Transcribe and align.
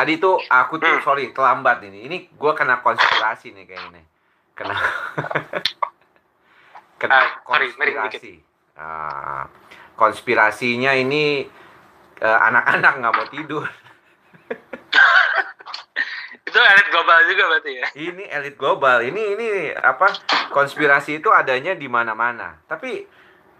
tadi 0.00 0.16
tuh 0.16 0.40
aku 0.48 0.80
tuh 0.80 0.88
sorry 1.04 1.28
terlambat 1.36 1.84
ini. 1.84 2.08
Ini 2.08 2.16
gue 2.32 2.52
kena 2.56 2.80
konspirasi 2.80 3.52
nih 3.52 3.68
kayaknya. 3.68 4.00
Kena 4.56 4.72
kena 7.00 7.44
mari 7.44 7.68
konspirasi. 7.68 8.40
Ah, 8.80 9.44
konspirasinya 10.00 10.96
ini 10.96 11.44
eh, 12.16 12.38
anak-anak 12.48 12.92
nggak 12.96 13.12
mau 13.12 13.28
tidur. 13.28 13.68
Itu 16.48 16.58
elit 16.58 16.88
global 16.88 17.18
juga 17.28 17.44
berarti 17.52 17.72
ya. 17.76 17.86
Ini 17.92 18.24
elit 18.40 18.56
global. 18.56 19.04
Ini 19.04 19.22
ini 19.36 19.48
apa? 19.76 20.16
Konspirasi 20.50 21.22
itu 21.22 21.30
adanya 21.30 21.78
di 21.78 21.86
mana-mana. 21.86 22.58
Tapi 22.64 23.04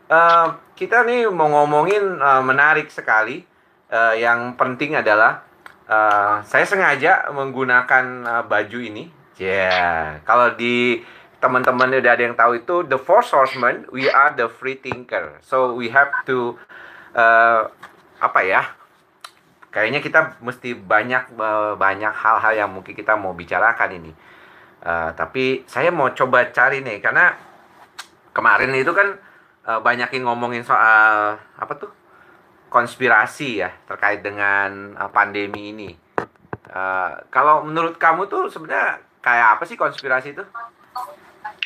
eh, 0.08 0.48
kita 0.72 1.04
nih 1.04 1.28
mau 1.28 1.52
ngomongin 1.52 2.16
eh, 2.16 2.42
menarik 2.42 2.88
sekali. 2.88 3.44
Eh, 3.90 4.14
yang 4.24 4.56
penting 4.58 4.96
adalah 4.96 5.49
eh, 5.90 6.34
saya 6.46 6.64
sengaja 6.64 7.34
menggunakan 7.34 8.04
eh, 8.22 8.44
baju 8.46 8.78
ini. 8.78 9.10
Ya, 9.40 10.20
kalau 10.22 10.54
di 10.54 11.02
teman-teman 11.40 11.96
udah 11.96 12.12
ada 12.12 12.22
yang 12.22 12.36
tahu 12.36 12.60
itu 12.60 12.84
the 12.86 13.00
four 13.00 13.24
horsemen, 13.24 13.88
we 13.90 14.06
are 14.06 14.30
the 14.36 14.46
free 14.46 14.78
thinker. 14.78 15.40
So 15.42 15.74
we 15.74 15.90
have 15.90 16.12
to 16.30 16.54
eh, 17.18 17.62
apa 18.22 18.40
ya? 18.46 18.80
kayaknya 19.70 20.02
kita 20.02 20.42
mesti 20.42 20.74
banyak 20.74 21.30
eh, 21.38 21.72
banyak 21.78 22.12
hal-hal 22.12 22.52
yang 22.54 22.70
mungkin 22.74 22.92
kita 22.92 23.14
mau 23.14 23.32
bicarakan 23.32 23.90
ini. 24.02 24.12
Eh, 24.82 25.10
tapi 25.14 25.64
saya 25.70 25.94
mau 25.94 26.10
coba 26.12 26.50
cari 26.50 26.82
nih 26.82 26.98
karena 26.98 27.34
kemarin 28.34 28.74
itu 28.74 28.90
kan 28.90 29.14
eh, 29.66 29.80
banyakin 29.80 30.26
ngomongin 30.26 30.66
soal 30.66 31.38
apa 31.38 31.72
tuh 31.78 31.90
konspirasi 32.70 33.60
ya 33.60 33.70
terkait 33.84 34.22
dengan 34.22 34.94
eh, 34.94 35.10
pandemi 35.10 35.74
ini. 35.74 35.90
Eh, 36.70 37.12
kalau 37.28 37.66
menurut 37.66 37.98
kamu 37.98 38.30
tuh 38.30 38.46
sebenarnya 38.46 39.02
kayak 39.20 39.58
apa 39.58 39.64
sih 39.66 39.74
konspirasi 39.74 40.32
itu? 40.32 40.44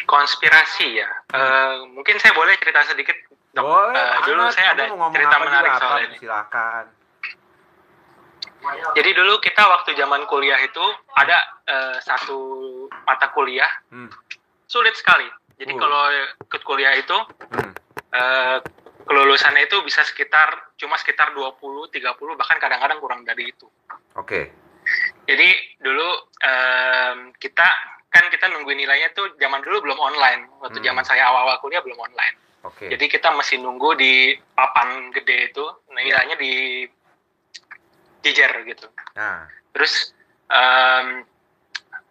Konspirasi 0.05 0.87
ya. 0.97 1.09
Eh, 1.31 1.73
mungkin 1.93 2.17
saya 2.19 2.33
boleh 2.33 2.57
cerita 2.57 2.83
sedikit. 2.85 3.15
Dok. 3.55 3.63
Boleh. 3.63 3.95
Eh, 3.95 4.17
dulu 4.27 4.43
saya 4.51 4.75
ada 4.75 4.83
mau 4.93 5.13
cerita 5.13 5.37
menarik 5.39 5.71
soal 5.79 5.99
ini. 6.03 6.17
Silakan. 6.19 6.85
Jadi 8.97 9.11
dulu 9.13 9.37
kita 9.45 9.61
waktu 9.61 9.93
zaman 9.93 10.25
kuliah 10.25 10.57
itu 10.59 10.81
ada 11.15 11.37
eh, 11.65 11.97
satu 12.01 12.39
mata 13.05 13.29
kuliah 13.31 13.69
Hmm. 13.93 14.09
sulit 14.65 14.97
sekali. 14.97 15.29
Jadi 15.61 15.73
Uh. 15.77 15.79
kalau 15.79 16.03
ikut 16.49 16.63
kuliah 16.65 16.97
itu 16.97 17.17
Hmm. 17.53 17.73
eh, 18.11 18.57
kelulusannya 19.05 19.69
itu 19.69 19.77
bisa 19.85 20.01
sekitar 20.03 20.75
cuma 20.75 20.97
sekitar 20.97 21.33
20, 21.33 21.61
30 21.93 22.01
bahkan 22.35 22.57
kadang-kadang 22.57 22.99
kurang 22.99 23.21
dari 23.23 23.49
itu. 23.49 23.69
Oke. 24.17 24.49
Jadi 25.25 25.49
dulu 25.79 26.09
em, 26.41 27.33
kita 27.37 27.67
kan 28.09 28.25
kita 28.29 28.47
nungguin 28.47 28.79
nilainya 28.79 29.11
tuh 29.13 29.33
zaman 29.37 29.61
dulu 29.61 29.89
belum 29.91 29.99
online. 29.99 30.49
Waktu 30.61 30.79
Hmm. 30.81 30.87
zaman 30.87 31.05
saya 31.05 31.27
awal-awal 31.27 31.59
kuliah 31.59 31.81
belum 31.81 31.99
online. 31.99 32.37
Oke. 32.65 32.89
Jadi 32.89 33.05
kita 33.09 33.29
masih 33.33 33.61
nunggu 33.61 33.97
di 33.97 34.33
papan 34.55 35.11
gede 35.11 35.53
itu 35.53 35.65
Ya. 35.91 36.01
nilainya 36.01 36.37
di 36.37 36.53
jejer 38.23 38.51
gitu. 38.65 38.89
Nah, 39.17 39.45
Terus 39.75 40.15
em, 40.49 41.27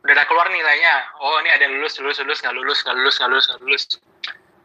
udah 0.04 0.26
keluar 0.28 0.52
nilainya. 0.52 1.16
Oh 1.18 1.40
ini 1.40 1.48
ada 1.48 1.64
yang 1.64 1.80
lulus, 1.80 1.96
lulus, 1.98 2.20
lulus, 2.20 2.44
nggak 2.44 2.52
lulus, 2.52 2.84
nggak 2.84 2.96
lulus, 3.00 3.16
nggak 3.18 3.30
lulus, 3.32 3.46
nggak 3.48 3.62
lulus. 3.64 3.84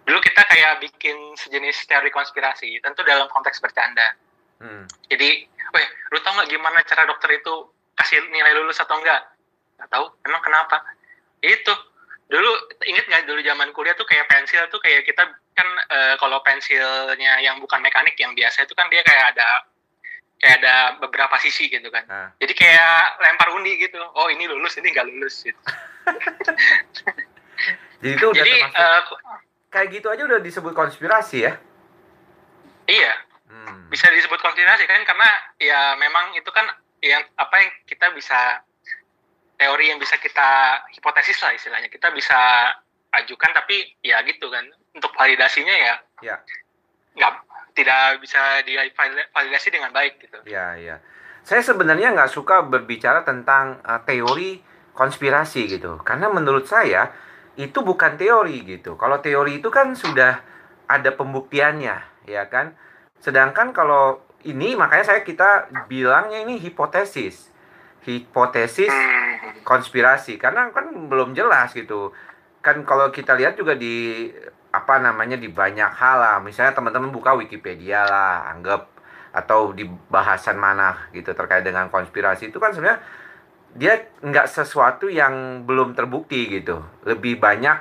Dulu 0.09 0.19
kita 0.25 0.41
kayak 0.49 0.81
bikin 0.81 1.37
sejenis 1.37 1.85
teori 1.85 2.09
konspirasi, 2.09 2.81
tentu 2.81 3.05
dalam 3.05 3.29
konteks 3.29 3.61
bercanda. 3.61 4.17
hmm. 4.65 4.89
Jadi, 5.13 5.45
weh, 5.45 5.87
lu 6.17 6.19
tau 6.25 6.33
nggak 6.33 6.49
gimana 6.49 6.81
cara 6.89 7.05
dokter 7.05 7.37
itu 7.37 7.69
kasih 7.93 8.25
nilai 8.33 8.57
lulus 8.57 8.81
atau 8.81 8.97
enggak? 8.97 9.21
Nggak 9.77 9.91
tahu, 9.93 10.09
emang 10.25 10.41
kenapa? 10.41 10.81
Itu, 11.45 11.77
dulu 12.33 12.49
inget 12.89 13.05
nggak 13.05 13.29
dulu 13.29 13.41
zaman 13.45 13.69
kuliah 13.77 13.93
tuh 14.01 14.09
kayak 14.09 14.33
pensil 14.33 14.65
tuh 14.73 14.81
kayak 14.81 15.05
kita 15.05 15.29
kan 15.29 15.69
eh, 15.93 16.15
kalau 16.17 16.41
pensilnya 16.41 17.45
yang 17.45 17.61
bukan 17.61 17.81
mekanik 17.85 18.17
yang 18.17 18.33
biasa 18.33 18.65
itu 18.65 18.73
kan 18.77 18.89
dia 18.93 19.05
kayak 19.05 19.37
ada 19.37 19.65
kayak 20.39 20.63
ada 20.63 20.75
beberapa 21.03 21.35
sisi 21.43 21.67
gitu 21.67 21.91
kan. 21.91 22.07
Nah. 22.07 22.29
Jadi 22.39 22.55
kayak 22.55 23.19
lempar 23.19 23.51
undi 23.59 23.75
gitu. 23.77 23.99
Oh 24.15 24.31
ini 24.31 24.47
lulus, 24.47 24.79
ini 24.79 24.95
nggak 24.95 25.09
lulus 25.11 25.43
gitu. 25.43 25.59
Jadi 27.99 28.15
itu 28.15 28.27
udah 28.31 28.39
Jadi 28.39 28.53
termasuk 28.71 29.19
eh, 29.19 29.48
kayak 29.69 29.89
gitu 29.93 30.09
aja 30.09 30.23
udah 30.25 30.41
disebut 30.41 30.73
konspirasi 30.73 31.45
ya? 31.45 31.53
iya 32.87 33.13
Hmm. 33.49 33.89
bisa 33.89 34.13
disebut 34.13 34.37
konspirasi 34.39 34.85
kan 34.85 35.01
karena 35.05 35.29
ya 35.57 35.97
memang 35.97 36.37
itu 36.37 36.53
kan 36.53 36.69
yang 37.01 37.25
apa 37.33 37.57
yang 37.57 37.73
kita 37.89 38.13
bisa 38.13 38.61
teori 39.57 39.89
yang 39.89 39.97
bisa 39.97 40.21
kita 40.21 40.77
hipotesis 40.93 41.41
lah 41.41 41.57
istilahnya 41.57 41.89
kita 41.89 42.13
bisa 42.13 42.37
ajukan 43.17 43.49
tapi 43.57 43.97
ya 44.05 44.21
gitu 44.29 44.53
kan 44.53 44.69
untuk 44.93 45.17
validasinya 45.17 45.73
ya 45.73 45.95
Ya. 46.21 46.37
nggak 47.17 47.33
tidak 47.73 48.21
bisa 48.21 48.61
divalidasi 48.69 49.69
dengan 49.73 49.97
baik 49.97 50.21
gitu 50.21 50.45
Ya, 50.45 50.77
ya. 50.77 51.01
Saya 51.41 51.65
sebenarnya 51.65 52.13
nggak 52.13 52.29
suka 52.29 52.61
berbicara 52.61 53.25
tentang 53.25 53.81
uh, 53.81 54.05
teori 54.05 54.61
konspirasi 54.93 55.73
gitu, 55.73 55.97
karena 56.05 56.29
menurut 56.29 56.69
saya 56.69 57.09
itu 57.59 57.83
bukan 57.83 58.15
teori 58.15 58.63
gitu. 58.63 58.95
Kalau 58.95 59.19
teori 59.19 59.59
itu 59.59 59.67
kan 59.69 59.91
sudah 59.99 60.39
ada 60.87 61.11
pembuktiannya, 61.11 62.25
ya 62.31 62.47
kan. 62.47 62.79
Sedangkan 63.19 63.75
kalau 63.75 64.23
ini 64.47 64.79
makanya 64.79 65.11
saya 65.11 65.21
kita 65.27 65.67
bilangnya 65.91 66.47
ini 66.47 66.63
hipotesis, 66.63 67.51
hipotesis 68.07 68.95
konspirasi. 69.67 70.39
Karena 70.39 70.71
kan 70.71 71.11
belum 71.11 71.35
jelas 71.35 71.75
gitu. 71.75 72.15
Kan 72.63 72.87
kalau 72.87 73.11
kita 73.11 73.35
lihat 73.35 73.59
juga 73.59 73.75
di 73.75 74.31
apa 74.71 75.03
namanya 75.03 75.35
di 75.35 75.51
banyak 75.51 75.91
hal 75.99 76.17
lah. 76.23 76.37
Misalnya 76.39 76.79
teman-teman 76.79 77.11
buka 77.11 77.35
Wikipedia 77.35 78.07
lah 78.07 78.55
anggap. 78.55 78.87
Atau 79.29 79.77
di 79.77 79.85
bahasan 79.85 80.57
mana 80.57 81.11
gitu 81.11 81.35
terkait 81.35 81.67
dengan 81.67 81.91
konspirasi. 81.91 82.55
Itu 82.55 82.63
kan 82.63 82.71
sebenarnya 82.71 83.03
dia 83.79 84.11
nggak 84.19 84.51
sesuatu 84.51 85.07
yang 85.07 85.63
belum 85.63 85.95
terbukti 85.95 86.51
gitu. 86.51 86.83
Lebih 87.07 87.39
banyak 87.39 87.77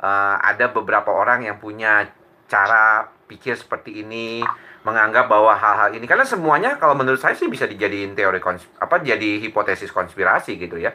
eh, 0.00 0.36
ada 0.40 0.72
beberapa 0.72 1.12
orang 1.12 1.44
yang 1.44 1.60
punya 1.60 2.08
cara 2.48 3.12
pikir 3.28 3.56
seperti 3.56 4.00
ini 4.04 4.40
menganggap 4.82 5.30
bahwa 5.30 5.54
hal-hal 5.54 5.94
ini 5.94 6.04
karena 6.10 6.26
semuanya 6.26 6.74
kalau 6.74 6.98
menurut 6.98 7.20
saya 7.22 7.38
sih 7.38 7.46
bisa 7.46 7.70
dijadiin 7.70 8.18
teori 8.18 8.42
apa 8.82 8.96
jadi 8.98 9.38
hipotesis 9.38 9.92
konspirasi 9.92 10.56
gitu 10.56 10.80
ya. 10.80 10.90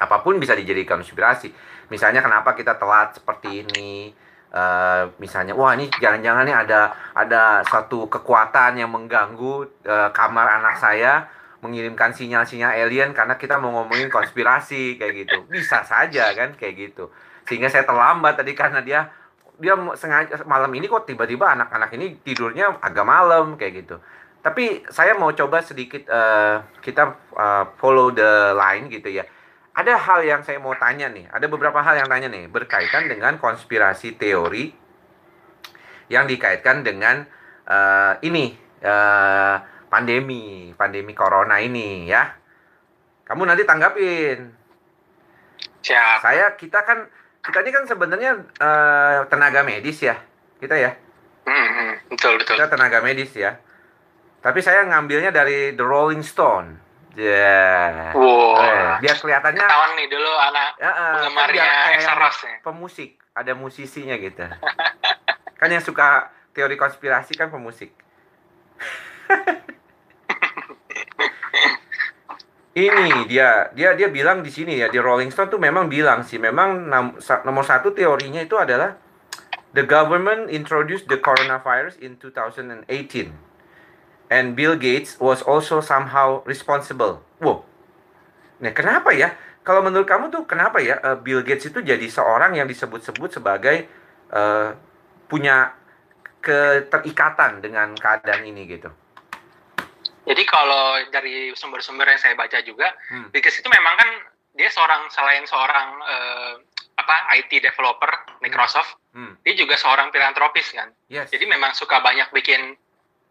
Apa 0.00 0.20
pun 0.20 0.36
bisa 0.36 0.52
dijadikan 0.58 1.00
konspirasi. 1.00 1.52
Misalnya 1.88 2.20
kenapa 2.20 2.52
kita 2.52 2.76
telat 2.76 3.16
seperti 3.16 3.64
ini 3.66 4.12
Eh, 4.50 5.04
misalnya 5.22 5.54
wah 5.54 5.78
ini 5.78 5.86
jangan-jangan 6.02 6.42
nih 6.42 6.56
ada 6.66 6.90
ada 7.14 7.62
satu 7.70 8.10
kekuatan 8.10 8.82
yang 8.82 8.90
mengganggu 8.90 9.62
eh, 9.86 10.10
kamar 10.10 10.58
anak 10.58 10.74
saya 10.74 11.22
mengirimkan 11.60 12.16
sinyal-sinyal 12.16 12.72
alien 12.72 13.12
karena 13.12 13.36
kita 13.36 13.60
mau 13.60 13.72
ngomongin 13.80 14.08
konspirasi 14.08 14.96
kayak 14.96 15.14
gitu. 15.24 15.38
Bisa 15.48 15.84
saja 15.84 16.32
kan 16.32 16.56
kayak 16.56 16.74
gitu. 16.76 17.12
Sehingga 17.44 17.68
saya 17.68 17.84
terlambat 17.84 18.40
tadi 18.40 18.52
karena 18.56 18.80
dia 18.80 19.12
dia 19.60 19.76
sengaja 19.92 20.40
malam 20.48 20.72
ini 20.72 20.88
kok 20.88 21.04
tiba-tiba 21.04 21.52
anak-anak 21.52 21.92
ini 22.00 22.16
tidurnya 22.24 22.80
agak 22.80 23.04
malam 23.04 23.60
kayak 23.60 23.84
gitu. 23.84 24.00
Tapi 24.40 24.88
saya 24.88 25.12
mau 25.20 25.28
coba 25.36 25.60
sedikit 25.60 26.08
eh, 26.08 26.56
kita 26.80 27.02
eh, 27.36 27.64
follow 27.76 28.08
the 28.08 28.56
line 28.56 28.88
gitu 28.88 29.12
ya. 29.12 29.28
Ada 29.76 30.00
hal 30.00 30.24
yang 30.24 30.40
saya 30.42 30.58
mau 30.58 30.72
tanya 30.74 31.12
nih 31.12 31.28
ada 31.30 31.46
beberapa 31.46 31.78
hal 31.84 32.00
yang 32.00 32.08
tanya 32.08 32.26
nih 32.32 32.48
berkaitan 32.48 33.06
dengan 33.06 33.36
konspirasi 33.36 34.16
teori 34.16 34.72
yang 36.10 36.24
dikaitkan 36.24 36.82
dengan 36.82 37.28
eh, 37.68 38.14
ini 38.24 38.56
pandemi 39.90 40.70
pandemi 40.78 41.12
corona 41.12 41.58
ini 41.58 42.06
ya. 42.06 42.30
Kamu 43.26 43.42
nanti 43.44 43.66
tanggapin. 43.66 44.38
Siap. 45.82 46.18
Saya 46.22 46.54
kita 46.54 46.86
kan 46.86 47.10
kita 47.42 47.58
ini 47.66 47.70
kan 47.74 47.84
sebenarnya 47.90 48.32
eh, 48.62 49.18
tenaga 49.26 49.66
medis 49.66 49.98
ya 50.00 50.16
kita 50.62 50.76
ya. 50.78 50.92
Hmm, 51.44 51.68
hmm, 51.74 51.92
betul 52.14 52.38
betul. 52.38 52.54
Kita 52.56 52.70
tenaga 52.70 53.02
medis 53.02 53.34
ya. 53.34 53.58
Tapi 54.40 54.62
saya 54.64 54.86
ngambilnya 54.88 55.34
dari 55.34 55.74
The 55.74 55.84
Rolling 55.84 56.24
Stone. 56.24 56.88
Ya 57.18 58.14
wow 58.14 58.54
Eh, 58.62 58.92
biar 59.02 59.16
kelihatannya 59.18 59.58
ketahuan 59.66 59.98
nih 59.98 60.06
dulu 60.06 60.30
anak 60.30 60.78
ya, 60.78 60.90
eh, 60.94 61.12
penggemarnya 61.18 61.66
Rose 62.22 62.46
ya. 62.46 62.56
pemusik 62.62 63.10
ada 63.34 63.52
musisinya 63.58 64.14
gitu. 64.14 64.46
Kan 65.58 65.74
yang 65.74 65.82
suka 65.82 66.30
teori 66.54 66.78
konspirasi 66.78 67.34
kan 67.34 67.50
pemusik 67.50 67.90
ini 72.74 73.26
dia 73.26 73.70
dia 73.74 73.98
dia 73.98 74.08
bilang 74.10 74.46
di 74.46 74.50
sini 74.50 74.78
ya 74.78 74.86
di 74.86 75.02
Rolling 75.02 75.34
Stone 75.34 75.50
tuh 75.50 75.58
memang 75.58 75.90
bilang 75.90 76.22
sih 76.22 76.38
memang 76.38 76.86
nomor 77.18 77.64
satu 77.66 77.90
teorinya 77.90 78.38
itu 78.42 78.54
adalah 78.54 78.94
the 79.74 79.82
government 79.82 80.46
introduced 80.50 81.10
the 81.10 81.18
coronavirus 81.18 81.98
in 81.98 82.14
2018 82.22 82.86
and 84.30 84.54
Bill 84.54 84.78
Gates 84.78 85.18
was 85.18 85.42
also 85.42 85.82
somehow 85.82 86.46
responsible. 86.46 87.18
Wow, 87.42 87.66
Nah, 88.60 88.72
kenapa 88.76 89.10
ya? 89.16 89.34
Kalau 89.64 89.84
menurut 89.84 90.08
kamu 90.08 90.32
tuh 90.32 90.44
kenapa 90.48 90.80
ya 90.80 91.00
uh, 91.00 91.18
Bill 91.20 91.44
Gates 91.44 91.68
itu 91.68 91.80
jadi 91.84 92.04
seorang 92.08 92.56
yang 92.56 92.68
disebut-sebut 92.68 93.40
sebagai 93.40 93.88
uh, 94.32 94.72
punya 95.28 95.76
keterikatan 96.40 97.60
dengan 97.60 97.92
keadaan 97.96 98.48
ini 98.48 98.64
gitu? 98.68 98.88
Jadi 100.30 100.42
kalau 100.46 101.02
dari 101.10 101.50
sumber-sumber 101.58 102.06
yang 102.06 102.20
saya 102.22 102.38
baca 102.38 102.62
juga, 102.62 102.94
hmm. 103.10 103.34
Gates 103.34 103.58
itu 103.58 103.66
memang 103.66 103.98
kan 103.98 104.08
dia 104.54 104.70
seorang 104.70 105.10
selain 105.10 105.42
seorang 105.42 105.88
uh, 106.06 106.54
apa 106.94 107.34
IT 107.42 107.50
developer 107.58 108.38
Microsoft, 108.38 108.94
hmm. 109.10 109.42
dia 109.42 109.58
juga 109.58 109.74
seorang 109.74 110.14
filantropis 110.14 110.70
kan. 110.70 110.94
Yes. 111.10 111.34
Jadi 111.34 111.50
memang 111.50 111.74
suka 111.74 111.98
banyak 111.98 112.30
bikin 112.30 112.78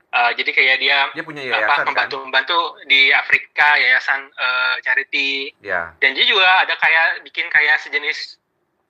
Uh, 0.09 0.33
jadi 0.33 0.49
kayak 0.49 0.77
dia, 0.81 0.97
dia 1.13 1.21
punya 1.21 1.45
yayasan, 1.45 1.69
apa 1.69 1.85
membantu 1.85 2.17
kan? 2.17 2.23
membantu 2.25 2.57
di 2.89 3.13
Afrika 3.13 3.77
yayasan 3.77 4.25
uh, 4.33 4.81
charity. 4.81 5.53
Yeah. 5.61 5.93
Dan 6.01 6.17
dia 6.17 6.25
juga 6.25 6.65
ada 6.65 6.73
kayak 6.81 7.21
bikin 7.29 7.45
kayak 7.53 7.77
sejenis 7.77 8.41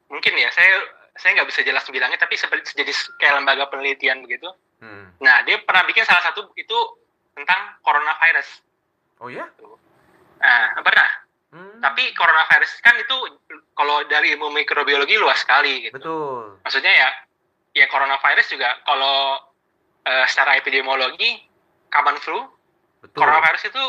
mungkin 0.07 0.39
ya 0.39 0.47
saya 0.55 0.79
saya 1.19 1.35
nggak 1.35 1.51
bisa 1.51 1.67
jelas 1.67 1.83
bilangnya 1.91 2.15
tapi 2.15 2.39
sejenis 2.39 3.19
kayak 3.19 3.35
lembaga 3.35 3.67
penelitian 3.67 4.23
begitu. 4.23 4.47
Hmm. 4.79 5.11
Nah 5.19 5.43
dia 5.43 5.59
pernah 5.59 5.83
bikin 5.83 6.07
salah 6.07 6.23
satu 6.23 6.55
itu 6.55 6.77
tentang 7.35 7.61
coronavirus. 7.83 8.49
Oh 9.19 9.29
ya? 9.29 9.45
Nah 10.39 10.79
pernah. 10.81 11.09
Hmm. 11.49 11.81
Tapi 11.81 12.13
coronavirus 12.13 12.71
kan 12.85 12.93
itu 13.01 13.17
kalau 13.73 14.05
dari 14.05 14.37
ilmu 14.37 14.53
mikrobiologi 14.53 15.17
luas 15.17 15.41
sekali 15.41 15.89
gitu. 15.89 15.97
Betul. 15.97 16.61
Maksudnya 16.61 16.93
ya 16.93 17.09
ya 17.73 17.85
coronavirus 17.89 18.47
juga 18.53 18.69
kalau 18.85 19.41
uh, 20.05 20.25
secara 20.29 20.57
epidemiologi 20.61 21.41
kapan 21.89 22.17
flu, 22.21 22.45
Betul. 23.01 23.17
coronavirus 23.17 23.73
itu 23.73 23.83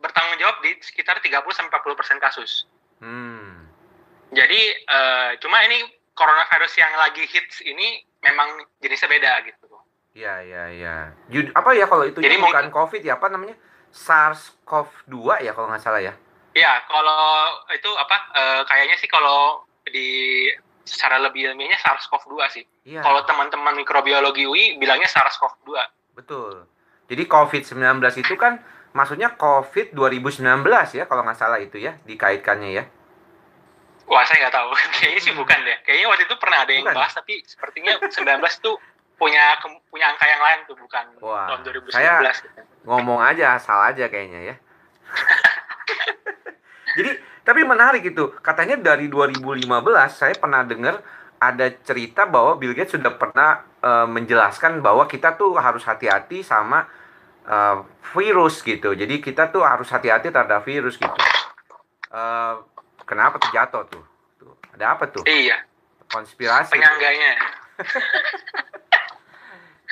bertanggung 0.00 0.40
jawab 0.40 0.56
di 0.64 0.74
sekitar 0.82 1.20
30 1.20 1.44
sampai 1.52 1.70
40 1.78 2.00
persen 2.00 2.18
kasus. 2.18 2.66
Hmm. 2.98 3.68
Jadi 4.32 4.60
uh, 4.88 5.36
cuma 5.44 5.60
ini 5.68 5.84
coronavirus 6.16 6.72
yang 6.80 6.92
lagi 6.96 7.24
hits 7.28 7.60
ini 7.64 8.02
memang 8.24 8.64
jenisnya 8.80 9.08
beda 9.10 9.32
gitu. 9.44 9.61
Iya 10.12 10.34
iya 10.44 10.62
iya. 10.72 10.96
Apa 11.56 11.72
ya 11.72 11.88
kalau 11.88 12.04
itu 12.04 12.20
Jadi 12.20 12.36
bukan 12.36 12.68
mungkin, 12.68 12.76
COVID 12.76 13.00
ya 13.00 13.16
apa 13.16 13.32
namanya? 13.32 13.56
SARS-CoV-2 13.92 15.44
ya 15.44 15.52
kalau 15.56 15.68
nggak 15.72 15.82
salah 15.84 16.00
ya? 16.04 16.12
Iya 16.52 16.72
kalau 16.84 17.48
itu 17.72 17.90
apa? 17.96 18.16
Uh, 18.36 18.60
kayaknya 18.68 18.96
sih 19.00 19.08
kalau 19.08 19.64
di 19.88 20.48
secara 20.84 21.16
lebih 21.22 21.48
ilmiahnya 21.52 21.80
SARS-CoV-2 21.80 22.36
sih. 22.52 22.64
Iya. 22.84 23.00
Kalau 23.00 23.24
teman-teman 23.24 23.72
mikrobiologi 23.78 24.44
UI 24.44 24.76
bilangnya 24.76 25.08
SARS-CoV-2. 25.08 25.70
Betul. 26.18 26.68
Jadi 27.08 27.22
COVID-19 27.24 27.80
itu 28.20 28.34
kan 28.36 28.60
maksudnya 28.92 29.32
COVID 29.36 29.96
2019 29.96 30.44
ya 30.92 31.04
kalau 31.08 31.24
nggak 31.24 31.38
salah 31.40 31.56
itu 31.56 31.80
ya 31.80 31.96
dikaitkannya 32.04 32.70
ya. 32.76 32.84
Wah 34.10 34.24
saya 34.28 34.44
nggak 34.44 34.54
tahu. 34.54 34.68
Kayaknya 35.00 35.20
sih 35.24 35.32
bukan 35.32 35.58
deh. 35.64 35.76
Kayaknya 35.88 36.06
waktu 36.12 36.24
itu 36.28 36.36
pernah 36.36 36.58
ada 36.68 36.72
yang 36.72 36.84
bukan. 36.84 36.96
bahas 37.00 37.12
tapi 37.16 37.40
sepertinya 37.48 37.96
19 37.96 38.12
tuh 38.60 38.76
punya 39.22 39.54
punya 39.86 40.10
angka 40.10 40.26
yang 40.26 40.42
lain 40.42 40.58
tuh 40.66 40.74
bukan 40.74 41.04
Wah, 41.22 41.46
tahun 41.54 41.60
2019. 41.86 41.94
Saya 41.94 42.26
ngomong 42.82 43.22
aja 43.22 43.54
salah 43.62 43.94
aja 43.94 44.10
kayaknya 44.10 44.50
ya. 44.50 44.54
Jadi 46.98 47.10
tapi 47.46 47.62
menarik 47.62 48.02
itu. 48.02 48.34
Katanya 48.42 48.74
dari 48.82 49.06
2015 49.06 49.62
saya 50.10 50.34
pernah 50.34 50.66
dengar 50.66 50.98
ada 51.38 51.66
cerita 51.86 52.26
bahwa 52.26 52.58
Bill 52.58 52.74
Gates 52.74 52.98
sudah 52.98 53.14
pernah 53.14 53.62
uh, 53.82 54.06
menjelaskan 54.10 54.82
bahwa 54.82 55.06
kita 55.06 55.38
tuh 55.38 55.54
harus 55.58 55.86
hati-hati 55.86 56.42
sama 56.42 56.86
uh, 57.46 57.86
virus 58.14 58.62
gitu. 58.62 58.94
Jadi 58.94 59.22
kita 59.22 59.54
tuh 59.54 59.62
harus 59.62 59.86
hati-hati 59.90 60.34
terhadap 60.34 60.66
virus 60.66 60.98
gitu. 60.98 61.18
Uh, 62.10 62.62
kenapa 63.06 63.38
tuh 63.38 63.50
jatuh 63.54 63.86
tuh? 63.86 64.04
tuh? 64.38 64.54
Ada 64.74 64.98
apa 64.98 65.04
tuh? 65.10 65.22
Iya. 65.26 65.62
Konspirasi. 66.10 66.74
Penyangganya. 66.74 67.32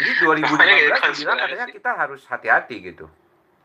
Jadi 0.01 0.13
2015 0.25 1.21
bilang 1.21 1.37
katanya 1.37 1.67
kita 1.69 1.91
harus 1.93 2.25
hati-hati 2.25 2.77
gitu 2.81 3.07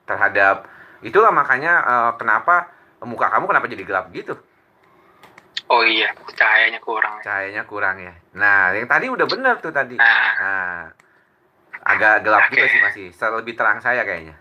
terhadap 0.03 0.67
itulah 0.99 1.31
makanya 1.31 1.73
uh, 1.81 2.11
kenapa 2.19 2.75
muka 3.07 3.31
kamu 3.31 3.47
kenapa 3.47 3.65
jadi 3.71 3.83
gelap 3.87 4.05
gitu? 4.11 4.35
Oh 5.65 5.81
iya, 5.81 6.13
cahayanya 6.35 6.77
kurang. 6.77 7.23
Cahayanya 7.25 7.63
kurang 7.65 7.97
ya. 7.97 8.13
Nah, 8.37 8.69
yang 8.75 8.85
tadi 8.85 9.09
udah 9.09 9.25
bener 9.25 9.57
tuh 9.63 9.73
tadi. 9.73 9.97
Nah, 9.97 10.29
nah 10.37 10.77
agak 11.81 12.21
gelap 12.21 12.45
okay. 12.45 12.51
juga 12.53 12.65
sih 12.69 12.81
masih. 12.85 13.07
Lebih 13.41 13.53
terang 13.57 13.81
saya 13.81 14.05
kayaknya. 14.05 14.37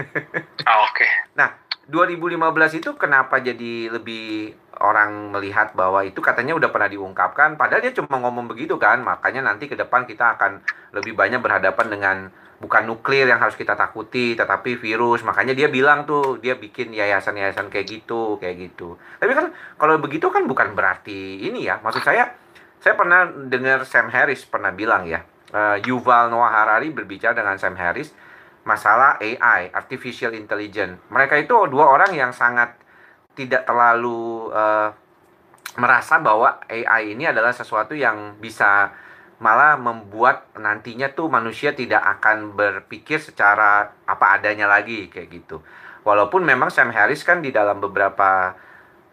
oh, 0.00 0.88
Oke. 0.88 1.04
Okay. 1.04 1.12
Nah, 1.36 1.60
2015 1.92 2.80
itu 2.80 2.90
kenapa 2.96 3.38
jadi 3.44 3.92
lebih 3.92 4.56
orang 4.80 5.32
melihat 5.32 5.72
bahwa 5.72 6.04
itu 6.04 6.18
katanya 6.20 6.56
udah 6.56 6.68
pernah 6.68 6.90
diungkapkan 6.90 7.56
padahal 7.56 7.80
dia 7.80 7.92
cuma 7.96 8.20
ngomong 8.20 8.50
begitu 8.50 8.76
kan. 8.76 9.00
Makanya 9.00 9.44
nanti 9.44 9.68
ke 9.68 9.76
depan 9.78 10.04
kita 10.04 10.36
akan 10.36 10.60
lebih 10.96 11.16
banyak 11.16 11.40
berhadapan 11.40 11.86
dengan 11.88 12.16
bukan 12.56 12.88
nuklir 12.88 13.28
yang 13.28 13.36
harus 13.36 13.56
kita 13.56 13.76
takuti 13.76 14.36
tetapi 14.36 14.76
virus. 14.80 15.24
Makanya 15.24 15.52
dia 15.52 15.68
bilang 15.68 16.08
tuh 16.08 16.40
dia 16.40 16.56
bikin 16.56 16.92
yayasan-yayasan 16.92 17.68
kayak 17.68 17.86
gitu 17.88 18.36
kayak 18.40 18.70
gitu. 18.70 18.96
Tapi 19.20 19.32
kan 19.32 19.52
kalau 19.76 20.00
begitu 20.00 20.28
kan 20.28 20.44
bukan 20.44 20.72
berarti 20.72 21.46
ini 21.46 21.68
ya. 21.68 21.80
Maksud 21.80 22.02
saya 22.04 22.32
saya 22.80 22.94
pernah 22.94 23.26
dengar 23.28 23.82
Sam 23.88 24.12
Harris 24.12 24.44
pernah 24.46 24.70
bilang 24.70 25.08
ya 25.08 25.24
uh, 25.52 25.76
Yuval 25.82 26.32
Noah 26.32 26.52
Harari 26.52 26.90
berbicara 26.90 27.36
dengan 27.36 27.56
Sam 27.60 27.76
Harris 27.78 28.10
masalah 28.66 29.16
AI 29.22 29.70
artificial 29.70 30.34
intelligence. 30.34 30.98
Mereka 31.10 31.38
itu 31.38 31.54
dua 31.70 31.86
orang 31.86 32.10
yang 32.12 32.34
sangat 32.34 32.74
tidak 33.36 33.68
terlalu 33.68 34.48
uh, 34.50 34.90
merasa 35.76 36.18
bahwa 36.18 36.58
AI 36.66 37.12
ini 37.12 37.28
adalah 37.28 37.52
sesuatu 37.52 37.92
yang 37.92 38.40
bisa 38.40 38.90
malah 39.36 39.76
membuat 39.76 40.48
nantinya 40.56 41.12
tuh 41.12 41.28
manusia 41.28 41.76
tidak 41.76 42.00
akan 42.00 42.56
berpikir 42.56 43.20
secara 43.20 43.92
apa 44.08 44.40
adanya 44.40 44.64
lagi 44.64 45.12
kayak 45.12 45.28
gitu. 45.28 45.60
Walaupun 46.08 46.40
memang 46.40 46.72
Sam 46.72 46.88
Harris 46.88 47.20
kan 47.20 47.44
di 47.44 47.52
dalam 47.52 47.76
beberapa 47.76 48.56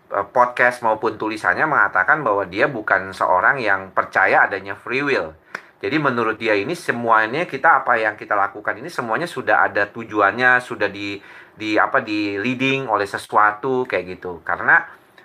uh, 0.08 0.28
podcast 0.32 0.80
maupun 0.80 1.20
tulisannya 1.20 1.68
mengatakan 1.68 2.24
bahwa 2.24 2.48
dia 2.48 2.72
bukan 2.72 3.12
seorang 3.12 3.60
yang 3.60 3.92
percaya 3.92 4.48
adanya 4.48 4.80
free 4.80 5.04
will. 5.04 5.36
Jadi 5.84 6.00
menurut 6.00 6.40
dia 6.40 6.56
ini 6.56 6.80
semuanya 6.80 7.44
kita 7.44 7.84
apa 7.84 8.00
yang 8.00 8.16
kita 8.16 8.40
lakukan 8.40 8.80
ini 8.80 8.88
semuanya 8.88 9.28
sudah 9.28 9.68
ada 9.68 9.84
tujuannya, 9.92 10.64
sudah 10.64 10.88
di 10.88 11.20
di 11.54 11.78
apa 11.78 12.02
di 12.02 12.42
leading 12.42 12.90
oleh 12.90 13.06
sesuatu 13.06 13.86
kayak 13.86 14.18
gitu. 14.18 14.42
Karena 14.42 14.82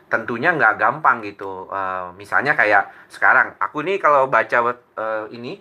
tentunya 0.08 0.56
nggak 0.56 0.80
gampang 0.80 1.20
gitu. 1.20 1.68
Uh, 1.68 2.16
misalnya 2.16 2.56
kayak 2.56 2.88
sekarang, 3.12 3.52
aku 3.60 3.84
nih 3.84 4.00
kalau 4.00 4.24
baca 4.28 4.76
uh, 4.96 5.28
ini, 5.28 5.60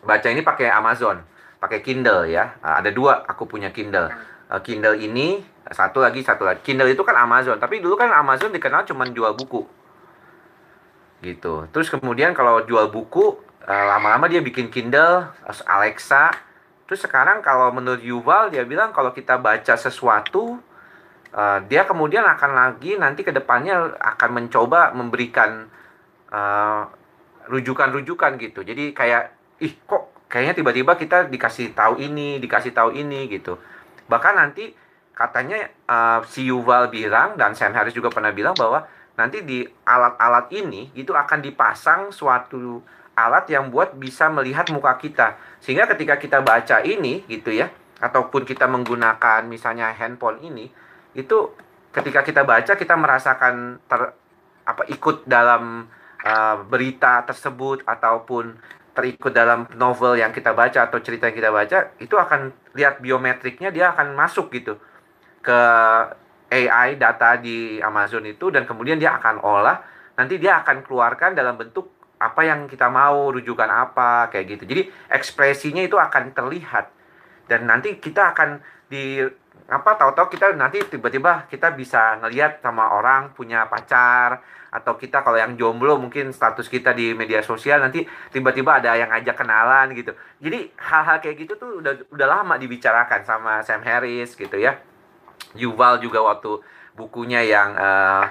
baca 0.00 0.28
ini 0.32 0.40
pakai 0.40 0.72
Amazon, 0.72 1.20
pakai 1.60 1.84
Kindle 1.84 2.24
ya. 2.28 2.56
Uh, 2.64 2.80
ada 2.80 2.88
dua, 2.88 3.20
aku 3.28 3.44
punya 3.44 3.68
Kindle. 3.68 4.08
Uh, 4.48 4.60
Kindle 4.64 4.96
ini 4.96 5.44
satu 5.68 6.00
lagi, 6.00 6.24
satu 6.24 6.44
lagi. 6.48 6.64
Kindle 6.64 6.92
itu 6.92 7.04
kan 7.04 7.16
Amazon, 7.20 7.60
tapi 7.60 7.84
dulu 7.84 8.00
kan 8.00 8.12
Amazon 8.12 8.52
dikenal 8.52 8.84
cuma 8.88 9.04
jual 9.08 9.32
buku, 9.32 9.64
gitu. 11.24 11.68
Terus 11.72 11.88
kemudian 11.88 12.36
kalau 12.36 12.64
jual 12.64 12.92
buku, 12.92 13.40
lama-lama 13.64 14.24
uh, 14.24 14.30
dia 14.32 14.44
bikin 14.44 14.68
Kindle, 14.68 15.24
Alexa. 15.68 16.32
Terus 16.84 17.00
sekarang 17.00 17.40
kalau 17.40 17.72
menurut 17.72 18.04
Yuval 18.04 18.52
dia 18.52 18.64
bilang 18.68 18.92
kalau 18.92 19.10
kita 19.16 19.40
baca 19.40 19.74
sesuatu 19.76 20.60
uh, 21.32 21.58
dia 21.64 21.88
kemudian 21.88 22.24
akan 22.24 22.50
lagi 22.52 23.00
nanti 23.00 23.24
ke 23.24 23.32
depannya 23.32 23.96
akan 23.96 24.30
mencoba 24.36 24.92
memberikan 24.92 25.66
eh, 26.28 26.82
rujukan-rujukan 27.48 28.36
gitu. 28.40 28.60
Jadi 28.64 28.92
kayak 28.96 29.32
ih 29.60 29.72
kok 29.84 30.28
kayaknya 30.28 30.54
tiba-tiba 30.60 30.92
kita 30.96 31.28
dikasih 31.28 31.76
tahu 31.76 32.00
ini, 32.00 32.40
dikasih 32.40 32.72
tahu 32.74 32.90
ini 32.96 33.28
gitu. 33.30 33.60
Bahkan 34.08 34.34
nanti 34.34 34.74
katanya 35.14 35.70
uh, 35.86 36.20
si 36.26 36.50
Yuval 36.50 36.90
bilang 36.90 37.38
dan 37.38 37.54
Sam 37.54 37.70
Harris 37.70 37.94
juga 37.94 38.10
pernah 38.10 38.34
bilang 38.34 38.52
bahwa 38.58 38.82
nanti 39.14 39.46
di 39.46 39.62
alat-alat 39.86 40.50
ini 40.50 40.90
itu 40.98 41.14
akan 41.14 41.38
dipasang 41.38 42.10
suatu 42.10 42.82
alat 43.14 43.46
yang 43.50 43.70
buat 43.70 43.94
bisa 43.94 44.30
melihat 44.30 44.68
muka 44.70 44.94
kita. 44.98 45.38
Sehingga 45.62 45.86
ketika 45.90 46.18
kita 46.18 46.42
baca 46.42 46.82
ini 46.82 47.22
gitu 47.30 47.54
ya, 47.54 47.70
ataupun 48.02 48.46
kita 48.46 48.66
menggunakan 48.66 49.46
misalnya 49.46 49.94
handphone 49.94 50.42
ini, 50.42 50.70
itu 51.14 51.54
ketika 51.94 52.26
kita 52.26 52.42
baca 52.42 52.74
kita 52.74 52.94
merasakan 52.98 53.78
ter 53.86 54.18
apa 54.66 54.82
ikut 54.90 55.28
dalam 55.30 55.86
uh, 56.26 56.56
berita 56.66 57.22
tersebut 57.22 57.86
ataupun 57.86 58.58
terikut 58.94 59.30
dalam 59.30 59.66
novel 59.78 60.18
yang 60.18 60.34
kita 60.34 60.54
baca 60.54 60.90
atau 60.90 60.98
cerita 60.98 61.30
yang 61.30 61.36
kita 61.36 61.50
baca 61.54 61.78
itu 62.02 62.14
akan 62.14 62.50
lihat 62.74 62.98
biometriknya 62.98 63.70
dia 63.70 63.94
akan 63.94 64.14
masuk 64.14 64.50
gitu 64.54 64.78
ke 65.42 65.60
AI 66.50 66.94
data 66.94 67.34
di 67.38 67.82
Amazon 67.82 68.26
itu 68.26 68.50
dan 68.54 68.64
kemudian 68.64 68.98
dia 68.98 69.18
akan 69.18 69.42
olah 69.42 69.82
nanti 70.14 70.38
dia 70.38 70.62
akan 70.62 70.86
keluarkan 70.86 71.34
dalam 71.34 71.58
bentuk 71.58 71.93
apa 72.30 72.40
yang 72.46 72.64
kita 72.64 72.88
mau 72.88 73.28
rujukan 73.32 73.68
apa 73.68 74.32
kayak 74.32 74.56
gitu 74.56 74.64
jadi 74.64 74.82
ekspresinya 75.12 75.84
itu 75.84 76.00
akan 76.00 76.32
terlihat 76.32 76.88
dan 77.48 77.68
nanti 77.68 78.00
kita 78.00 78.32
akan 78.32 78.64
di 78.88 79.20
apa 79.64 79.96
tahu-tahu 79.96 80.36
kita 80.36 80.52
nanti 80.52 80.84
tiba-tiba 80.84 81.48
kita 81.48 81.72
bisa 81.72 82.20
ngelihat 82.20 82.60
sama 82.60 82.92
orang 82.92 83.32
punya 83.32 83.64
pacar 83.64 84.44
atau 84.68 84.98
kita 84.98 85.24
kalau 85.24 85.38
yang 85.40 85.56
jomblo 85.56 85.96
mungkin 85.96 86.34
status 86.34 86.68
kita 86.68 86.92
di 86.92 87.16
media 87.16 87.40
sosial 87.40 87.80
nanti 87.80 88.04
tiba-tiba 88.28 88.82
ada 88.82 88.92
yang 88.98 89.08
ngajak 89.08 89.38
kenalan 89.38 89.94
gitu. 89.96 90.12
Jadi 90.42 90.68
hal-hal 90.76 91.22
kayak 91.22 91.36
gitu 91.46 91.52
tuh 91.56 91.70
udah 91.80 91.94
udah 92.10 92.26
lama 92.26 92.58
dibicarakan 92.58 93.22
sama 93.22 93.62
Sam 93.62 93.80
Harris 93.86 94.34
gitu 94.34 94.58
ya. 94.58 94.76
Yuval 95.54 96.02
juga 96.02 96.20
waktu 96.26 96.60
bukunya 96.98 97.40
yang 97.46 97.72
uh, 97.78 98.26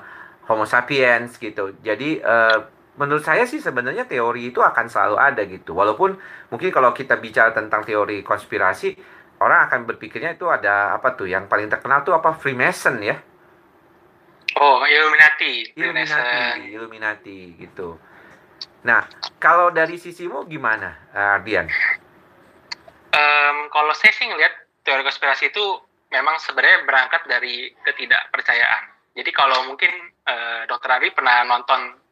Homo 0.45 0.67
sapiens 0.67 1.39
gitu. 1.39 1.73
Jadi 1.79 2.19
uh, 2.19 2.59
menurut 2.97 3.25
saya 3.25 3.49
sih 3.49 3.57
sebenarnya 3.57 4.05
teori 4.05 4.53
itu 4.53 4.61
akan 4.61 4.85
selalu 4.85 5.17
ada 5.17 5.41
gitu. 5.49 5.73
Walaupun 5.73 6.13
mungkin 6.53 6.69
kalau 6.69 6.93
kita 6.93 7.17
bicara 7.17 7.49
tentang 7.49 7.81
teori 7.81 8.21
konspirasi 8.21 8.93
orang 9.41 9.65
akan 9.69 9.79
berpikirnya 9.89 10.37
itu 10.37 10.45
ada 10.49 10.93
apa 10.93 11.17
tuh? 11.17 11.25
Yang 11.25 11.49
paling 11.49 11.67
terkenal 11.69 12.05
tuh 12.05 12.13
apa? 12.13 12.37
Freemason 12.37 13.01
ya? 13.01 13.17
Oh 14.61 14.85
Illuminati. 14.85 15.73
Illuminati 15.73 16.69
Illuminati 16.69 17.37
gitu. 17.57 17.97
Nah 18.85 19.09
kalau 19.41 19.73
dari 19.73 19.97
sisimu 19.97 20.45
gimana 20.45 21.09
Ardian? 21.13 21.65
Um, 23.13 23.57
kalau 23.69 23.93
saya 23.93 24.13
sih 24.13 24.25
ngelihat 24.25 24.53
teori 24.85 25.05
konspirasi 25.05 25.53
itu 25.53 25.65
memang 26.13 26.37
sebenarnya 26.37 26.85
berangkat 26.85 27.25
dari 27.25 27.73
ketidakpercayaan. 27.81 28.93
Jadi 29.13 29.29
kalau 29.33 29.69
mungkin 29.69 29.89
uh, 30.25 30.65
dokter 30.65 30.89
Ari 30.97 31.13
pernah 31.13 31.45
nonton 31.45 32.02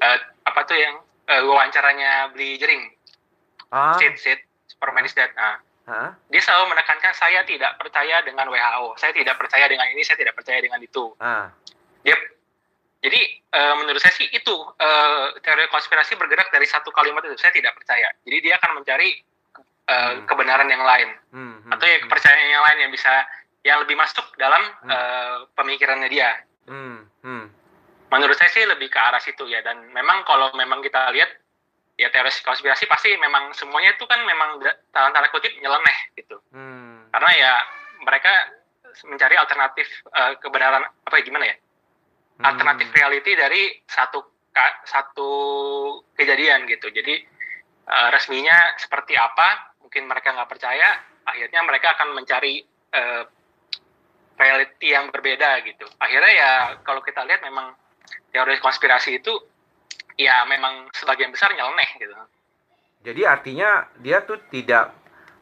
uh, 0.00 0.18
apa 0.46 0.60
tuh 0.66 0.76
yang 0.78 0.94
uh, 1.28 1.42
wawancaranya 1.44 2.32
beli 2.34 2.56
jering 2.56 2.90
ah. 3.70 3.94
sit 3.98 4.16
sit 4.18 4.40
Superman 4.70 5.06
is 5.06 5.14
dead 5.14 5.30
nah 5.36 5.60
Huh? 5.84 6.16
Dia 6.32 6.40
selalu 6.40 6.72
menekankan 6.72 7.12
saya 7.12 7.44
tidak 7.44 7.76
percaya 7.76 8.24
dengan 8.24 8.48
WHO, 8.48 8.96
saya 8.96 9.12
tidak 9.12 9.36
percaya 9.36 9.68
dengan 9.68 9.84
ini, 9.92 10.00
saya 10.00 10.16
tidak 10.16 10.32
percaya 10.32 10.56
dengan 10.64 10.80
itu. 10.80 11.12
Uh. 11.20 11.44
Dia 12.00 12.16
jadi 13.04 13.20
uh, 13.52 13.74
menurut 13.84 14.00
saya 14.00 14.16
sih 14.16 14.24
itu 14.32 14.54
uh, 14.56 15.26
teori 15.44 15.68
konspirasi 15.68 16.16
bergerak 16.16 16.48
dari 16.48 16.64
satu 16.64 16.88
kalimat 16.88 17.20
itu 17.28 17.36
saya 17.36 17.52
tidak 17.52 17.76
percaya. 17.76 18.08
Jadi 18.24 18.36
dia 18.40 18.56
akan 18.56 18.80
mencari 18.80 19.12
uh, 19.92 19.92
hmm. 19.92 20.24
kebenaran 20.24 20.68
yang 20.72 20.80
lain 20.80 21.12
hmm, 21.36 21.68
hmm, 21.68 21.72
atau 21.76 21.84
ya 21.84 22.00
hmm. 22.00 22.04
kepercayaan 22.08 22.48
yang 22.48 22.64
lain 22.64 22.78
yang 22.88 22.92
bisa 22.96 23.12
yang 23.60 23.76
lebih 23.84 23.96
masuk 24.00 24.24
dalam 24.40 24.64
hmm. 24.64 24.88
uh, 24.88 25.36
pemikirannya 25.52 26.08
dia. 26.08 26.32
Hmm, 26.64 27.04
hmm. 27.20 27.44
Menurut 28.14 28.38
saya 28.38 28.50
sih 28.54 28.62
lebih 28.62 28.86
ke 28.86 28.98
arah 28.98 29.18
situ 29.18 29.42
ya. 29.50 29.58
Dan 29.66 29.90
memang 29.90 30.22
kalau 30.22 30.54
memang 30.54 30.78
kita 30.80 31.10
lihat 31.10 31.30
ya 31.94 32.10
teori 32.10 32.30
konspirasi 32.42 32.90
pasti 32.90 33.14
memang 33.18 33.54
semuanya 33.54 33.94
itu 33.94 34.04
kan 34.06 34.18
memang 34.26 34.58
dalam 34.90 35.10
tanda 35.14 35.30
kutip 35.30 35.54
nyeleneh 35.62 35.98
gitu. 36.18 36.38
Hmm. 36.50 37.06
karena 37.14 37.30
ya 37.38 37.52
mereka 38.02 38.32
mencari 39.06 39.38
alternatif 39.38 39.86
uh, 40.10 40.34
kebenaran 40.42 40.82
apa 40.82 41.14
ya 41.18 41.22
gimana 41.22 41.46
ya? 41.46 41.56
Hmm. 42.38 42.50
alternatif 42.50 42.90
reality 42.90 43.38
dari 43.38 43.62
satu 43.86 44.50
satu 44.86 45.30
kejadian 46.18 46.66
gitu. 46.66 46.90
Jadi 46.90 47.22
uh, 47.86 48.08
resminya 48.10 48.74
seperti 48.78 49.14
apa 49.14 49.78
mungkin 49.82 50.10
mereka 50.10 50.34
nggak 50.34 50.50
percaya 50.50 50.98
akhirnya 51.26 51.62
mereka 51.62 51.94
akan 51.94 52.18
mencari 52.18 52.62
uh, 52.90 53.22
reality 54.34 54.90
yang 54.90 55.14
berbeda 55.14 55.62
gitu. 55.62 55.86
Akhirnya 56.02 56.32
ya 56.34 56.50
kalau 56.82 57.02
kita 57.06 57.22
lihat 57.22 57.42
memang 57.46 57.70
teori 58.34 58.58
konspirasi 58.58 59.22
itu 59.22 59.32
ya 60.18 60.46
memang 60.46 60.90
sebagian 60.94 61.30
besar 61.30 61.54
nyeleneh 61.54 61.90
gitu. 61.98 62.14
Jadi 63.04 63.22
artinya 63.28 63.84
dia 64.00 64.24
tuh 64.24 64.40
tidak 64.48 64.96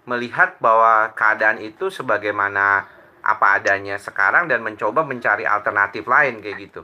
melihat 0.04 0.58
bahwa 0.58 1.14
keadaan 1.14 1.62
itu 1.62 1.88
sebagaimana 1.88 2.84
apa 3.22 3.62
adanya 3.62 3.94
sekarang 4.02 4.50
dan 4.50 4.66
mencoba 4.66 5.06
mencari 5.06 5.46
alternatif 5.46 6.02
lain 6.10 6.42
kayak 6.42 6.58
gitu. 6.58 6.82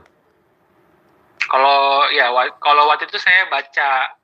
Kalau 1.49 2.07
ya 2.15 2.31
kalau 2.63 2.87
waktu 2.87 3.11
itu 3.11 3.19
saya 3.19 3.51
baca 3.51 4.15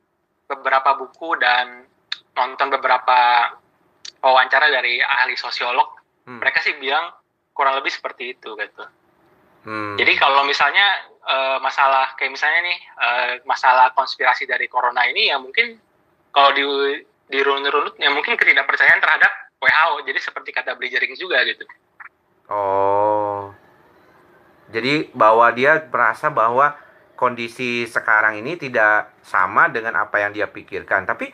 beberapa 0.47 0.95
buku 0.95 1.35
dan 1.41 1.83
nonton 2.38 2.71
beberapa 2.71 3.51
wawancara 4.24 4.71
dari 4.71 5.03
ahli 5.03 5.35
sosiolog, 5.35 5.91
hmm. 6.24 6.39
mereka 6.39 6.63
sih 6.63 6.77
bilang 6.79 7.12
kurang 7.51 7.75
lebih 7.79 7.91
seperti 7.91 8.38
itu 8.38 8.55
gitu. 8.55 8.83
Hmm. 9.65 9.98
Jadi 9.98 10.13
kalau 10.22 10.45
misalnya 10.45 11.10
uh, 11.25 11.57
masalah 11.57 12.13
kayak 12.13 12.38
misalnya 12.38 12.62
nih 12.69 12.79
uh, 13.01 13.31
masalah 13.50 13.91
konspirasi 13.98 14.45
dari 14.45 14.69
corona 14.69 15.01
ini 15.10 15.34
ya 15.34 15.41
mungkin 15.41 15.81
kalau 16.29 16.53
di 16.53 16.63
di 17.25 17.39
runut-runut 17.41 17.98
ya 17.98 18.13
mungkin 18.13 18.38
ketidakpercayaan 18.38 19.01
terhadap 19.01 19.31
WHO. 19.57 20.05
Jadi 20.05 20.19
seperti 20.22 20.50
kata 20.53 20.77
beli 20.77 20.93
jaring 20.93 21.17
juga 21.17 21.41
gitu. 21.50 21.65
Oh. 22.53 23.50
Jadi 24.69 25.10
bahwa 25.17 25.50
dia 25.50 25.81
merasa 25.89 26.29
bahwa 26.29 26.77
kondisi 27.17 27.89
sekarang 27.89 28.38
ini 28.43 28.60
tidak 28.60 29.17
sama 29.25 29.72
dengan 29.72 29.98
apa 29.98 30.22
yang 30.22 30.36
dia 30.36 30.45
pikirkan. 30.45 31.10
Tapi 31.10 31.34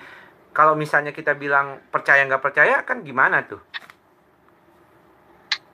kalau 0.56 0.76
misalnya 0.76 1.12
kita 1.12 1.36
bilang 1.36 1.84
percaya 1.92 2.24
nggak 2.28 2.44
percaya 2.44 2.84
kan 2.88 3.04
gimana 3.04 3.44
tuh? 3.44 3.60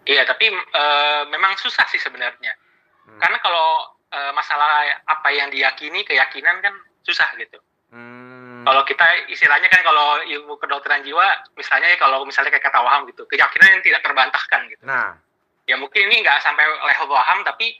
Iya, 0.07 0.23
tapi 0.23 0.47
uh, 0.55 1.27
memang 1.27 1.59
susah 1.59 1.83
sih 1.91 1.99
sebenarnya. 1.99 2.55
Hmm. 3.03 3.19
Karena 3.19 3.37
kalau 3.43 3.91
uh, 4.07 4.31
masalah 4.31 4.87
apa 5.03 5.29
yang 5.35 5.51
diyakini, 5.51 6.07
keyakinan 6.07 6.63
kan 6.63 6.71
susah 7.03 7.27
gitu. 7.35 7.59
Hmm. 7.91 8.63
Kalau 8.63 8.83
kita 8.87 9.27
istilahnya 9.31 9.67
kan 9.67 9.83
kalau 9.83 10.23
ilmu 10.23 10.55
kedokteran 10.59 11.03
jiwa, 11.03 11.51
misalnya 11.59 11.91
kalau 11.99 12.23
misalnya 12.23 12.55
kayak 12.55 12.71
kata 12.71 12.79
waham 12.79 13.03
gitu, 13.11 13.27
keyakinan 13.27 13.79
yang 13.79 13.83
tidak 13.83 14.01
terbantahkan 14.03 14.61
gitu. 14.71 14.83
Nah, 14.87 15.19
ya 15.67 15.75
mungkin 15.75 16.07
ini 16.07 16.23
nggak 16.23 16.39
sampai 16.39 16.63
level 16.67 17.11
waham, 17.11 17.43
tapi 17.43 17.79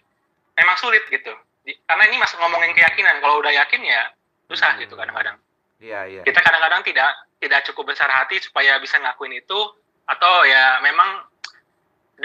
memang 0.60 0.76
sulit 0.80 1.08
gitu. 1.08 1.32
Karena 1.88 2.04
ini 2.08 2.20
masih 2.20 2.40
ngomongin 2.40 2.72
keyakinan. 2.76 3.20
Kalau 3.24 3.40
udah 3.40 3.52
yakin 3.52 3.84
ya 3.84 4.12
susah 4.52 4.76
hmm. 4.76 4.84
gitu 4.84 5.00
kadang-kadang. 5.00 5.40
Iya, 5.80 6.00
iya. 6.12 6.22
Kita 6.28 6.40
kadang-kadang 6.44 6.84
tidak 6.84 7.12
tidak 7.40 7.62
cukup 7.72 7.96
besar 7.96 8.12
hati 8.12 8.42
supaya 8.44 8.80
bisa 8.84 8.98
ngakuin 8.98 9.36
itu 9.40 9.60
atau 10.08 10.34
ya 10.48 10.67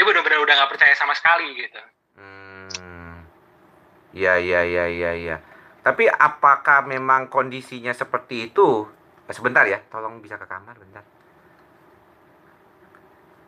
dia 0.03 0.11
benar-benar 0.11 0.43
udah 0.43 0.55
nggak 0.59 0.73
percaya 0.75 0.95
sama 0.99 1.15
sekali 1.15 1.55
gitu. 1.55 1.79
Hmm. 2.19 3.23
Ya 4.11 4.35
ya 4.43 4.67
ya 4.67 4.91
ya 4.91 5.15
ya 5.15 5.37
tapi 5.83 6.07
apakah 6.07 6.87
memang 6.87 7.27
kondisinya 7.27 7.91
seperti 7.91 8.51
itu? 8.51 8.87
Eh, 9.27 9.35
sebentar 9.35 9.67
ya 9.67 9.83
tolong 9.91 10.23
bisa 10.23 10.39
ke 10.39 10.47
kamar 10.47 10.79
bentar. 10.79 11.03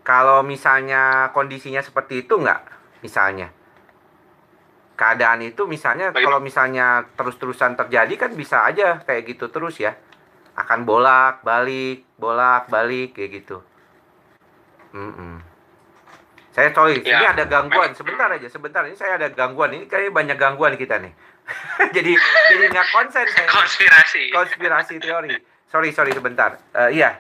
Kalau 0.03 0.43
misalnya 0.43 1.31
kondisinya 1.31 1.81
seperti 1.81 2.27
itu 2.27 2.35
nggak 2.35 2.61
misalnya? 3.07 3.55
Keadaan 4.95 5.43
itu 5.43 5.67
misalnya 5.67 6.15
Baik. 6.15 6.27
kalau 6.27 6.39
misalnya 6.39 7.07
terus-terusan 7.19 7.75
terjadi 7.75 8.15
kan 8.15 8.31
bisa 8.35 8.67
aja 8.67 9.03
kayak 9.07 9.31
gitu 9.31 9.51
terus 9.51 9.79
ya. 9.79 9.95
Akan 10.55 10.87
bolak 10.87 11.43
balik 11.47 12.07
bolak 12.19 12.67
balik 12.67 13.15
kayak 13.15 13.43
gitu. 13.43 13.63
Mm 14.95 15.11
-mm. 15.11 15.54
Saya 16.55 16.71
sorry, 16.71 17.03
ya. 17.03 17.19
ini 17.19 17.27
ada 17.35 17.45
gangguan. 17.51 17.91
Sebentar 17.99 18.31
aja, 18.31 18.47
sebentar. 18.47 18.87
Ini 18.87 18.95
saya 18.95 19.19
ada 19.19 19.27
gangguan. 19.27 19.75
Ini 19.75 19.91
kayaknya 19.91 20.15
banyak 20.15 20.37
gangguan 20.39 20.79
kita 20.79 21.03
nih. 21.03 21.11
jadi 21.99 22.15
jadi 22.15 22.65
nggak 22.71 22.89
konsen 22.95 23.27
saya. 23.27 23.51
Konspirasi. 23.51 24.31
Konspirasi 24.31 24.95
teori. 25.03 25.35
Sorry, 25.67 25.91
sorry 25.91 26.15
sebentar. 26.15 26.63
Uh, 26.71 26.95
iya. 26.95 27.19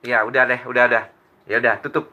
Iya, 0.00 0.24
udah 0.24 0.48
deh, 0.48 0.60
udah 0.64 0.88
ada. 0.88 1.12
Ya 1.44 1.60
udah, 1.60 1.76
tutup. 1.84 2.08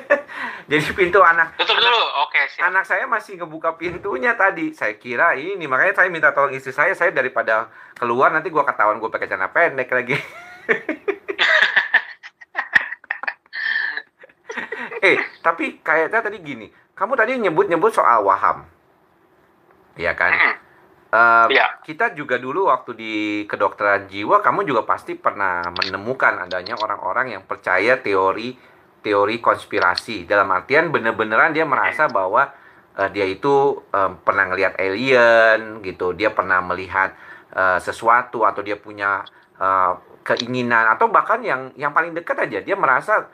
jadi 0.70 0.84
pintu 0.94 1.18
anak 1.26 1.58
Tutup 1.58 1.74
anak, 1.74 1.90
dulu. 1.90 2.02
Oke, 2.22 2.38
okay, 2.38 2.62
Anak 2.62 2.86
saya 2.86 3.10
masih 3.10 3.42
ngebuka 3.42 3.74
pintunya 3.74 4.38
tadi. 4.38 4.70
Saya 4.70 4.94
kira 4.94 5.34
ini 5.34 5.66
makanya 5.66 5.98
saya 5.98 6.06
minta 6.06 6.30
tolong 6.30 6.54
istri 6.54 6.70
saya, 6.70 6.94
saya 6.94 7.10
daripada 7.10 7.66
keluar 7.98 8.30
nanti 8.30 8.46
gua 8.46 8.62
ketahuan 8.62 9.02
gue 9.02 9.10
pakai 9.10 9.26
celana 9.26 9.50
pendek 9.50 9.90
lagi. 9.90 10.14
eh 15.00 15.18
tapi 15.40 15.80
kayaknya 15.80 16.20
tadi 16.20 16.38
gini. 16.40 16.66
Kamu 16.94 17.16
tadi 17.16 17.40
nyebut-nyebut 17.40 17.96
soal 17.96 18.24
waham. 18.24 18.68
Ya 19.96 20.12
kan? 20.12 20.60
Uh, 21.10 21.50
ya. 21.50 21.82
kita 21.82 22.14
juga 22.14 22.38
dulu 22.38 22.70
waktu 22.70 22.94
di 22.94 23.14
kedokteran 23.50 24.06
jiwa 24.06 24.46
kamu 24.46 24.62
juga 24.62 24.86
pasti 24.86 25.18
pernah 25.18 25.58
menemukan 25.74 26.46
adanya 26.46 26.78
orang-orang 26.78 27.34
yang 27.34 27.42
percaya 27.42 27.98
teori 27.98 28.54
teori 29.02 29.36
konspirasi. 29.42 30.28
Dalam 30.28 30.46
artian 30.54 30.92
bener-beneran 30.94 31.50
dia 31.50 31.66
merasa 31.66 32.06
bahwa 32.06 32.52
uh, 32.94 33.08
dia 33.10 33.26
itu 33.26 33.82
um, 33.90 34.10
pernah 34.22 34.54
ngelihat 34.54 34.78
alien 34.78 35.82
gitu. 35.82 36.14
Dia 36.14 36.30
pernah 36.30 36.62
melihat 36.62 37.16
uh, 37.56 37.82
sesuatu 37.82 38.46
atau 38.46 38.62
dia 38.62 38.78
punya 38.78 39.26
uh, 39.58 39.98
keinginan 40.22 40.94
atau 40.94 41.08
bahkan 41.10 41.42
yang 41.42 41.74
yang 41.74 41.90
paling 41.90 42.14
dekat 42.14 42.38
aja. 42.46 42.62
Dia 42.62 42.76
merasa 42.78 43.26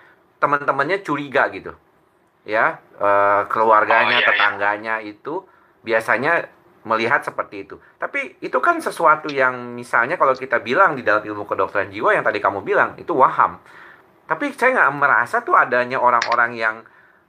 teman-temannya 0.46 1.02
curiga 1.02 1.50
gitu 1.50 1.74
ya 2.46 2.78
uh, 3.02 3.42
keluarganya 3.50 4.16
oh, 4.16 4.22
iya, 4.22 4.22
iya. 4.22 4.28
tetangganya 4.30 4.94
iya. 5.02 5.10
itu 5.10 5.42
biasanya 5.82 6.46
melihat 6.86 7.26
seperti 7.26 7.66
itu 7.66 7.82
tapi 7.98 8.38
itu 8.38 8.54
kan 8.62 8.78
sesuatu 8.78 9.26
yang 9.26 9.74
misalnya 9.74 10.14
kalau 10.14 10.38
kita 10.38 10.62
bilang 10.62 10.94
di 10.94 11.02
dalam 11.02 11.26
ilmu 11.26 11.42
kedokteran 11.42 11.90
jiwa 11.90 12.14
yang 12.14 12.22
tadi 12.22 12.38
kamu 12.38 12.62
bilang 12.62 12.94
itu 12.94 13.10
waham 13.10 13.58
tapi 14.30 14.54
saya 14.54 14.78
nggak 14.78 14.94
merasa 14.94 15.42
tuh 15.42 15.58
adanya 15.58 15.98
orang-orang 15.98 16.54
yang 16.54 16.76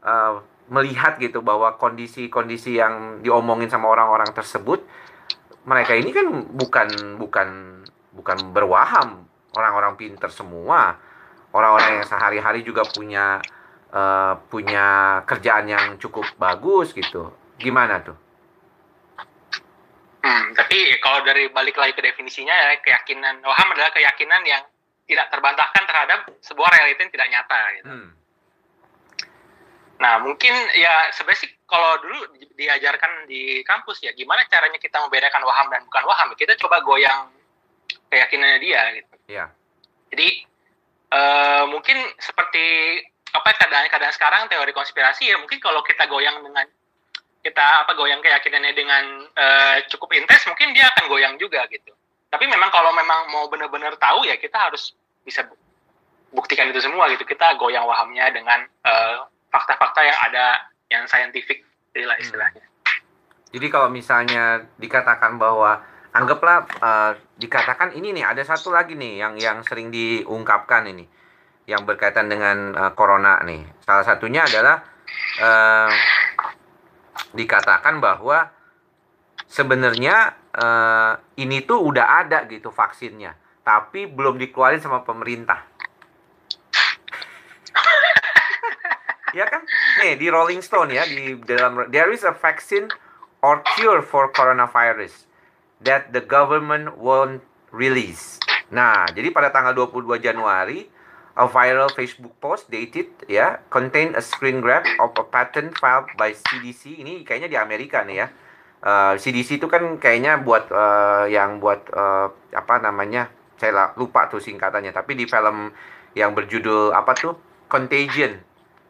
uh, 0.05 0.37
melihat 0.69 1.17
gitu 1.17 1.41
bahwa 1.41 1.73
kondisi-kondisi 1.81 2.77
yang 2.77 3.25
diomongin 3.25 3.73
sama 3.73 3.89
orang-orang 3.89 4.29
tersebut 4.37 4.85
mereka 5.65 5.97
ini 5.97 6.13
kan 6.13 6.29
bukan 6.53 7.17
bukan 7.17 7.49
bukan 8.13 8.37
berwaham 8.53 9.25
orang-orang 9.57 9.97
pinter 9.97 10.29
semua 10.29 11.01
orang-orang 11.57 12.01
yang 12.01 12.05
sehari-hari 12.05 12.61
juga 12.61 12.85
punya 12.85 13.41
uh, 13.89 14.37
punya 14.47 15.19
kerjaan 15.25 15.65
yang 15.65 15.85
cukup 15.97 16.29
bagus 16.37 16.93
gitu 16.93 17.33
gimana 17.57 18.05
tuh 18.05 18.27
Hmm, 20.27 20.51
tapi 20.59 20.91
kalau 20.99 21.23
dari 21.23 21.47
balik 21.47 21.79
lagi 21.79 21.95
ke 21.95 22.03
definisinya 22.03 22.51
ya 22.51 22.83
keyakinan 22.83 23.39
waham 23.47 23.71
adalah 23.71 23.95
keyakinan 23.95 24.43
yang 24.43 24.59
tidak 25.07 25.31
terbantahkan 25.31 25.83
terhadap 25.87 26.19
sebuah 26.43 26.67
realita 26.67 26.99
yang 27.07 27.13
tidak 27.15 27.29
nyata. 27.31 27.59
Gitu. 27.79 27.87
Hmm. 27.87 28.09
Nah 30.03 30.13
mungkin 30.19 30.51
ya 30.75 31.15
sebenarnya 31.15 31.47
sih 31.47 31.51
kalau 31.63 32.03
dulu 32.03 32.19
diajarkan 32.59 33.23
di 33.31 33.63
kampus 33.63 34.03
ya 34.03 34.11
gimana 34.11 34.43
caranya 34.51 34.75
kita 34.83 34.99
membedakan 34.99 35.47
waham 35.47 35.71
dan 35.71 35.87
bukan 35.87 36.03
waham 36.03 36.27
kita 36.35 36.59
coba 36.59 36.83
goyang 36.83 37.31
keyakinannya 38.11 38.59
dia 38.59 38.81
gitu. 38.99 39.13
Iya. 39.31 39.45
Jadi 40.11 40.27
uh, 41.11 41.63
mungkin 41.69 41.97
seperti 42.17 42.99
apa 43.35 43.53
keadaan-keadaan 43.59 44.15
sekarang 44.15 44.47
teori 44.47 44.71
konspirasi 44.71 45.29
ya 45.29 45.37
mungkin 45.37 45.59
kalau 45.59 45.83
kita 45.83 46.07
goyang 46.07 46.41
dengan 46.41 46.65
kita 47.43 47.85
apa 47.85 47.93
goyang 47.95 48.19
keyakinannya 48.19 48.73
dengan 48.75 49.03
uh, 49.35 49.77
cukup 49.87 50.15
intens 50.17 50.43
mungkin 50.49 50.73
dia 50.75 50.89
akan 50.91 51.05
goyang 51.07 51.35
juga 51.39 51.63
gitu. 51.71 51.93
Tapi 52.27 52.43
memang 52.43 52.67
kalau 52.75 52.91
memang 52.91 53.31
mau 53.31 53.47
benar-benar 53.47 53.95
tahu 53.95 54.27
ya 54.27 54.35
kita 54.35 54.59
harus 54.59 54.91
bisa 55.23 55.47
buktikan 56.35 56.67
itu 56.67 56.83
semua 56.83 57.07
gitu. 57.07 57.23
Kita 57.23 57.55
goyang 57.55 57.87
wahamnya 57.87 58.27
dengan 58.35 58.67
eh, 58.67 59.15
fakta-fakta 59.47 60.01
yang 60.03 60.19
ada 60.27 60.45
yang 60.91 61.03
saintifik 61.07 61.63
istilah 61.97 62.17
istilahnya. 62.19 62.61
Hmm. 62.61 62.99
jadi 63.55 63.67
kalau 63.73 63.89
misalnya 63.89 64.67
dikatakan 64.77 65.39
bahwa 65.41 65.81
anggaplah 66.17 66.65
uh, 66.81 67.11
dikatakan 67.37 67.93
ini 67.93 68.17
nih 68.17 68.25
ada 68.25 68.41
satu 68.41 68.73
lagi 68.73 68.97
nih 68.97 69.21
yang 69.21 69.37
yang 69.37 69.61
sering 69.61 69.93
diungkapkan 69.93 70.89
ini 70.89 71.05
yang 71.69 71.85
berkaitan 71.85 72.25
dengan 72.25 72.73
uh, 72.73 72.91
corona 72.97 73.37
nih 73.45 73.61
salah 73.85 74.01
satunya 74.01 74.41
adalah 74.49 74.81
uh, 75.37 75.91
dikatakan 77.37 78.01
bahwa 78.01 78.49
sebenarnya 79.45 80.33
uh, 80.57 81.13
ini 81.37 81.63
tuh 81.63 81.79
udah 81.85 82.25
ada 82.25 82.43
gitu 82.49 82.73
vaksinnya, 82.73 83.37
tapi 83.63 84.09
belum 84.09 84.41
dikeluarin 84.41 84.81
sama 84.81 85.05
pemerintah. 85.05 85.63
ya 89.37 89.45
kan? 89.45 89.61
Nih 90.01 90.17
di 90.17 90.27
Rolling 90.31 90.63
Stone 90.63 90.91
ya 90.93 91.05
di 91.05 91.37
dalam 91.45 91.87
there 91.93 92.09
is 92.11 92.25
a 92.25 92.33
vaccine 92.33 92.89
or 93.45 93.61
cure 93.77 94.01
for 94.01 94.33
coronavirus 94.33 95.26
that 95.83 96.13
the 96.13 96.23
government 96.23 96.97
won't 96.97 97.43
release. 97.69 98.41
Nah, 98.73 99.07
jadi 99.11 99.31
pada 99.31 99.53
tanggal 99.53 99.75
22 99.75 100.19
Januari 100.19 100.89
A 101.37 101.45
viral 101.45 101.93
Facebook 101.93 102.33
post 102.41 102.65
dated 102.73 103.13
ya 103.29 103.61
contain 103.69 104.17
a 104.17 104.21
screen 104.25 104.57
grab 104.57 104.81
of 104.97 105.13
a 105.21 105.25
patent 105.29 105.69
filed 105.77 106.09
by 106.17 106.33
CDC. 106.33 106.97
Ini 106.97 107.21
kayaknya 107.21 107.45
di 107.45 107.57
Amerika 107.61 108.01
nih 108.01 108.25
ya. 108.25 108.27
Uh, 108.81 109.13
CDC 109.21 109.61
itu 109.61 109.69
kan 109.69 110.01
kayaknya 110.01 110.41
buat 110.41 110.65
uh, 110.73 111.29
yang 111.29 111.61
buat 111.61 111.93
uh, 111.93 112.33
apa 112.57 112.81
namanya? 112.81 113.29
Saya 113.53 113.93
lupa 113.93 114.25
tuh 114.33 114.41
singkatannya. 114.41 114.89
Tapi 114.89 115.13
di 115.13 115.29
film 115.29 115.69
yang 116.17 116.33
berjudul 116.33 116.97
apa 116.97 117.13
tuh? 117.13 117.37
Contagion. 117.69 118.41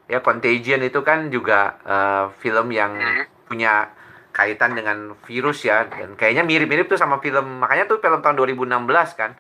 Ya 0.08 0.24
Contagion 0.24 0.80
itu 0.88 1.04
kan 1.04 1.28
juga 1.28 1.76
uh, 1.84 2.32
film 2.40 2.72
yang 2.72 2.96
punya 3.44 3.92
kaitan 4.38 4.78
dengan 4.78 5.18
virus 5.26 5.66
ya 5.66 5.90
dan 5.90 6.14
kayaknya 6.14 6.46
mirip-mirip 6.46 6.86
tuh 6.86 7.02
sama 7.02 7.18
film 7.18 7.66
makanya 7.66 7.90
tuh 7.90 7.98
film 7.98 8.22
tahun 8.22 8.38
2016 8.38 9.18
kan. 9.18 9.34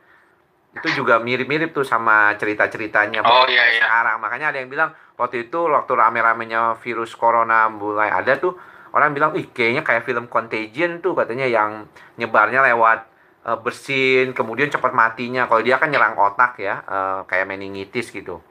Itu 0.73 0.89
juga 0.97 1.21
mirip-mirip 1.21 1.69
tuh 1.69 1.85
sama 1.85 2.33
cerita-ceritanya 2.33 3.21
oh, 3.21 3.45
iya, 3.45 3.77
iya. 3.77 3.85
sekarang. 3.85 4.17
Makanya 4.17 4.49
ada 4.49 4.57
yang 4.57 4.73
bilang 4.73 4.89
waktu 5.13 5.45
itu 5.45 5.69
waktu 5.69 5.93
rame-ramenya 5.93 6.81
virus 6.81 7.13
corona 7.13 7.69
mulai 7.69 8.09
ada 8.09 8.41
tuh 8.41 8.57
orang 8.97 9.13
bilang 9.13 9.37
ih 9.37 9.45
kayaknya 9.53 9.85
kayak 9.85 10.01
film 10.01 10.25
Contagion 10.25 10.97
tuh 10.97 11.13
katanya 11.13 11.45
yang 11.45 11.85
nyebarnya 12.17 12.65
lewat 12.73 13.05
uh, 13.45 13.57
bersin 13.61 14.33
kemudian 14.33 14.73
cepat 14.73 14.97
matinya. 14.97 15.45
Kalau 15.45 15.61
dia 15.61 15.77
kan 15.77 15.93
nyerang 15.93 16.17
otak 16.17 16.57
ya 16.57 16.81
uh, 16.89 17.21
kayak 17.29 17.45
meningitis 17.45 18.09
gitu. 18.09 18.41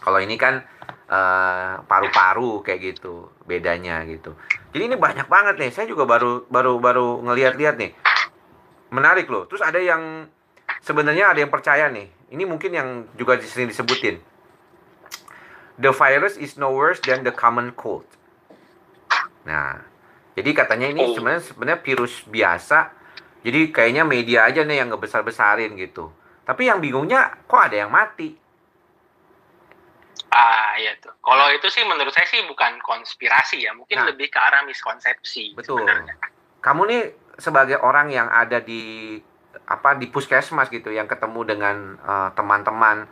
Kalau 0.00 0.16
ini 0.16 0.34
kan 0.40 0.64
paru 1.12 1.20
eh, 1.20 1.74
paru-paru 1.84 2.50
kayak 2.64 2.80
gitu 2.80 3.28
bedanya 3.44 4.02
gitu 4.08 4.32
jadi 4.72 4.82
ini 4.92 4.96
banyak 4.96 5.28
banget 5.28 5.60
nih 5.60 5.70
saya 5.70 5.86
juga 5.86 6.08
baru 6.08 6.48
baru 6.48 6.80
baru 6.80 7.20
ngeliat-liat 7.22 7.76
nih 7.76 7.92
menarik 8.92 9.28
loh 9.28 9.44
terus 9.46 9.60
ada 9.60 9.78
yang 9.78 10.28
sebenarnya 10.82 11.32
ada 11.32 11.38
yang 11.40 11.48
percaya 11.48 11.88
nih. 11.88 12.10
Ini 12.34 12.44
mungkin 12.44 12.74
yang 12.74 12.88
juga 13.14 13.38
sering 13.40 13.70
disebutin. 13.70 14.18
The 15.80 15.94
virus 15.94 16.36
is 16.36 16.58
no 16.58 16.74
worse 16.74 17.00
than 17.00 17.24
the 17.24 17.32
common 17.32 17.72
cold. 17.72 18.04
Nah, 19.48 19.80
jadi 20.36 20.50
katanya 20.52 20.92
ini 20.92 21.02
oh. 21.06 21.14
sebenarnya 21.16 21.42
sebenarnya 21.48 21.80
virus 21.80 22.14
biasa. 22.28 22.92
Jadi 23.42 23.74
kayaknya 23.74 24.06
media 24.06 24.46
aja 24.46 24.62
nih 24.62 24.84
yang 24.84 24.92
ngebesar-besarin 24.94 25.74
gitu. 25.80 26.12
Tapi 26.46 26.68
yang 26.68 26.78
bingungnya 26.78 27.42
kok 27.48 27.70
ada 27.70 27.86
yang 27.86 27.90
mati. 27.90 28.38
Ah, 30.32 30.72
iya 30.80 30.96
tuh. 30.96 31.12
Kalau 31.20 31.52
itu 31.52 31.68
sih 31.68 31.84
menurut 31.84 32.08
saya 32.08 32.24
sih 32.24 32.40
bukan 32.48 32.80
konspirasi 32.80 33.68
ya, 33.68 33.76
mungkin 33.76 34.00
nah, 34.00 34.08
lebih 34.08 34.32
ke 34.32 34.40
arah 34.40 34.64
miskonsepsi. 34.64 35.52
Betul. 35.52 35.84
Sebenarnya. 35.84 36.16
Kamu 36.64 36.88
nih 36.88 37.02
sebagai 37.36 37.76
orang 37.84 38.08
yang 38.08 38.32
ada 38.32 38.64
di 38.64 39.20
apa 39.68 39.94
di 40.00 40.08
puskesmas 40.08 40.72
gitu 40.72 40.88
yang 40.88 41.04
ketemu 41.04 41.40
dengan 41.44 41.76
uh, 42.00 42.28
teman-teman 42.32 43.04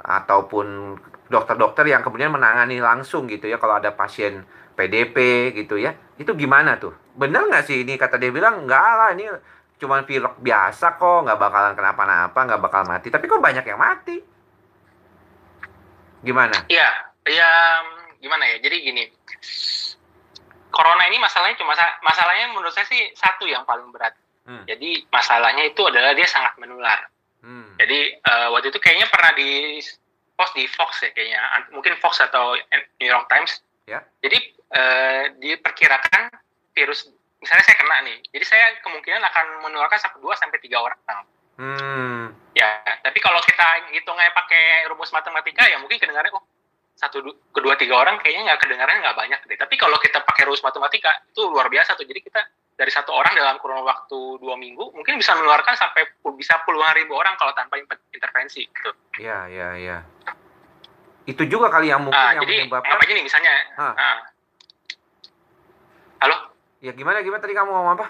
ataupun 0.00 0.96
dokter-dokter 1.28 1.88
yang 1.88 2.00
kemudian 2.00 2.32
menangani 2.32 2.80
langsung 2.80 3.28
gitu 3.28 3.48
ya 3.48 3.60
kalau 3.60 3.76
ada 3.76 3.92
pasien 3.92 4.44
PDP 4.74 5.50
gitu 5.56 5.76
ya 5.76 5.92
itu 6.16 6.32
gimana 6.36 6.80
tuh 6.80 6.96
bener 7.14 7.46
nggak 7.46 7.64
sih 7.68 7.84
ini 7.84 8.00
kata 8.00 8.16
dia 8.16 8.32
bilang 8.32 8.64
nggak 8.64 8.90
lah 8.96 9.10
ini 9.12 9.28
cuma 9.76 10.00
pilek 10.04 10.40
biasa 10.40 10.96
kok 10.96 11.18
nggak 11.28 11.38
bakalan 11.40 11.72
kenapa-napa 11.76 12.38
nggak 12.48 12.60
bakal 12.64 12.82
mati 12.88 13.08
tapi 13.12 13.28
kok 13.28 13.44
banyak 13.44 13.64
yang 13.64 13.80
mati 13.80 14.16
gimana? 16.24 16.56
Iya 16.68 16.88
ya 17.28 17.50
gimana 18.20 18.44
ya 18.48 18.56
jadi 18.64 18.76
gini 18.80 19.04
corona 20.72 21.04
ini 21.08 21.20
masalahnya 21.20 21.56
cuma 21.60 21.76
masalahnya 22.04 22.52
menurut 22.52 22.72
saya 22.72 22.88
sih 22.88 23.12
satu 23.16 23.44
yang 23.48 23.64
paling 23.64 23.88
berat 23.92 24.12
Hmm. 24.50 24.64
Jadi 24.66 25.06
masalahnya 25.14 25.68
itu 25.70 25.78
adalah 25.86 26.10
dia 26.16 26.26
sangat 26.26 26.58
menular. 26.58 27.06
Hmm. 27.38 27.76
Jadi 27.78 28.18
uh, 28.18 28.50
waktu 28.50 28.74
itu 28.74 28.82
kayaknya 28.82 29.06
pernah 29.06 29.30
di 29.38 29.78
post 30.34 30.52
di 30.58 30.64
Fox 30.66 31.06
ya 31.06 31.14
kayaknya, 31.14 31.40
mungkin 31.70 31.94
Fox 32.00 32.18
atau 32.18 32.58
New 32.98 33.06
York 33.08 33.30
Times. 33.30 33.60
Ya. 33.86 34.02
Jadi 34.24 34.38
uh, 34.74 35.24
diperkirakan 35.38 36.34
virus 36.74 37.06
misalnya 37.40 37.64
saya 37.64 37.76
kena 37.80 38.04
nih, 38.04 38.18
jadi 38.36 38.44
saya 38.44 38.66
kemungkinan 38.84 39.22
akan 39.24 39.64
menularkan 39.64 39.96
sampai 39.96 40.20
2 40.20 40.28
sampai 40.36 40.60
tiga 40.60 40.76
orang. 40.84 40.98
Hmm. 41.60 42.32
Ya, 42.56 42.80
tapi 43.04 43.20
kalau 43.20 43.36
kita 43.44 43.92
hitungnya 43.92 44.32
pakai 44.32 44.88
rumus 44.88 45.12
matematika 45.12 45.68
ya 45.68 45.76
mungkin 45.76 46.00
kedengarannya 46.00 46.32
oh 46.32 46.44
satu 46.96 47.20
kedua 47.52 47.76
tiga 47.76 48.00
orang 48.00 48.16
kayaknya 48.20 48.52
nggak 48.52 48.60
kedengarannya 48.64 49.04
nggak 49.04 49.18
banyak 49.20 49.40
deh. 49.44 49.60
Tapi 49.60 49.76
kalau 49.76 50.00
kita 50.00 50.24
pakai 50.24 50.48
rumus 50.48 50.64
matematika 50.64 51.12
itu 51.28 51.44
luar 51.52 51.68
biasa 51.68 52.00
tuh. 52.00 52.08
Jadi 52.08 52.20
kita 52.24 52.40
dari 52.80 52.88
satu 52.88 53.12
orang 53.12 53.36
dalam 53.36 53.60
kurun 53.60 53.84
waktu 53.84 54.40
dua 54.40 54.56
minggu 54.56 54.96
mungkin 54.96 55.20
bisa 55.20 55.36
menularkan 55.36 55.76
sampai 55.76 56.16
bisa 56.40 56.64
puluhan 56.64 56.96
ribu 56.96 57.12
orang 57.12 57.36
kalau 57.36 57.52
tanpa 57.52 57.76
intervensi 58.08 58.64
gitu. 58.64 58.90
Iya 59.20 59.38
iya 59.52 59.68
iya. 59.76 59.98
Itu 61.28 61.44
juga 61.44 61.68
kali 61.68 61.92
yang 61.92 62.08
mungkin 62.08 62.16
nah, 62.16 62.40
yang 62.40 62.48
jadi, 62.48 62.64
menyebabkan. 62.64 62.96
Apa 62.96 63.04
nih 63.04 63.20
misalnya? 63.20 63.52
Nah. 63.76 64.16
Halo? 66.24 66.36
Ya 66.80 66.96
gimana 66.96 67.20
gimana 67.20 67.44
tadi 67.44 67.52
kamu 67.52 67.68
ngomong 67.68 68.00
apa? 68.00 68.06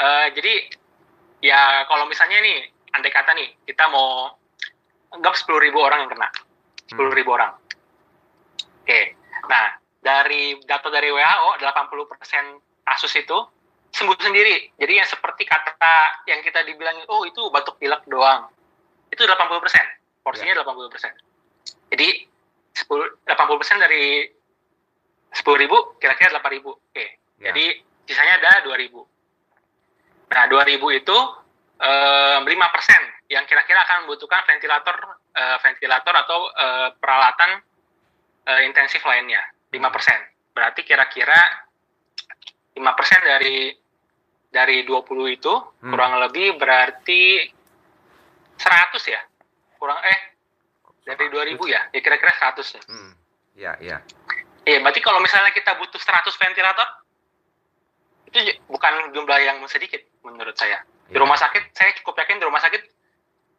Uh, 0.00 0.26
jadi 0.32 0.54
ya 1.44 1.84
kalau 1.84 2.08
misalnya 2.08 2.40
nih 2.40 2.72
andai 2.96 3.12
kata 3.12 3.36
nih 3.36 3.52
kita 3.68 3.84
mau 3.92 4.32
anggap 5.12 5.36
sepuluh 5.36 5.60
ribu 5.60 5.76
orang 5.84 6.08
yang 6.08 6.10
kena, 6.10 6.28
sepuluh 6.88 7.12
ribu 7.12 7.30
hmm. 7.32 7.36
orang. 7.36 7.52
Oke, 8.80 8.88
okay. 8.88 9.04
nah 9.44 9.76
dari 10.00 10.56
data 10.64 10.88
dari 10.88 11.12
WHO 11.12 11.60
80% 11.60 12.88
kasus 12.88 13.12
itu 13.20 13.38
sembuh 13.92 14.16
sendiri. 14.16 14.72
Jadi 14.80 14.92
yang 14.96 15.08
seperti 15.08 15.44
kata 15.44 16.24
yang 16.26 16.40
kita 16.40 16.64
dibilang 16.64 16.96
oh 17.12 17.28
itu 17.28 17.52
batuk 17.52 17.76
pilek 17.76 18.06
doang. 18.08 18.48
Itu 19.12 19.26
80%. 19.26 20.24
Porsinya 20.24 20.54
ya. 20.56 20.62
80%. 20.64 21.92
Jadi 21.92 22.08
10 22.86 23.26
80% 23.26 23.84
dari 23.84 24.24
10 25.30 25.62
ribu 25.62 25.76
kira-kira 25.98 26.38
8 26.38 26.56
ribu. 26.56 26.72
Oke. 26.78 27.20
Ya. 27.42 27.50
Jadi 27.52 27.82
sisanya 28.06 28.40
ada 28.40 28.64
2 28.64 28.74
ribu. 28.80 29.04
Nah 30.30 30.44
2 30.46 30.70
ribu 30.70 30.94
itu 30.94 31.18
eh, 31.80 32.38
5% 32.38 33.20
yang 33.30 33.46
kira-kira 33.46 33.86
akan 33.86 34.04
membutuhkan 34.04 34.42
ventilator 34.42 34.96
uh, 35.38 35.58
ventilator 35.62 36.14
atau 36.26 36.50
uh, 36.50 36.88
peralatan 36.98 37.62
uh, 38.50 38.60
intensif 38.66 38.98
lainnya 39.06 39.38
5%. 39.70 39.78
Berarti 40.50 40.82
kira-kira 40.82 41.38
5% 42.74 42.82
dari 43.22 43.70
dari 44.50 44.82
20 44.82 45.38
itu 45.38 45.54
hmm. 45.54 45.90
kurang 45.94 46.18
lebih 46.26 46.58
berarti 46.58 47.46
100 48.58 49.14
ya. 49.14 49.22
Kurang 49.78 50.02
eh 50.02 50.20
dari 51.06 51.30
2000 51.30 51.54
ya. 51.70 51.86
Ya 51.94 52.00
kira-kira 52.02 52.34
100 52.34 52.76
ya. 52.76 52.82
Hmm. 52.90 53.12
Ya, 53.54 53.72
ya. 53.78 53.96
Iya, 54.66 54.78
berarti 54.82 55.00
kalau 55.00 55.22
misalnya 55.22 55.54
kita 55.54 55.78
butuh 55.78 56.02
100 56.02 56.34
ventilator 56.34 56.88
itu 58.30 58.58
bukan 58.66 59.14
jumlah 59.14 59.38
yang 59.42 59.58
sedikit 59.66 60.02
menurut 60.24 60.56
saya. 60.56 60.82
Di 61.10 61.16
ya. 61.16 61.20
rumah 61.20 61.38
sakit, 61.38 61.74
saya 61.74 61.90
cukup 62.00 62.22
yakin 62.22 62.38
di 62.38 62.46
rumah 62.46 62.62
sakit 62.62 62.82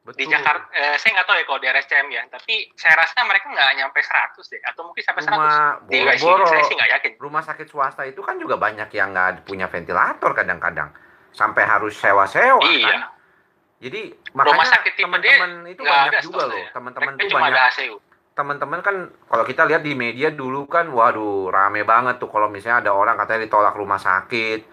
Betul. 0.01 0.17
di 0.17 0.25
Jakarta, 0.33 0.65
eh, 0.73 0.97
saya 0.97 1.13
nggak 1.13 1.27
tahu 1.29 1.37
ya 1.37 1.45
kalau 1.45 1.59
di 1.61 1.67
RSCM 1.69 2.07
ya, 2.09 2.23
tapi 2.25 2.55
saya 2.73 2.97
rasa 2.97 3.21
mereka 3.21 3.53
nggak 3.53 3.69
nyampe 3.77 3.99
100 4.01 4.49
deh, 4.49 4.61
atau 4.65 4.81
mungkin 4.89 5.03
sampai 5.05 5.21
rumah 5.29 5.77
100. 5.85 5.93
Di 5.93 5.99
boro, 6.25 6.43
saya 6.49 6.63
sih 6.65 6.73
nggak 6.73 6.91
yakin. 6.97 7.11
Rumah 7.21 7.43
sakit 7.45 7.67
swasta 7.69 8.01
itu 8.09 8.21
kan 8.25 8.41
juga 8.41 8.57
banyak 8.57 8.89
yang 8.97 9.13
nggak 9.13 9.45
punya 9.45 9.69
ventilator 9.69 10.33
kadang-kadang, 10.33 10.89
sampai 11.37 11.63
harus 11.69 11.93
sewa-sewa 12.01 12.65
iya. 12.65 12.89
kan. 12.89 13.01
Jadi 13.81 14.13
makanya 14.33 14.77
teman-teman 14.93 15.51
itu 15.69 15.81
banyak 15.85 16.21
juga 16.25 16.43
loh, 16.49 16.65
teman-teman 16.73 17.11
itu 17.21 17.33
banyak. 17.33 17.61
Teman-teman 18.31 18.79
kan 18.81 18.95
kalau 19.29 19.43
kita 19.45 19.69
lihat 19.69 19.85
di 19.85 19.93
media 19.93 20.33
dulu 20.33 20.65
kan, 20.65 20.89
waduh 20.89 21.53
rame 21.53 21.85
banget 21.85 22.17
tuh 22.17 22.31
kalau 22.31 22.49
misalnya 22.49 22.89
ada 22.89 22.91
orang 22.97 23.21
katanya 23.21 23.45
ditolak 23.45 23.77
rumah 23.77 24.01
sakit, 24.01 24.65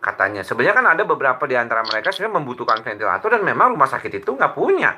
katanya. 0.00 0.42
Sebenarnya 0.42 0.74
kan 0.76 0.86
ada 0.88 1.02
beberapa 1.06 1.44
di 1.46 1.54
antara 1.54 1.84
mereka 1.86 2.10
sebenarnya 2.10 2.42
membutuhkan 2.42 2.80
ventilator 2.82 3.28
dan 3.30 3.44
memang 3.44 3.76
rumah 3.76 3.86
sakit 3.86 4.24
itu 4.24 4.30
nggak 4.34 4.52
punya. 4.56 4.96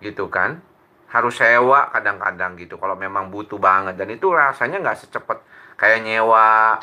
Gitu 0.00 0.30
kan? 0.32 0.62
Harus 1.10 1.38
sewa 1.38 1.90
kadang-kadang 1.90 2.58
gitu 2.58 2.80
kalau 2.80 2.96
memang 2.96 3.28
butuh 3.28 3.58
banget. 3.60 3.98
Dan 3.98 4.14
itu 4.14 4.30
rasanya 4.32 4.80
nggak 4.80 4.98
secepat 5.06 5.38
kayak 5.76 6.06
nyewa 6.06 6.78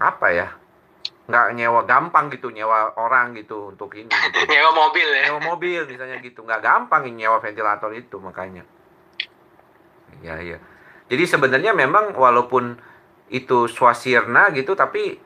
apa 0.00 0.26
ya? 0.32 0.48
Nggak 1.28 1.46
nyewa 1.54 1.80
gampang 1.86 2.32
gitu 2.34 2.50
nyewa 2.50 2.98
orang 2.98 3.36
gitu 3.38 3.70
untuk 3.70 3.94
ini 3.94 4.10
gitu. 4.10 4.38
nyewa 4.52 4.70
mobil 4.74 5.08
ya? 5.12 5.30
Nyewa 5.30 5.40
mobil 5.54 5.80
misalnya 5.86 6.18
gitu. 6.18 6.42
Nggak 6.42 6.60
gampang 6.64 7.06
nyewa 7.12 7.38
ventilator 7.38 7.94
itu 7.94 8.16
makanya. 8.18 8.66
Ya 10.22 10.38
ya 10.38 10.58
jadi 11.12 11.28
sebenarnya 11.28 11.76
memang 11.76 12.16
walaupun 12.16 12.80
itu 13.28 13.68
swasirna 13.68 14.48
gitu 14.56 14.72
tapi 14.72 15.20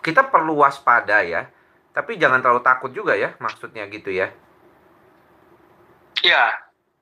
kita 0.00 0.28
perlu 0.28 0.60
waspada 0.60 1.22
ya. 1.24 1.46
Tapi 1.90 2.16
jangan 2.16 2.38
terlalu 2.38 2.62
takut 2.62 2.90
juga 2.94 3.18
ya, 3.18 3.34
maksudnya 3.42 3.84
gitu 3.90 4.14
ya. 4.14 4.30
Iya. 6.22 6.44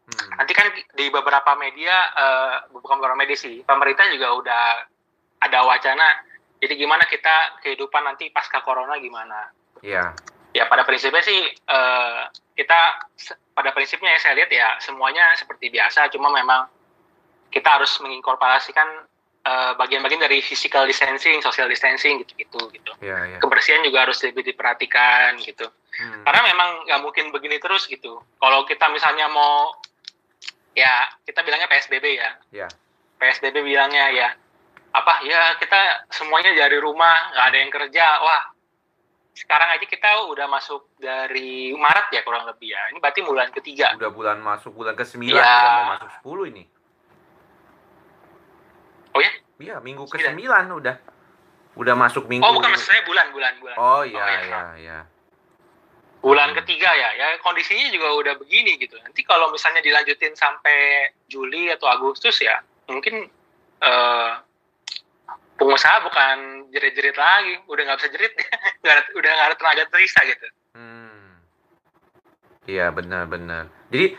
Hmm. 0.08 0.28
Nanti 0.40 0.52
kan 0.56 0.72
di 0.72 1.06
beberapa 1.12 1.52
media, 1.60 1.96
uh, 2.16 2.54
bukan 2.72 2.96
beberapa 2.96 3.18
media 3.18 3.36
sih, 3.36 3.60
pemerintah 3.68 4.08
juga 4.08 4.32
udah 4.32 4.64
ada 5.44 5.58
wacana. 5.68 6.24
Jadi 6.58 6.74
gimana 6.74 7.04
kita 7.06 7.60
kehidupan 7.62 8.02
nanti 8.02 8.32
pasca 8.32 8.64
corona 8.64 8.98
gimana? 8.98 9.52
Iya. 9.84 10.16
Ya 10.56 10.64
pada 10.66 10.82
prinsipnya 10.82 11.22
sih 11.22 11.38
uh, 11.68 12.26
kita 12.56 12.80
pada 13.54 13.70
prinsipnya 13.76 14.16
ya 14.16 14.20
saya 14.24 14.34
lihat 14.42 14.50
ya 14.50 14.74
semuanya 14.82 15.36
seperti 15.38 15.70
biasa, 15.70 16.10
cuma 16.10 16.32
memang 16.32 16.66
kita 17.52 17.78
harus 17.78 17.92
menginkorporasikan 18.00 19.06
Eh, 19.48 19.72
bagian-bagian 19.80 20.20
dari 20.20 20.44
physical 20.44 20.84
distancing, 20.84 21.40
social 21.40 21.64
distancing 21.72 22.20
gitu-gitu 22.20 22.68
gitu. 22.68 22.92
Yeah, 23.00 23.24
yeah. 23.24 23.40
Kebersihan 23.40 23.80
juga 23.80 24.04
harus 24.04 24.20
lebih 24.20 24.44
diperhatikan 24.44 25.40
gitu. 25.40 25.64
Hmm. 25.96 26.20
Karena 26.28 26.52
memang 26.52 26.84
nggak 26.84 27.00
mungkin 27.00 27.24
begini 27.32 27.56
terus 27.56 27.88
gitu. 27.88 28.20
Kalau 28.36 28.68
kita 28.68 28.92
misalnya 28.92 29.24
mau 29.32 29.72
ya 30.76 31.08
kita 31.24 31.40
bilangnya 31.48 31.64
PSBB 31.64 32.06
ya. 32.20 32.30
Yeah. 32.52 32.70
PSBB 33.16 33.64
bilangnya 33.64 34.12
ya 34.12 34.28
apa 34.88 35.20
ya 35.24 35.56
kita 35.60 36.08
semuanya 36.12 36.52
dari 36.52 36.80
rumah 36.80 37.32
nggak 37.32 37.46
ada 37.52 37.58
yang 37.60 37.72
kerja 37.72 38.06
wah 38.24 38.42
sekarang 39.36 39.68
aja 39.76 39.84
kita 39.84 40.10
udah 40.32 40.48
masuk 40.48 40.96
dari 40.96 41.76
Maret 41.76 42.08
ya 42.08 42.24
kurang 42.24 42.48
lebih 42.48 42.72
ya 42.72 42.88
ini 42.90 42.98
berarti 42.98 43.20
bulan 43.20 43.52
ketiga 43.52 43.92
udah 44.00 44.10
bulan 44.10 44.40
masuk 44.40 44.72
bulan 44.72 44.96
ke 44.96 45.04
sembilan 45.04 45.38
ya. 45.38 45.44
udah 45.44 45.70
mau 45.76 45.86
masuk 45.92 46.10
sepuluh 46.18 46.44
ini 46.48 46.64
Oh 49.18 49.22
ya? 49.26 49.32
Iya, 49.58 49.76
minggu 49.82 50.06
ke 50.06 50.22
sembilan 50.22 50.64
udah. 50.70 50.96
Udah 51.74 51.94
masuk 51.98 52.30
minggu. 52.30 52.46
Oh, 52.46 52.54
bukan 52.54 52.70
maksudnya 52.70 53.02
bulan, 53.02 53.26
bulan, 53.34 53.52
bulan. 53.58 53.74
Oh 53.74 54.02
iya, 54.06 54.22
oh, 54.22 54.26
iya, 54.30 54.40
iya. 54.46 54.62
iya. 54.78 54.98
Bulan 56.22 56.54
ketiga 56.54 56.90
ya, 56.94 57.10
ya 57.14 57.26
kondisinya 57.42 57.90
juga 57.90 58.14
udah 58.14 58.34
begini 58.38 58.78
gitu. 58.78 58.94
Nanti 59.02 59.22
kalau 59.26 59.50
misalnya 59.50 59.82
dilanjutin 59.82 60.34
sampai 60.34 61.10
Juli 61.30 61.70
atau 61.70 61.86
Agustus 61.90 62.38
ya, 62.42 62.58
mungkin 62.90 63.26
uh, 63.82 64.32
pengusaha 65.58 66.02
bukan 66.06 66.70
jerit-jerit 66.74 67.14
lagi, 67.18 67.58
udah 67.70 67.82
nggak 67.86 67.98
bisa 68.02 68.10
jerit, 68.14 68.34
udah 69.18 69.30
nggak 69.30 69.46
ada 69.50 69.56
tenaga 69.58 69.84
terisa 69.90 70.20
gitu. 70.26 70.46
Hmm. 70.74 71.38
Iya 72.66 72.90
benar-benar. 72.90 73.70
Jadi 73.90 74.18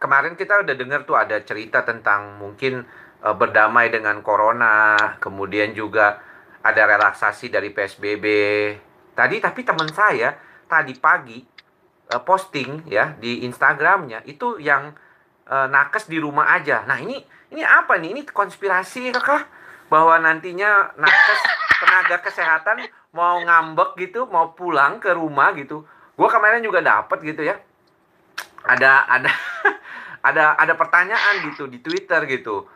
kemarin 0.00 0.34
kita 0.40 0.64
udah 0.64 0.74
dengar 0.76 1.04
tuh 1.04 1.20
ada 1.20 1.44
cerita 1.44 1.84
tentang 1.84 2.40
mungkin 2.40 2.88
uh, 3.24 3.36
berdamai 3.36 3.92
dengan 3.92 4.20
corona, 4.24 4.96
kemudian 5.20 5.72
juga 5.76 6.20
ada 6.60 6.82
relaksasi 6.84 7.52
dari 7.52 7.72
PSBB. 7.72 8.26
Tadi 9.16 9.36
tapi 9.40 9.60
teman 9.64 9.88
saya 9.92 10.36
tadi 10.68 10.96
pagi 10.96 11.40
uh, 12.12 12.22
posting 12.22 12.88
ya 12.88 13.16
di 13.16 13.44
Instagramnya 13.44 14.24
itu 14.24 14.60
yang 14.60 14.92
uh, 15.48 15.66
nakes 15.68 16.08
di 16.08 16.20
rumah 16.20 16.56
aja. 16.56 16.84
Nah 16.84 17.00
ini 17.00 17.20
ini 17.50 17.62
apa 17.64 17.96
nih? 17.98 18.16
Ini 18.16 18.20
konspirasi 18.28 19.12
kah? 19.16 19.44
Bahwa 19.90 20.22
nantinya 20.22 20.94
nakes 20.94 21.40
tenaga 21.82 22.16
kesehatan 22.22 22.86
mau 23.10 23.42
ngambek 23.42 23.98
gitu, 23.98 24.30
mau 24.30 24.54
pulang 24.54 25.02
ke 25.02 25.10
rumah 25.10 25.50
gitu. 25.58 25.82
Gue 26.14 26.28
kemarin 26.30 26.62
juga 26.62 26.78
dapet 26.78 27.18
gitu 27.26 27.42
ya. 27.42 27.58
Ada 28.62 29.08
ada 29.08 29.32
ada 30.28 30.44
ada 30.54 30.74
pertanyaan 30.76 31.48
gitu 31.50 31.66
di 31.66 31.80
Twitter 31.80 32.22
gitu 32.28 32.68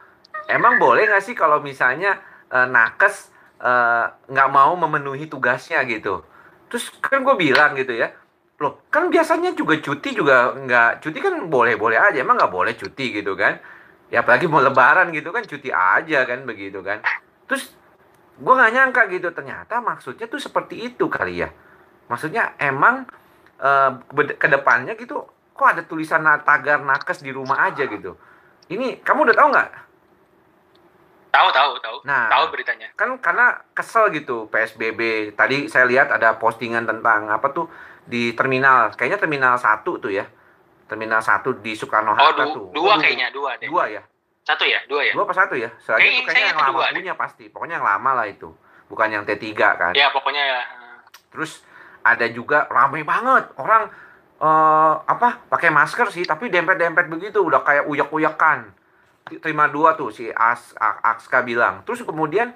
emang 0.49 0.77
boleh 0.77 1.09
nggak 1.09 1.25
sih 1.25 1.37
kalau 1.37 1.61
misalnya 1.61 2.21
uh, 2.53 2.69
nakes 2.69 3.33
eh, 3.65 4.05
nggak 4.29 4.49
uh, 4.51 4.53
mau 4.53 4.73
memenuhi 4.77 5.31
tugasnya 5.31 5.81
gitu? 5.89 6.21
Terus 6.69 6.91
kan 7.01 7.23
gue 7.23 7.37
bilang 7.39 7.73
gitu 7.79 7.95
ya 7.95 8.13
loh 8.63 8.87
kan 8.87 9.11
biasanya 9.11 9.51
juga 9.59 9.75
cuti 9.83 10.15
juga 10.15 10.55
nggak 10.55 11.03
cuti 11.03 11.19
kan 11.19 11.51
boleh 11.51 11.75
boleh 11.75 11.99
aja 11.99 12.23
emang 12.23 12.39
nggak 12.39 12.55
boleh 12.55 12.75
cuti 12.79 13.11
gitu 13.11 13.35
kan? 13.35 13.59
Ya 14.13 14.23
apalagi 14.23 14.47
mau 14.47 14.63
lebaran 14.63 15.11
gitu 15.11 15.35
kan 15.35 15.43
cuti 15.43 15.75
aja 15.75 16.23
kan 16.23 16.47
begitu 16.47 16.79
kan? 16.85 17.03
Terus 17.51 17.75
gue 18.39 18.55
nggak 18.55 18.73
nyangka 18.75 19.03
gitu 19.11 19.29
ternyata 19.35 19.83
maksudnya 19.83 20.31
tuh 20.31 20.39
seperti 20.39 20.87
itu 20.87 21.11
kali 21.11 21.43
ya. 21.43 21.51
Maksudnya 22.07 22.55
emang 22.63 23.09
uh, 23.59 23.91
ke 24.15 24.47
depannya 24.47 24.95
gitu 24.95 25.27
kok 25.55 25.69
ada 25.71 25.83
tulisan 25.87 26.23
tagar 26.43 26.83
nakes 26.83 27.27
di 27.27 27.35
rumah 27.35 27.67
aja 27.67 27.87
gitu? 27.91 28.15
Ini 28.71 29.03
kamu 29.03 29.31
udah 29.31 29.37
tahu 29.37 29.49
nggak 29.51 29.71
Tahu, 31.35 31.49
tahu, 31.51 31.73
tahu. 31.83 31.97
Nah, 32.07 32.31
tahu 32.31 32.55
beritanya. 32.55 32.95
Kan 32.95 33.19
karena 33.19 33.59
kesel 33.75 34.15
gitu 34.15 34.47
PSBB. 34.55 35.35
Tadi 35.35 35.67
saya 35.67 35.83
lihat 35.91 36.15
ada 36.15 36.39
postingan 36.39 36.87
tentang 36.87 37.27
apa 37.27 37.51
tuh 37.51 37.67
di 38.07 38.31
terminal, 38.39 38.95
kayaknya 38.95 39.19
terminal 39.19 39.59
satu 39.59 39.99
tuh 39.99 40.15
ya. 40.15 40.31
Terminal 40.87 41.19
satu 41.19 41.59
di 41.59 41.75
Soekarno 41.75 42.15
Hatta 42.15 42.31
oh, 42.31 42.33
du 42.39 42.45
tuh. 42.55 42.67
Dua 42.71 42.95
oh, 42.95 42.97
kayaknya, 43.03 43.35
dua 43.35 43.59
deh. 43.59 43.67
Dua 43.67 43.91
ya. 43.91 44.07
Satu 44.47 44.63
ya, 44.63 44.79
dua 44.87 45.03
ya. 45.03 45.13
Dua 45.17 45.27
apa 45.27 45.35
satu 45.35 45.59
ya? 45.59 45.75
Itu 45.75 46.23
kayaknya 46.23 46.55
yang 46.55 46.61
lama 46.61 46.79
punya 46.95 47.13
deh. 47.13 47.19
pasti. 47.19 47.45
Pokoknya 47.51 47.83
yang 47.83 47.87
lama 47.89 48.11
lah 48.23 48.27
itu. 48.31 48.55
Bukan 48.87 49.09
yang 49.11 49.27
T3 49.27 49.43
kan. 49.59 49.93
Ya, 49.97 50.15
pokoknya 50.15 50.43
ya. 50.45 50.63
Terus 51.35 51.67
ada 52.05 52.29
juga 52.31 52.69
ramai 52.71 53.03
banget 53.03 53.49
orang 53.57 53.91
uh, 54.39 54.95
apa 55.09 55.49
pakai 55.49 55.73
masker 55.73 56.13
sih 56.13 56.29
tapi 56.29 56.53
dempet-dempet 56.53 57.09
begitu 57.09 57.41
udah 57.41 57.65
kayak 57.65 57.89
uyak-uyakan 57.89 58.77
terima 59.25 59.73
dua 59.73 59.97
tuh 59.97 60.13
si 60.13 60.29
As 60.29 60.77
Akska 60.79 61.41
bilang. 61.41 61.81
Terus 61.89 62.05
kemudian 62.05 62.53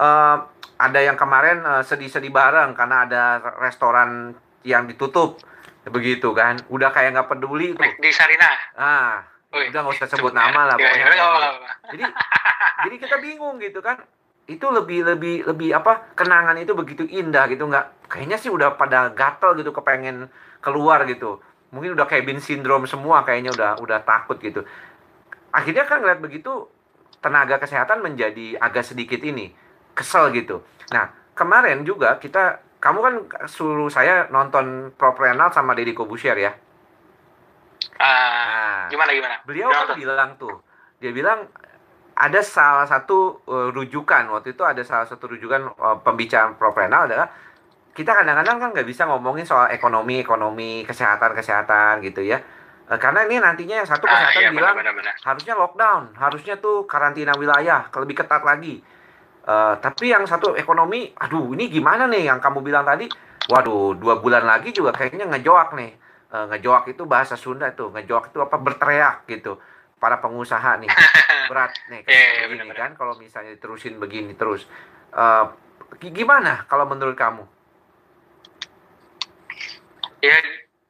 uh, 0.00 0.36
ada 0.76 1.00
yang 1.00 1.16
kemarin 1.16 1.60
uh, 1.64 1.82
sedih-sedih 1.84 2.32
bareng 2.32 2.72
karena 2.72 3.04
ada 3.04 3.22
restoran 3.60 4.32
yang 4.64 4.88
ditutup 4.88 5.40
begitu 5.88 6.32
kan. 6.32 6.56
Udah 6.72 6.90
kayak 6.90 7.16
nggak 7.16 7.28
peduli 7.28 7.76
tuh. 7.76 7.84
Di 8.00 8.10
Sarina. 8.12 8.50
Ah, 8.76 9.24
Ui, 9.52 9.68
udah 9.68 9.80
nggak 9.84 9.96
usah 10.00 10.08
sebut 10.08 10.32
nama 10.32 10.72
lah 10.72 10.76
pokoknya. 10.80 11.06
Ya, 11.06 11.14
ya, 11.14 11.28
jadi 11.92 12.04
jadi 12.88 12.96
kita 12.96 13.16
bingung 13.20 13.60
gitu 13.60 13.84
kan. 13.84 14.00
Itu 14.46 14.70
lebih 14.70 15.04
lebih 15.04 15.42
lebih 15.44 15.74
apa 15.74 16.16
kenangan 16.16 16.56
itu 16.56 16.72
begitu 16.72 17.02
indah 17.02 17.50
gitu 17.50 17.66
nggak 17.66 18.08
kayaknya 18.08 18.38
sih 18.38 18.48
udah 18.48 18.78
pada 18.78 19.10
gatel 19.10 19.58
gitu 19.58 19.74
kepengen 19.74 20.30
keluar 20.62 21.02
gitu 21.06 21.42
mungkin 21.74 21.98
udah 21.98 22.06
kayak 22.06 22.24
bin 22.26 22.38
sindrom 22.38 22.86
semua 22.86 23.26
kayaknya 23.26 23.50
udah 23.52 23.70
udah 23.82 23.98
takut 24.06 24.38
gitu 24.38 24.62
akhirnya 25.56 25.88
kan 25.88 26.04
ngeliat 26.04 26.20
begitu 26.20 26.68
tenaga 27.24 27.56
kesehatan 27.56 28.04
menjadi 28.04 28.60
agak 28.60 28.84
sedikit 28.84 29.24
ini 29.24 29.56
kesel 29.96 30.28
gitu. 30.36 30.60
Nah 30.92 31.08
kemarin 31.32 31.80
juga 31.88 32.20
kita 32.20 32.60
kamu 32.76 32.98
kan 33.00 33.14
suruh 33.48 33.88
saya 33.88 34.28
nonton 34.28 34.92
Pro 34.92 35.16
Renal 35.16 35.48
sama 35.50 35.72
Deddy 35.72 35.96
Kobusier 35.96 36.36
ya? 36.36 36.52
Uh, 37.96 38.04
nah, 38.04 38.84
gimana 38.92 39.10
gimana? 39.16 39.36
Beliau 39.48 39.72
kan 39.72 39.96
bilang 39.96 40.36
tuh, 40.36 40.60
dia 41.00 41.10
bilang 41.16 41.48
ada 42.16 42.40
salah 42.44 42.84
satu 42.84 43.44
uh, 43.48 43.68
rujukan 43.72 44.28
waktu 44.32 44.56
itu 44.56 44.62
ada 44.64 44.80
salah 44.84 45.08
satu 45.08 45.36
rujukan 45.36 45.72
uh, 45.76 46.00
pembicaraan 46.00 46.56
propenal 46.56 47.08
adalah 47.08 47.28
kita 47.96 48.12
kadang-kadang 48.12 48.56
kan 48.60 48.68
nggak 48.76 48.88
bisa 48.88 49.08
ngomongin 49.08 49.48
soal 49.48 49.68
ekonomi 49.72 50.20
ekonomi 50.20 50.84
kesehatan 50.84 51.32
kesehatan 51.36 52.04
gitu 52.04 52.24
ya 52.24 52.40
karena 52.86 53.26
ini 53.26 53.42
nantinya 53.42 53.82
yang 53.82 53.88
satu 53.88 54.06
ah, 54.06 54.14
kesehatan 54.14 54.38
ah, 54.38 54.42
iya, 54.46 54.50
bilang 54.54 54.74
benar, 54.78 54.94
benar. 54.94 55.14
harusnya 55.18 55.54
lockdown 55.58 56.14
harusnya 56.14 56.54
tuh 56.62 56.86
karantina 56.86 57.34
wilayah 57.34 57.90
lebih 57.90 58.22
ketat 58.22 58.46
lagi. 58.46 58.78
Uh, 59.46 59.78
tapi 59.78 60.10
yang 60.10 60.26
satu 60.26 60.58
ekonomi 60.58 61.10
aduh 61.14 61.54
ini 61.54 61.70
gimana 61.70 62.06
nih 62.06 62.30
yang 62.30 62.38
kamu 62.38 62.62
bilang 62.62 62.86
tadi? 62.86 63.10
Waduh 63.50 63.98
dua 63.98 64.22
bulan 64.22 64.46
lagi 64.46 64.70
juga 64.70 64.94
kayaknya 64.94 65.26
ngejoak 65.26 65.74
nih. 65.74 65.92
Uh, 66.30 66.46
ngejoak 66.50 66.94
itu 66.94 67.02
bahasa 67.06 67.34
Sunda 67.34 67.74
tuh 67.74 67.90
ngejoak 67.90 68.30
itu 68.30 68.38
apa 68.38 68.54
berteriak 68.58 69.26
gitu. 69.26 69.58
Para 69.98 70.22
pengusaha 70.22 70.78
nih 70.78 70.90
berat 71.50 71.74
nih 71.90 72.06
kayak 72.06 72.14
yeah, 72.14 72.30
yeah, 72.38 72.46
begini 72.46 72.74
kan 72.74 72.94
kalau 72.94 73.18
misalnya 73.18 73.58
terusin 73.58 73.98
begini 73.98 74.38
terus. 74.38 74.62
Uh, 75.10 75.50
gimana 75.98 76.62
kalau 76.70 76.86
menurut 76.86 77.18
kamu? 77.18 77.42
Ya 80.22 80.38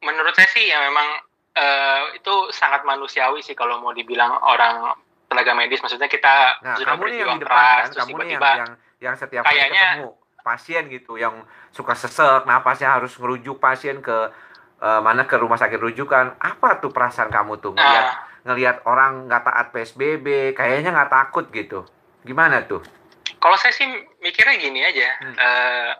menurut 0.01 0.33
saya 0.37 0.49
sih 0.53 0.69
ya 0.69 0.81
memang 0.81 1.26
uh, 1.57 2.13
itu 2.13 2.33
sangat 2.53 2.85
manusiawi 2.85 3.41
sih 3.41 3.57
kalau 3.57 3.81
mau 3.81 3.91
dibilang 3.91 4.37
orang 4.45 4.93
tenaga 5.27 5.57
medis 5.57 5.81
maksudnya 5.81 6.07
kita 6.07 6.61
nah, 6.63 6.77
sudah 6.77 6.95
kamu 6.95 7.03
nih 7.09 7.19
yang 7.19 7.35
di 7.35 7.43
depan 7.43 7.57
kan 7.83 7.89
kamu 7.91 8.15
nih 8.23 8.29
yang, 8.31 8.41
yang 8.41 8.71
yang 8.97 9.15
setiap 9.17 9.43
kayaknya, 9.43 9.85
ketemu 9.99 10.09
pasien 10.45 10.83
gitu 10.87 11.13
yang 11.19 11.43
suka 11.75 11.93
sesek 11.97 12.47
napasnya 12.47 12.95
harus 12.95 13.11
ngerujuk 13.19 13.59
pasien 13.59 13.99
ke 13.99 14.31
uh, 14.79 15.01
mana 15.03 15.27
ke 15.27 15.35
rumah 15.35 15.59
sakit 15.59 15.75
rujukan 15.75 16.39
apa 16.39 16.79
tuh 16.79 16.95
perasaan 16.95 17.27
kamu 17.27 17.59
tuh 17.59 17.75
ngeliat 17.75 18.05
uh, 18.07 18.27
ngelihat 18.47 18.87
orang 18.87 19.27
nggak 19.27 19.43
taat 19.43 19.67
PSBB, 19.75 20.55
kayaknya 20.55 20.95
nggak 20.95 21.11
takut 21.11 21.45
gitu. 21.51 21.83
Gimana 22.23 22.63
tuh? 22.63 22.79
Kalau 23.43 23.59
saya 23.59 23.75
sih 23.75 23.85
mikirnya 24.23 24.55
gini 24.55 24.79
aja, 24.87 25.09
hmm. 25.19 25.35
uh, 25.35 25.91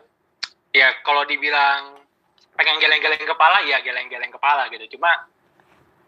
ya 0.72 0.88
kalau 1.04 1.28
dibilang 1.28 2.00
pengen 2.56 2.80
geleng-geleng 2.80 3.20
kepala, 3.20 3.60
ya 3.68 3.84
geleng-geleng 3.84 4.32
kepala 4.32 4.72
gitu. 4.72 4.96
Cuma 4.96 5.12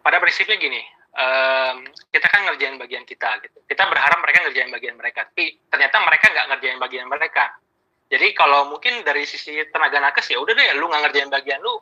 pada 0.01 0.17
prinsipnya 0.21 0.57
gini, 0.57 0.81
um, 1.17 1.87
kita 2.11 2.27
kan 2.27 2.41
ngerjain 2.49 2.77
bagian 2.77 3.05
kita 3.05 3.41
gitu. 3.45 3.59
Kita 3.65 3.87
berharap 3.87 4.19
mereka 4.21 4.39
ngerjain 4.49 4.71
bagian 4.73 4.97
mereka, 4.97 5.29
tapi 5.31 5.61
ternyata 5.69 5.97
mereka 6.03 6.25
nggak 6.33 6.47
ngerjain 6.57 6.79
bagian 6.81 7.07
mereka. 7.07 7.45
Jadi 8.11 8.27
kalau 8.35 8.67
mungkin 8.75 9.07
dari 9.07 9.23
sisi 9.23 9.55
tenaga 9.71 10.03
nakes 10.03 10.35
ya 10.35 10.43
udah 10.43 10.51
deh, 10.51 10.75
lu 10.75 10.91
nggak 10.91 11.03
ngerjain 11.09 11.31
bagian 11.31 11.63
lu, 11.63 11.79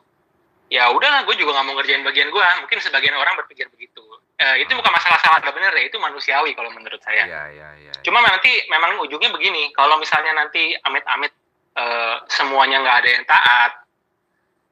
ya 0.69 0.93
udahlah 0.93 1.25
gue 1.25 1.35
juga 1.39 1.57
nggak 1.57 1.65
mau 1.65 1.75
ngerjain 1.81 2.03
bagian 2.05 2.29
gue. 2.29 2.43
Mungkin 2.65 2.77
sebagian 2.77 3.17
orang 3.17 3.33
berpikir 3.41 3.65
begitu 3.73 4.05
uh, 4.39 4.55
itu 4.57 4.71
bukan 4.71 4.91
masalah 4.91 5.19
salah 5.19 5.37
atau 5.43 5.51
benar 5.51 5.75
ya 5.75 5.83
itu 5.85 5.97
manusiawi 5.99 6.55
kalau 6.55 6.71
menurut 6.71 6.99
saya. 7.03 7.27
Ya, 7.27 7.43
ya, 7.51 7.67
ya, 7.75 7.91
Cuma 8.01 8.23
nanti 8.23 8.49
memang 8.71 8.97
ujungnya 9.03 9.29
begini, 9.35 9.75
kalau 9.75 9.99
misalnya 9.99 10.33
nanti 10.33 10.73
amit-amit 10.87 11.35
uh, 11.75 12.23
semuanya 12.31 12.79
nggak 12.81 12.97
ada 13.03 13.09
yang 13.09 13.25
taat, 13.27 13.71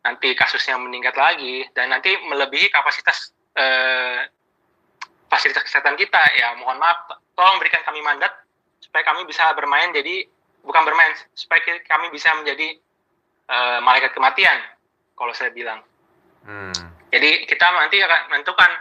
nanti 0.07 0.31
kasusnya 0.33 0.79
meningkat 0.79 1.15
lagi 1.19 1.67
dan 1.75 1.91
nanti 1.91 2.15
melebihi 2.15 2.71
kapasitas 2.71 3.36
uh, 3.57 4.21
fasilitas 5.27 5.65
kesehatan 5.65 5.97
kita, 5.97 6.21
ya 6.37 6.55
mohon 6.61 6.77
maaf, 6.79 7.17
tolong 7.33 7.57
berikan 7.59 7.83
kami 7.83 7.99
mandat 8.05 8.31
supaya 8.79 9.03
kami 9.03 9.25
bisa 9.27 9.51
bermain 9.57 9.91
jadi 9.91 10.29
bukan 10.63 10.83
bermain, 10.85 11.11
supaya 11.33 11.59
kami 11.83 12.13
bisa 12.13 12.31
menjadi 12.37 12.77
uh, 13.49 13.79
malaikat 13.83 14.13
kematian, 14.13 14.57
kalau 15.17 15.33
saya 15.33 15.51
bilang. 15.51 15.81
Hmm. 16.47 16.75
Jadi 17.11 17.47
kita 17.47 17.65
nanti 17.71 17.99
akan 18.03 18.31
menentukan 18.31 18.71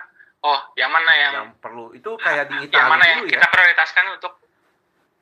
oh 0.46 0.60
yang 0.78 0.90
mana 0.92 1.12
yang, 1.18 1.32
yang 1.34 1.50
perlu 1.58 1.90
itu 1.94 2.14
kayak 2.22 2.46
di 2.46 2.70
Italia 2.70 2.78
yang 2.78 2.90
mana 2.90 3.04
yang 3.06 3.20
ya? 3.26 3.38
kita 3.38 3.46
prioritaskan 3.50 4.04
untuk 4.14 4.32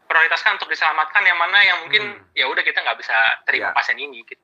prioritaskan 0.05 0.61
untuk 0.61 0.69
diselamatkan 0.69 1.23
yang 1.25 1.39
mana 1.41 1.59
yang 1.65 1.79
mungkin 1.85 2.03
hmm. 2.21 2.37
ya 2.37 2.45
udah 2.49 2.61
kita 2.61 2.85
nggak 2.85 2.99
bisa 3.01 3.17
terima 3.49 3.73
ya. 3.73 3.77
pasien 3.77 3.97
ini 3.97 4.21
gitu. 4.29 4.41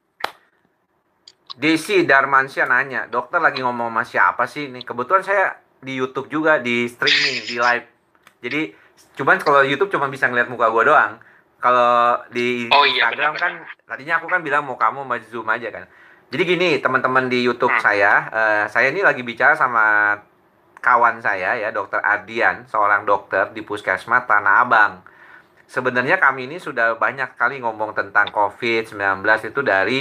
Desi 1.58 2.06
Darmansyah 2.06 2.66
nanya, 2.70 3.00
dokter 3.10 3.42
lagi 3.42 3.58
ngomong 3.58 3.90
sama 3.90 4.02
siapa 4.06 4.44
sih 4.46 4.70
ini? 4.70 4.86
Kebetulan 4.86 5.26
saya 5.26 5.58
di 5.82 5.98
YouTube 5.98 6.30
juga 6.30 6.62
di 6.62 6.86
streaming 6.86 7.36
di 7.48 7.56
live. 7.58 7.86
Jadi 8.44 8.60
cuman 9.18 9.40
kalau 9.42 9.66
YouTube 9.66 9.90
cuma 9.90 10.06
bisa 10.06 10.30
ngeliat 10.30 10.46
muka 10.46 10.70
gue 10.70 10.84
doang. 10.86 11.18
Kalau 11.60 12.22
di 12.32 12.70
oh, 12.70 12.86
iya, 12.88 13.12
Instagram 13.12 13.36
bener, 13.36 13.42
kan 13.42 13.52
bener. 13.60 13.84
tadinya 13.84 14.14
aku 14.16 14.26
kan 14.32 14.40
bilang 14.40 14.62
mau 14.64 14.78
kamu 14.78 15.04
mau 15.04 15.18
zoom 15.26 15.48
aja 15.50 15.68
kan. 15.68 15.84
Jadi 16.30 16.42
gini 16.46 16.68
teman-teman 16.78 17.26
di 17.26 17.42
YouTube 17.42 17.74
hmm. 17.74 17.82
saya, 17.82 18.12
uh, 18.30 18.64
saya 18.70 18.94
ini 18.94 19.02
lagi 19.02 19.26
bicara 19.26 19.58
sama 19.58 20.14
kawan 20.80 21.20
saya 21.20 21.58
ya, 21.58 21.68
Dokter 21.74 22.00
Ardian, 22.00 22.64
seorang 22.70 23.04
dokter 23.04 23.50
di 23.52 23.60
Puskesmas 23.60 24.24
Tanah 24.24 24.64
Abang. 24.64 24.92
Sebenarnya 25.66 26.16
kami 26.16 26.48
ini 26.48 26.56
sudah 26.56 26.96
banyak 26.96 27.36
kali 27.36 27.60
ngomong 27.60 27.92
tentang 27.92 28.32
COVID-19 28.32 28.96
itu 29.52 29.60
dari 29.60 30.00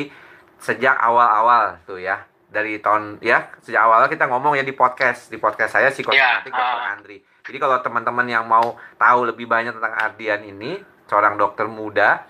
sejak 0.60 0.96
awal-awal 1.00 1.80
tuh 1.88 2.00
ya. 2.00 2.28
Dari 2.50 2.82
tahun 2.82 3.22
ya, 3.22 3.46
sejak 3.62 3.78
awal 3.78 4.10
kita 4.10 4.26
ngomong 4.26 4.58
ya 4.58 4.66
di 4.66 4.74
podcast, 4.74 5.30
di 5.30 5.38
podcast 5.38 5.78
saya 5.78 5.94
psikosomatik 5.94 6.50
yeah, 6.50 6.66
Dokter 6.66 6.82
uh. 6.82 6.94
Andri. 6.98 7.18
Jadi 7.46 7.58
kalau 7.62 7.78
teman-teman 7.82 8.26
yang 8.26 8.46
mau 8.50 8.74
tahu 8.98 9.30
lebih 9.30 9.46
banyak 9.46 9.78
tentang 9.78 9.94
Ardian 9.94 10.42
ini, 10.42 10.82
seorang 11.10 11.38
dokter 11.38 11.66
muda 11.66 12.26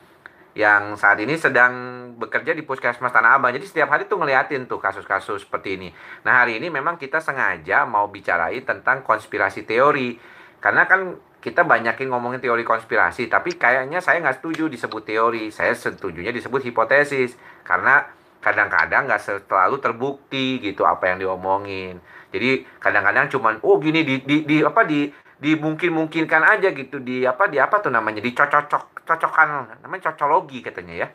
yang 0.58 0.98
saat 1.00 1.20
ini 1.22 1.40
sedang 1.40 1.72
bekerja 2.20 2.52
di 2.52 2.68
Puskesmas 2.68 3.14
Tanah 3.14 3.38
Abang. 3.40 3.56
Jadi 3.56 3.64
setiap 3.64 3.96
hari 3.96 4.12
tuh 4.12 4.20
ngeliatin 4.20 4.66
tuh 4.66 4.82
kasus-kasus 4.82 5.46
seperti 5.46 5.80
ini. 5.80 5.90
Nah 6.26 6.44
hari 6.44 6.58
ini 6.58 6.68
memang 6.68 7.00
kita 7.00 7.24
sengaja 7.24 7.88
mau 7.88 8.12
bicarain 8.12 8.60
tentang 8.64 9.06
konspirasi 9.06 9.64
teori. 9.64 10.20
Karena 10.60 10.84
kan 10.84 11.16
kita 11.40 11.64
banyakin 11.64 12.12
ngomongin 12.12 12.44
teori 12.44 12.68
konspirasi, 12.68 13.32
tapi 13.32 13.56
kayaknya 13.56 14.04
saya 14.04 14.20
nggak 14.20 14.44
setuju 14.44 14.68
disebut 14.68 15.04
teori. 15.08 15.48
Saya 15.48 15.72
setujunya 15.72 16.36
disebut 16.36 16.60
hipotesis. 16.66 17.40
Karena 17.64 18.04
kadang-kadang 18.40 19.12
nggak 19.12 19.22
selalu 19.48 19.84
terbukti 19.84 20.64
gitu 20.64 20.88
apa 20.88 21.12
yang 21.12 21.20
diomongin. 21.20 22.00
Jadi 22.32 22.64
kadang-kadang 22.80 23.28
cuman 23.28 23.54
oh 23.68 23.76
gini 23.84 24.08
di, 24.08 24.16
di, 24.24 24.48
di 24.48 24.58
apa 24.64 24.88
di 24.88 25.12
dimungkin-mungkinkan 25.40 26.44
aja 26.44 26.72
gitu 26.76 27.00
di 27.00 27.24
apa 27.24 27.48
di 27.48 27.60
apa 27.60 27.80
tuh 27.80 27.92
namanya 27.92 28.20
dicocok 28.20 29.08
cocokan 29.08 29.80
namanya 29.84 30.12
cocologi 30.12 30.64
katanya 30.64 31.06
ya. 31.06 31.08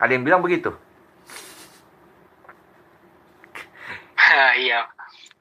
Ada 0.00 0.10
yang 0.16 0.24
bilang 0.24 0.42
begitu. 0.44 0.72
Iya. 4.34 4.88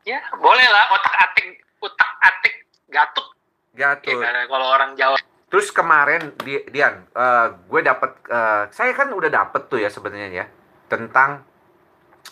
Ya 0.04 0.20
boleh 0.36 0.68
lah 0.68 0.92
otak 0.92 1.16
atik 1.16 1.64
otak 1.80 2.12
atik 2.20 2.56
gatuk. 2.92 3.28
Gatuk. 3.72 4.20
Ya, 4.20 4.44
kalau 4.52 4.68
orang 4.68 5.00
Jawa. 5.00 5.16
Terus 5.48 5.72
kemarin 5.72 6.36
di, 6.44 6.60
Dian 6.68 7.08
uh, 7.16 7.56
gue 7.64 7.80
dapet 7.80 8.12
uh, 8.28 8.68
saya 8.76 8.92
kan 8.92 9.08
udah 9.16 9.32
dapet 9.32 9.72
tuh 9.72 9.80
ya 9.80 9.88
sebenarnya 9.88 10.30
ya 10.44 10.46
tentang 10.94 11.42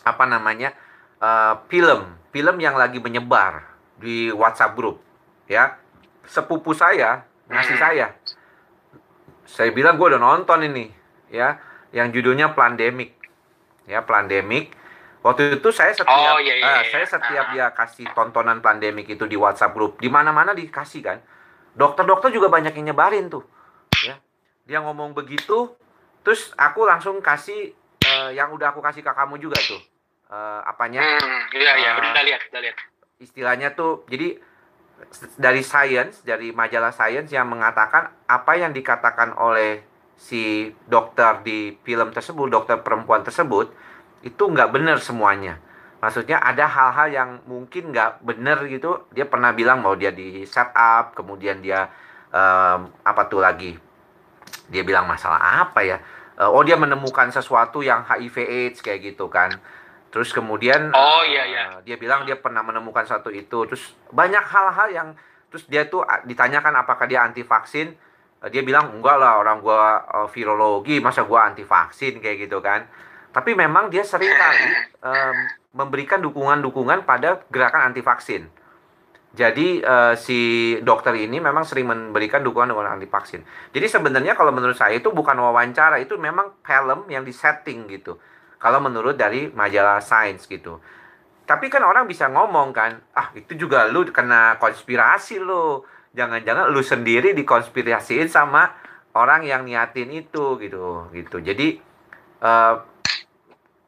apa 0.05 0.23
namanya 0.29 0.77
uh, 1.17 1.61
film 1.65 2.17
film 2.29 2.55
yang 2.61 2.77
lagi 2.77 3.01
menyebar 3.01 3.65
di 3.97 4.29
WhatsApp 4.29 4.77
grup 4.77 5.01
ya. 5.49 5.77
Sepupu 6.21 6.77
saya 6.77 7.25
ngasih 7.49 7.75
hmm. 7.75 7.83
saya 7.83 8.07
saya 9.51 9.69
bilang 9.75 9.99
gue 9.99 10.07
udah 10.15 10.21
nonton 10.21 10.63
ini 10.63 10.87
ya 11.27 11.59
yang 11.91 12.13
judulnya 12.13 12.55
Plandemic. 12.55 13.17
Ya 13.89 14.05
Plandemic. 14.05 14.77
Waktu 15.21 15.61
itu 15.61 15.69
saya 15.69 15.93
setiap 15.93 16.33
oh, 16.33 16.41
iya, 16.41 16.57
iya, 16.57 16.65
uh, 16.65 16.83
saya 16.89 17.05
setiap 17.05 17.45
uh. 17.45 17.53
dia 17.53 17.67
kasih 17.75 18.09
tontonan 18.17 18.57
Plandemic 18.63 19.05
itu 19.05 19.29
di 19.29 19.37
WhatsApp 19.37 19.75
grup 19.75 20.01
di 20.01 20.07
mana 20.09 20.33
mana 20.33 20.55
dikasih 20.55 21.01
kan. 21.03 21.19
Dokter-dokter 21.75 22.33
juga 22.33 22.49
banyak 22.49 22.73
yang 22.73 22.93
nyebarin 22.93 23.29
tuh 23.29 23.45
ya. 24.01 24.17
Dia 24.65 24.79
ngomong 24.81 25.13
begitu 25.13 25.73
terus 26.21 26.53
aku 26.57 26.85
langsung 26.85 27.19
kasih 27.21 27.73
uh, 28.11 28.29
yang 28.35 28.51
udah 28.51 28.75
aku 28.75 28.83
kasih 28.83 29.01
ke 29.01 29.11
kamu 29.11 29.39
juga 29.39 29.57
tuh. 29.63 29.81
Uh, 30.31 30.59
apanya? 30.67 31.03
Hmm, 31.03 31.41
iya 31.55 31.73
iya 31.79 31.91
uh, 31.95 32.11
udah 32.11 32.23
lihat 32.23 32.41
udah 32.51 32.61
lihat. 32.63 32.77
istilahnya 33.21 33.77
tuh 33.77 34.01
jadi 34.09 34.41
dari 35.37 35.61
science 35.61 36.25
dari 36.25 36.49
majalah 36.49 36.89
science 36.89 37.29
yang 37.29 37.49
mengatakan 37.49 38.09
apa 38.25 38.51
yang 38.57 38.73
dikatakan 38.73 39.37
oleh 39.37 39.81
si 40.17 40.69
dokter 40.85 41.41
di 41.41 41.73
film 41.81 42.13
tersebut 42.13 42.49
dokter 42.49 42.77
perempuan 42.81 43.25
tersebut 43.25 43.73
itu 44.21 44.43
nggak 44.45 44.69
benar 44.69 44.97
semuanya. 45.01 45.57
Maksudnya 46.01 46.41
ada 46.41 46.65
hal-hal 46.65 47.07
yang 47.13 47.29
mungkin 47.45 47.93
nggak 47.93 48.25
benar 48.25 48.65
gitu. 48.65 49.05
Dia 49.13 49.25
pernah 49.29 49.53
bilang 49.53 49.85
mau 49.85 49.93
dia 49.93 50.09
di 50.09 50.45
setup 50.45 51.13
kemudian 51.13 51.61
dia 51.61 51.89
um, 52.33 52.89
apa 53.05 53.21
tuh 53.29 53.41
lagi? 53.41 53.77
Dia 54.69 54.81
bilang 54.85 55.05
masalah 55.09 55.65
apa 55.65 55.81
ya 55.85 55.97
uh, 56.41 56.49
oh 56.49 56.65
dia 56.65 56.75
menemukan 56.75 57.29
sesuatu 57.29 57.85
yang 57.85 58.01
HIV 58.09 58.35
AIDS 58.49 58.81
kayak 58.81 59.13
gitu 59.13 59.29
kan 59.29 59.61
Terus 60.11 60.35
kemudian 60.35 60.91
Oh 60.91 61.23
iya 61.23 61.43
iya. 61.47 61.63
Uh, 61.71 61.79
dia 61.87 61.95
bilang 61.95 62.27
dia 62.27 62.35
pernah 62.35 62.61
menemukan 62.61 63.07
satu 63.07 63.31
itu. 63.31 63.63
Terus 63.65 63.95
banyak 64.11 64.43
hal-hal 64.43 64.87
yang 64.91 65.09
terus 65.47 65.67
dia 65.71 65.87
tuh 65.87 66.03
ditanyakan 66.27 66.83
apakah 66.83 67.07
dia 67.07 67.23
anti 67.23 67.47
vaksin. 67.47 67.95
Uh, 68.43 68.51
dia 68.51 68.61
bilang 68.61 68.91
enggak 68.99 69.15
lah 69.15 69.39
orang 69.39 69.63
gua 69.63 70.03
uh, 70.03 70.27
virologi 70.27 70.99
masa 70.99 71.23
gua 71.23 71.47
anti 71.47 71.63
vaksin 71.63 72.19
kayak 72.19 72.51
gitu 72.51 72.59
kan. 72.59 72.85
Tapi 73.31 73.55
memang 73.55 73.87
dia 73.87 74.03
sering 74.03 74.35
kali 74.35 74.67
um, 75.07 75.35
memberikan 75.71 76.19
dukungan-dukungan 76.19 77.07
pada 77.07 77.47
gerakan 77.47 77.95
anti 77.95 78.03
vaksin. 78.03 78.51
Jadi 79.31 79.79
uh, 79.79 80.11
si 80.19 80.75
dokter 80.83 81.15
ini 81.15 81.39
memang 81.39 81.63
sering 81.63 81.87
memberikan 81.87 82.43
dukungan-dukungan 82.43 82.99
anti 82.99 83.07
vaksin. 83.07 83.39
Jadi 83.71 83.87
sebenarnya 83.87 84.35
kalau 84.35 84.51
menurut 84.51 84.75
saya 84.75 84.99
itu 84.99 85.07
bukan 85.07 85.39
wawancara, 85.39 86.03
itu 86.03 86.19
memang 86.19 86.59
film 86.67 87.07
yang 87.07 87.23
disetting 87.23 87.87
gitu. 87.87 88.19
Kalau 88.59 88.83
menurut 88.83 89.15
dari 89.15 89.47
majalah 89.47 90.03
Science 90.03 90.51
gitu. 90.51 90.83
Tapi 91.47 91.71
kan 91.71 91.83
orang 91.87 92.11
bisa 92.11 92.27
ngomong 92.27 92.75
kan, 92.75 92.99
ah 93.15 93.31
itu 93.31 93.55
juga 93.55 93.87
lu 93.87 94.03
kena 94.11 94.59
konspirasi 94.59 95.39
lu. 95.39 95.79
Jangan-jangan 96.11 96.67
lu 96.67 96.83
sendiri 96.83 97.31
dikonspirasiin 97.31 98.27
sama 98.27 98.67
orang 99.15 99.47
yang 99.47 99.63
niatin 99.63 100.11
itu 100.11 100.59
gitu 100.59 101.07
gitu. 101.15 101.37
Jadi 101.39 101.79
uh, 102.43 102.83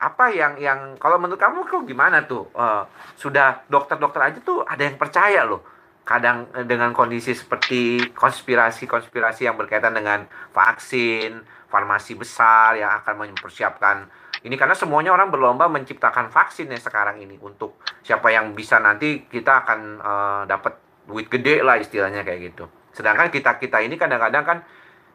apa 0.03 0.35
yang 0.35 0.59
yang 0.59 0.99
kalau 0.99 1.15
menurut 1.15 1.39
kamu 1.39 1.63
kok 1.63 1.87
gimana 1.87 2.27
tuh? 2.27 2.51
Uh, 2.51 2.83
sudah 3.15 3.63
dokter-dokter 3.71 4.19
aja 4.19 4.39
tuh 4.43 4.67
ada 4.67 4.83
yang 4.83 4.99
percaya 4.99 5.47
loh. 5.47 5.63
Kadang 6.03 6.51
eh, 6.51 6.67
dengan 6.67 6.91
kondisi 6.91 7.31
seperti 7.31 8.11
konspirasi-konspirasi 8.11 9.47
yang 9.47 9.55
berkaitan 9.55 9.95
dengan 9.95 10.27
vaksin 10.51 11.39
farmasi 11.71 12.19
besar 12.19 12.75
yang 12.75 12.91
akan 12.99 13.23
mempersiapkan. 13.23 14.11
Ini 14.43 14.59
karena 14.59 14.75
semuanya 14.75 15.15
orang 15.15 15.31
berlomba 15.31 15.71
menciptakan 15.71 16.27
vaksin 16.27 16.67
ya 16.67 16.75
sekarang 16.75 17.23
ini 17.23 17.39
untuk 17.39 17.79
siapa 18.03 18.27
yang 18.27 18.51
bisa 18.51 18.83
nanti 18.83 19.23
kita 19.31 19.63
akan 19.63 19.79
uh, 20.03 20.43
dapat 20.43 20.75
duit 21.07 21.31
gede 21.31 21.63
lah 21.63 21.79
istilahnya 21.79 22.27
kayak 22.27 22.51
gitu. 22.51 22.67
Sedangkan 22.91 23.31
kita 23.31 23.55
kita 23.55 23.79
ini 23.79 23.95
kadang-kadang 23.95 24.43
kan 24.43 24.57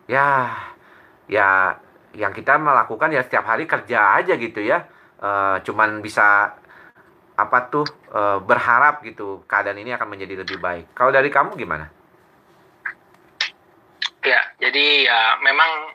ya 0.08 0.56
ya 1.28 1.76
yang 2.16 2.32
kita 2.32 2.56
melakukan 2.56 3.12
ya 3.12 3.20
setiap 3.24 3.44
hari 3.44 3.68
kerja 3.68 4.16
aja 4.16 4.34
gitu 4.38 4.64
ya. 4.64 4.86
Uh, 5.18 5.58
cuman 5.66 5.98
bisa 5.98 6.54
apa 7.38 7.58
tuh 7.70 7.86
uh, 8.14 8.38
berharap 8.42 9.02
gitu 9.02 9.42
keadaan 9.46 9.78
ini 9.78 9.94
akan 9.94 10.14
menjadi 10.14 10.42
lebih 10.46 10.58
baik. 10.62 10.94
Kalau 10.94 11.10
dari 11.10 11.30
kamu 11.30 11.58
gimana? 11.58 11.86
Ya 14.22 14.40
jadi 14.58 15.06
ya 15.06 15.20
memang 15.42 15.94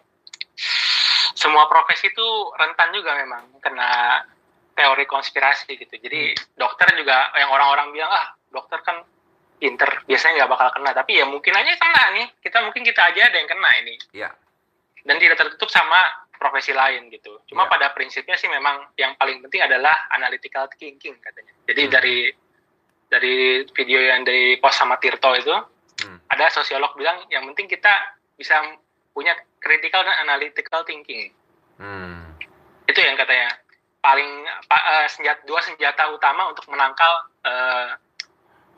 semua 1.36 1.68
profesi 1.68 2.08
itu 2.08 2.28
rentan 2.56 2.96
juga 2.96 3.16
memang 3.20 3.60
kena 3.60 4.24
teori 4.76 5.04
konspirasi 5.08 5.76
gitu. 5.76 5.96
Jadi 6.00 6.36
hmm. 6.36 6.60
dokter 6.60 6.92
juga 6.96 7.32
yang 7.36 7.52
orang-orang 7.52 7.92
bilang 7.92 8.12
ah 8.12 8.28
dokter 8.52 8.80
kan 8.84 9.04
pinter 9.60 10.04
biasanya 10.08 10.44
nggak 10.44 10.52
bakal 10.52 10.70
kena. 10.80 10.92
Tapi 10.96 11.12
ya 11.20 11.26
mungkin 11.28 11.54
aja 11.56 11.72
kena 11.76 12.04
nih. 12.16 12.28
Kita 12.40 12.64
mungkin 12.64 12.84
kita 12.88 13.02
aja 13.12 13.32
ada 13.32 13.38
yang 13.40 13.52
kena 13.52 13.70
ini. 13.84 13.96
Ya 14.16 14.32
dan 15.04 15.16
tidak 15.20 15.36
tertutup 15.40 15.68
sama 15.68 16.24
profesi 16.44 16.76
lain 16.76 17.08
gitu. 17.08 17.40
Cuma 17.48 17.68
yeah. 17.68 17.72
pada 17.72 17.88
prinsipnya 17.96 18.36
sih 18.36 18.52
memang 18.52 18.92
yang 19.00 19.16
paling 19.16 19.40
penting 19.48 19.64
adalah 19.64 19.96
analytical 20.12 20.68
thinking 20.76 21.16
katanya. 21.24 21.54
Jadi 21.72 21.82
hmm. 21.88 21.92
dari 21.92 22.18
dari 23.08 23.38
video 23.72 24.00
yang 24.02 24.26
dari 24.26 24.58
post 24.58 24.82
sama 24.82 24.98
Tirto 24.98 25.32
itu 25.38 25.54
hmm. 26.04 26.28
ada 26.34 26.50
sosiolog 26.52 26.92
bilang 27.00 27.24
yang 27.30 27.48
penting 27.54 27.72
kita 27.72 27.94
bisa 28.36 28.60
punya 29.14 29.32
critical 29.62 30.04
dan 30.04 30.20
analytical 30.28 30.84
thinking. 30.84 31.32
Hmm. 31.80 32.36
Itu 32.90 33.00
yang 33.00 33.16
katanya 33.16 33.56
paling 34.04 34.44
uh, 34.68 35.08
senjata 35.08 35.40
dua 35.48 35.64
senjata 35.64 36.12
utama 36.12 36.52
untuk 36.52 36.68
menangkal 36.68 37.32
uh, 37.48 37.96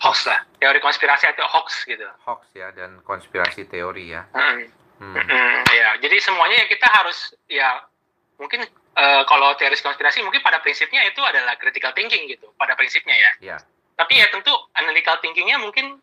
hoax 0.06 0.30
lah, 0.30 0.46
teori 0.62 0.78
konspirasi 0.84 1.34
atau 1.34 1.50
hoax 1.50 1.88
gitu. 1.90 2.06
Hoax 2.30 2.46
ya 2.54 2.70
dan 2.78 3.02
konspirasi 3.02 3.66
teori 3.66 4.14
ya. 4.14 4.30
Hmm 4.36 4.85
Hmm. 4.96 5.12
Hmm, 5.12 5.60
ya, 5.76 6.00
jadi 6.00 6.16
semuanya 6.24 6.64
ya 6.64 6.68
kita 6.72 6.88
harus 6.88 7.36
ya 7.52 7.84
mungkin 8.40 8.64
uh, 8.96 9.24
kalau 9.28 9.52
teori 9.60 9.76
konspirasi 9.76 10.24
mungkin 10.24 10.40
pada 10.40 10.64
prinsipnya 10.64 11.04
itu 11.04 11.20
adalah 11.20 11.60
critical 11.60 11.92
thinking 11.92 12.32
gitu, 12.32 12.48
pada 12.56 12.80
prinsipnya 12.80 13.16
ya. 13.16 13.32
Yeah. 13.56 13.60
Tapi 13.96 14.20
ya 14.20 14.28
tentu 14.32 14.52
analytical 14.76 15.20
thinkingnya 15.20 15.60
mungkin 15.60 16.00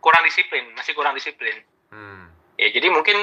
kurang 0.00 0.24
disiplin, 0.24 0.68
masih 0.76 0.92
kurang 0.92 1.16
disiplin. 1.16 1.64
Hmm. 1.88 2.28
Ya, 2.60 2.68
jadi 2.72 2.92
mungkin 2.92 3.16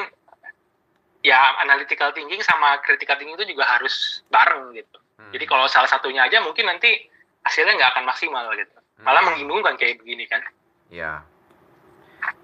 ya 1.25 1.57
analytical 1.65 2.13
thinking 2.13 2.41
sama 2.45 2.77
critical 2.85 3.17
thinking 3.17 3.37
itu 3.37 3.57
juga 3.57 3.65
harus 3.65 4.21
bareng 4.29 4.77
gitu. 4.77 4.97
Hmm. 5.17 5.31
Jadi 5.33 5.45
kalau 5.49 5.65
salah 5.65 5.89
satunya 5.89 6.25
aja 6.25 6.41
mungkin 6.45 6.69
nanti 6.69 7.09
hasilnya 7.45 7.77
nggak 7.77 7.91
akan 7.97 8.05
maksimal 8.05 8.45
gitu. 8.53 8.77
Malah 9.01 9.21
hmm. 9.25 9.29
membingungkan 9.33 9.77
kayak 9.77 10.01
begini 10.01 10.25
kan. 10.29 10.41
Ya. 10.89 11.25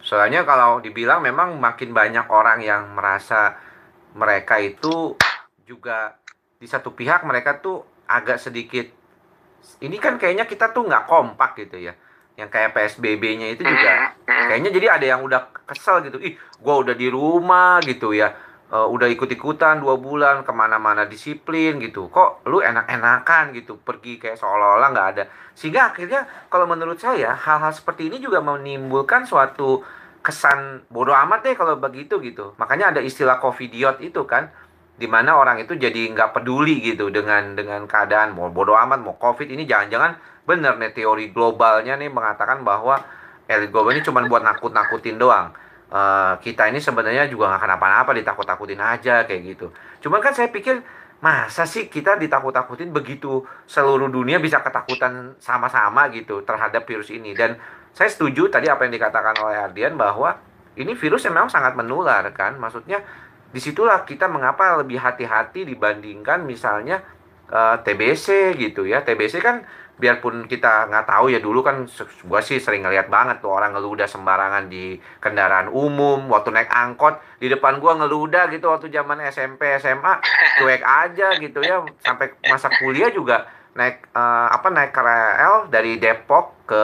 Soalnya 0.01 0.43
kalau 0.43 0.81
dibilang 0.81 1.21
memang 1.21 1.57
makin 1.61 1.93
banyak 1.93 2.25
orang 2.29 2.59
yang 2.65 2.93
merasa 2.97 3.55
mereka 4.17 4.59
itu 4.59 5.15
juga 5.63 6.17
di 6.59 6.67
satu 6.67 6.91
pihak 6.91 7.23
mereka 7.23 7.57
tuh 7.63 7.81
agak 8.09 8.37
sedikit 8.41 8.85
ini 9.81 9.97
kan 10.01 10.17
kayaknya 10.17 10.49
kita 10.49 10.73
tuh 10.73 10.89
nggak 10.89 11.05
kompak 11.05 11.57
gitu 11.61 11.77
ya. 11.77 11.93
Yang 12.35 12.49
kayak 12.49 12.71
PSBB-nya 12.73 13.47
itu 13.53 13.61
juga 13.61 14.17
kayaknya 14.25 14.69
jadi 14.73 14.87
ada 14.97 15.05
yang 15.05 15.21
udah 15.21 15.53
kesel 15.69 16.01
gitu. 16.05 16.17
Ih 16.17 16.33
gue 16.37 16.75
udah 16.75 16.95
di 16.97 17.07
rumah 17.07 17.79
gitu 17.85 18.11
ya 18.11 18.33
uh, 18.71 18.87
udah 18.87 19.11
ikut-ikutan 19.11 19.83
dua 19.83 19.99
bulan 19.99 20.47
ke 20.47 20.51
mana-mana 20.55 21.03
disiplin 21.03 21.77
gitu. 21.83 22.07
Kok 22.07 22.47
lu 22.47 22.63
enak-enakan 22.63 23.51
gitu 23.53 23.77
pergi 23.77 24.17
kayak 24.17 24.39
seolah-olah 24.39 24.89
nggak 24.95 25.07
ada. 25.15 25.23
Sehingga 25.53 25.91
akhirnya 25.91 26.25
kalau 26.47 26.65
menurut 26.65 26.97
saya 26.97 27.35
hal-hal 27.35 27.75
seperti 27.75 28.07
ini 28.07 28.23
juga 28.23 28.39
menimbulkan 28.39 29.27
suatu 29.27 29.83
kesan 30.23 30.85
bodoh 30.87 31.17
amat 31.27 31.43
deh 31.43 31.55
kalau 31.59 31.75
begitu 31.77 32.17
gitu. 32.23 32.55
Makanya 32.55 32.95
ada 32.95 33.01
istilah 33.03 33.37
covidiot 33.37 33.99
itu 33.99 34.23
kan 34.23 34.47
di 34.95 35.09
mana 35.09 35.33
orang 35.33 35.57
itu 35.59 35.73
jadi 35.75 36.13
nggak 36.13 36.31
peduli 36.31 36.79
gitu 36.79 37.11
dengan 37.11 37.53
dengan 37.53 37.83
keadaan. 37.85 38.33
Mau 38.33 38.47
bodoh 38.49 38.79
amat 38.79 39.03
mau 39.03 39.19
covid 39.19 39.51
ini 39.51 39.67
jangan-jangan 39.67 40.15
bener 40.41 40.73
nih 40.79 40.93
teori 40.95 41.29
globalnya 41.29 41.99
nih 41.99 42.09
mengatakan 42.09 42.65
bahwa 42.65 42.97
elit 43.45 43.69
global 43.69 43.93
ini 43.93 44.01
cuma 44.01 44.25
buat 44.25 44.41
nakut-nakutin 44.41 45.21
doang 45.21 45.53
uh, 45.91 46.39
kita 46.39 46.71
ini 46.71 46.79
sebenarnya 46.79 47.27
juga 47.27 47.51
nggak 47.51 47.61
kenapa-napa 47.67 48.11
ditakut-takutin 48.15 48.81
aja 48.81 49.27
kayak 49.27 49.41
gitu. 49.43 49.67
Cuman 50.07 50.23
kan 50.23 50.33
saya 50.33 50.49
pikir 50.49 50.81
masa 51.21 51.69
sih 51.69 51.85
kita 51.85 52.17
ditakut-takutin 52.17 52.89
begitu 52.89 53.45
seluruh 53.69 54.09
dunia 54.09 54.41
bisa 54.41 54.63
ketakutan 54.65 55.37
sama-sama 55.37 56.09
gitu 56.09 56.41
terhadap 56.41 56.87
virus 56.87 57.13
ini? 57.13 57.35
Dan 57.37 57.59
saya 57.91 58.07
setuju 58.07 58.47
tadi 58.47 58.71
apa 58.71 58.87
yang 58.87 58.95
dikatakan 58.95 59.35
oleh 59.43 59.57
Ardian 59.61 59.99
bahwa 59.99 60.39
ini 60.79 60.95
virus 60.95 61.27
yang 61.27 61.35
memang 61.35 61.51
sangat 61.51 61.75
menular 61.75 62.23
kan? 62.31 62.55
Maksudnya 62.55 63.03
di 63.51 63.59
situlah 63.59 64.07
kita 64.07 64.31
mengapa 64.31 64.79
lebih 64.79 64.95
hati-hati 64.95 65.67
dibandingkan 65.67 66.47
misalnya 66.47 67.03
uh, 67.51 67.75
eh, 67.75 67.77
TBC 67.83 68.55
gitu 68.55 68.87
ya. 68.87 69.03
TBC 69.03 69.43
kan 69.43 69.67
biarpun 70.01 70.49
kita 70.49 70.89
nggak 70.89 71.05
tahu 71.05 71.29
ya 71.29 71.37
dulu 71.37 71.61
kan 71.61 71.85
gua 72.25 72.41
sih 72.41 72.57
sering 72.57 72.81
ngeliat 72.81 73.05
banget 73.05 73.37
tuh 73.37 73.53
orang 73.53 73.77
ngeludah 73.77 74.09
sembarangan 74.09 74.65
di 74.65 74.97
kendaraan 75.21 75.69
umum 75.69 76.25
waktu 76.33 76.49
naik 76.49 76.73
angkot 76.73 77.21
di 77.37 77.45
depan 77.51 77.77
gua 77.77 77.93
ngeludah 78.01 78.49
gitu 78.49 78.73
waktu 78.73 78.89
zaman 78.89 79.21
SMP 79.29 79.77
SMA 79.77 80.17
cuek 80.57 80.81
aja 80.81 81.37
gitu 81.37 81.61
ya. 81.61 81.85
Sampai 82.01 82.33
masa 82.49 82.73
kuliah 82.81 83.13
juga 83.13 83.45
naik 83.77 84.09
uh, 84.17 84.49
apa 84.49 84.67
naik 84.73 84.91
KRL 84.91 85.55
dari 85.69 86.01
Depok 86.01 86.65
ke 86.65 86.83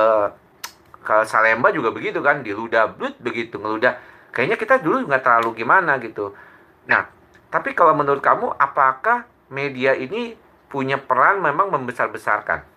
ke 1.01 1.15
Salemba 1.25 1.73
juga 1.73 1.89
begitu 1.89 2.21
kan 2.21 2.45
diludah 2.45 2.91
blut 2.93 3.17
begitu 3.17 3.57
ngeludah. 3.57 3.97
Kayaknya 4.29 4.57
kita 4.61 4.75
dulu 4.85 5.09
nggak 5.09 5.25
terlalu 5.25 5.65
gimana 5.65 5.97
gitu. 5.97 6.37
Nah 6.85 7.09
tapi 7.49 7.73
kalau 7.73 7.97
menurut 7.97 8.21
kamu 8.21 8.53
apakah 8.61 9.25
media 9.49 9.97
ini 9.97 10.37
punya 10.67 10.99
peran 10.99 11.39
memang 11.39 11.71
membesar-besarkan 11.71 12.76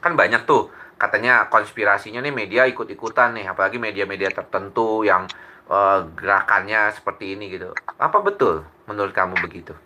kan 0.00 0.12
banyak 0.14 0.46
tuh 0.46 0.70
katanya 0.96 1.52
konspirasinya 1.52 2.24
nih 2.24 2.32
media 2.32 2.62
ikut-ikutan 2.64 3.36
nih 3.36 3.46
apalagi 3.52 3.76
media-media 3.76 4.32
tertentu 4.32 5.04
yang 5.04 5.28
uh, 5.68 6.08
gerakannya 6.16 6.92
seperti 6.96 7.36
ini 7.36 7.52
gitu 7.52 7.72
apa 8.00 8.18
betul 8.24 8.64
menurut 8.88 9.12
kamu 9.12 9.36
begitu 9.44 9.76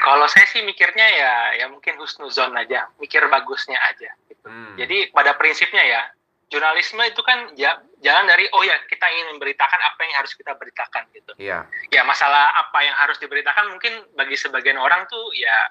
kalau 0.00 0.24
saya 0.32 0.48
sih 0.48 0.64
mikirnya 0.64 1.06
ya 1.12 1.34
ya 1.60 1.66
mungkin 1.68 2.00
husnuzon 2.00 2.56
aja 2.56 2.88
mikir 2.96 3.20
bagusnya 3.28 3.76
aja 3.84 4.10
gitu. 4.32 4.48
hmm. 4.48 4.80
jadi 4.80 5.12
pada 5.12 5.36
prinsipnya 5.36 5.84
ya 5.84 6.02
jurnalisme 6.50 6.98
itu 7.06 7.22
kan 7.22 7.54
jalan 8.02 8.24
dari 8.26 8.50
oh 8.50 8.62
ya 8.66 8.74
kita 8.90 9.06
ingin 9.06 9.38
memberitakan 9.38 9.80
apa 9.80 10.00
yang 10.02 10.14
harus 10.18 10.34
kita 10.34 10.50
beritakan 10.58 11.06
gitu. 11.14 11.32
Iya. 11.38 11.62
Ya 11.94 12.02
masalah 12.02 12.50
apa 12.58 12.78
yang 12.82 12.98
harus 12.98 13.22
diberitakan 13.22 13.70
mungkin 13.70 14.02
bagi 14.18 14.34
sebagian 14.34 14.74
orang 14.74 15.06
tuh 15.06 15.30
ya 15.30 15.70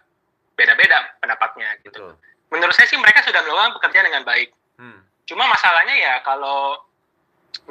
beda-beda 0.60 1.16
pendapatnya 1.24 1.80
gitu. 1.88 1.95
Betul. 1.95 2.14
Menurut 2.51 2.76
saya 2.76 2.91
sih 2.91 2.99
mereka 2.99 3.24
sudah 3.24 3.39
melakukan 3.47 3.80
pekerjaan 3.80 4.12
dengan 4.12 4.28
baik. 4.28 4.51
Hmm. 4.76 4.99
Cuma 5.24 5.47
masalahnya 5.47 5.95
ya 5.95 6.14
kalau 6.28 6.84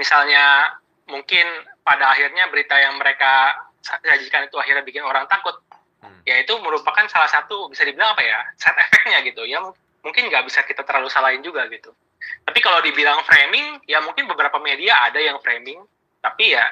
misalnya 0.00 0.72
mungkin 1.04 1.44
pada 1.84 2.16
akhirnya 2.16 2.48
berita 2.48 2.80
yang 2.80 2.96
mereka 2.96 3.60
sajikan 3.84 4.48
itu 4.48 4.56
akhirnya 4.56 4.84
bikin 4.84 5.04
orang 5.04 5.28
takut, 5.28 5.56
hmm. 6.00 6.24
ya 6.24 6.40
itu 6.40 6.52
merupakan 6.60 7.04
salah 7.12 7.28
satu 7.28 7.68
bisa 7.68 7.84
dibilang 7.84 8.16
apa 8.16 8.22
ya 8.24 8.40
side 8.56 8.76
effectnya 8.76 9.18
gitu 9.24 9.42
ya 9.48 9.64
mungkin 10.04 10.28
nggak 10.28 10.44
bisa 10.46 10.62
kita 10.64 10.86
terlalu 10.86 11.12
salahin 11.12 11.44
juga 11.44 11.66
gitu. 11.68 11.92
Tapi 12.18 12.58
kalau 12.64 12.82
dibilang 12.82 13.22
framing, 13.24 13.82
ya 13.86 14.02
mungkin 14.02 14.26
beberapa 14.26 14.58
media 14.58 15.06
ada 15.06 15.20
yang 15.22 15.38
framing, 15.42 15.80
tapi 16.22 16.54
ya 16.54 16.64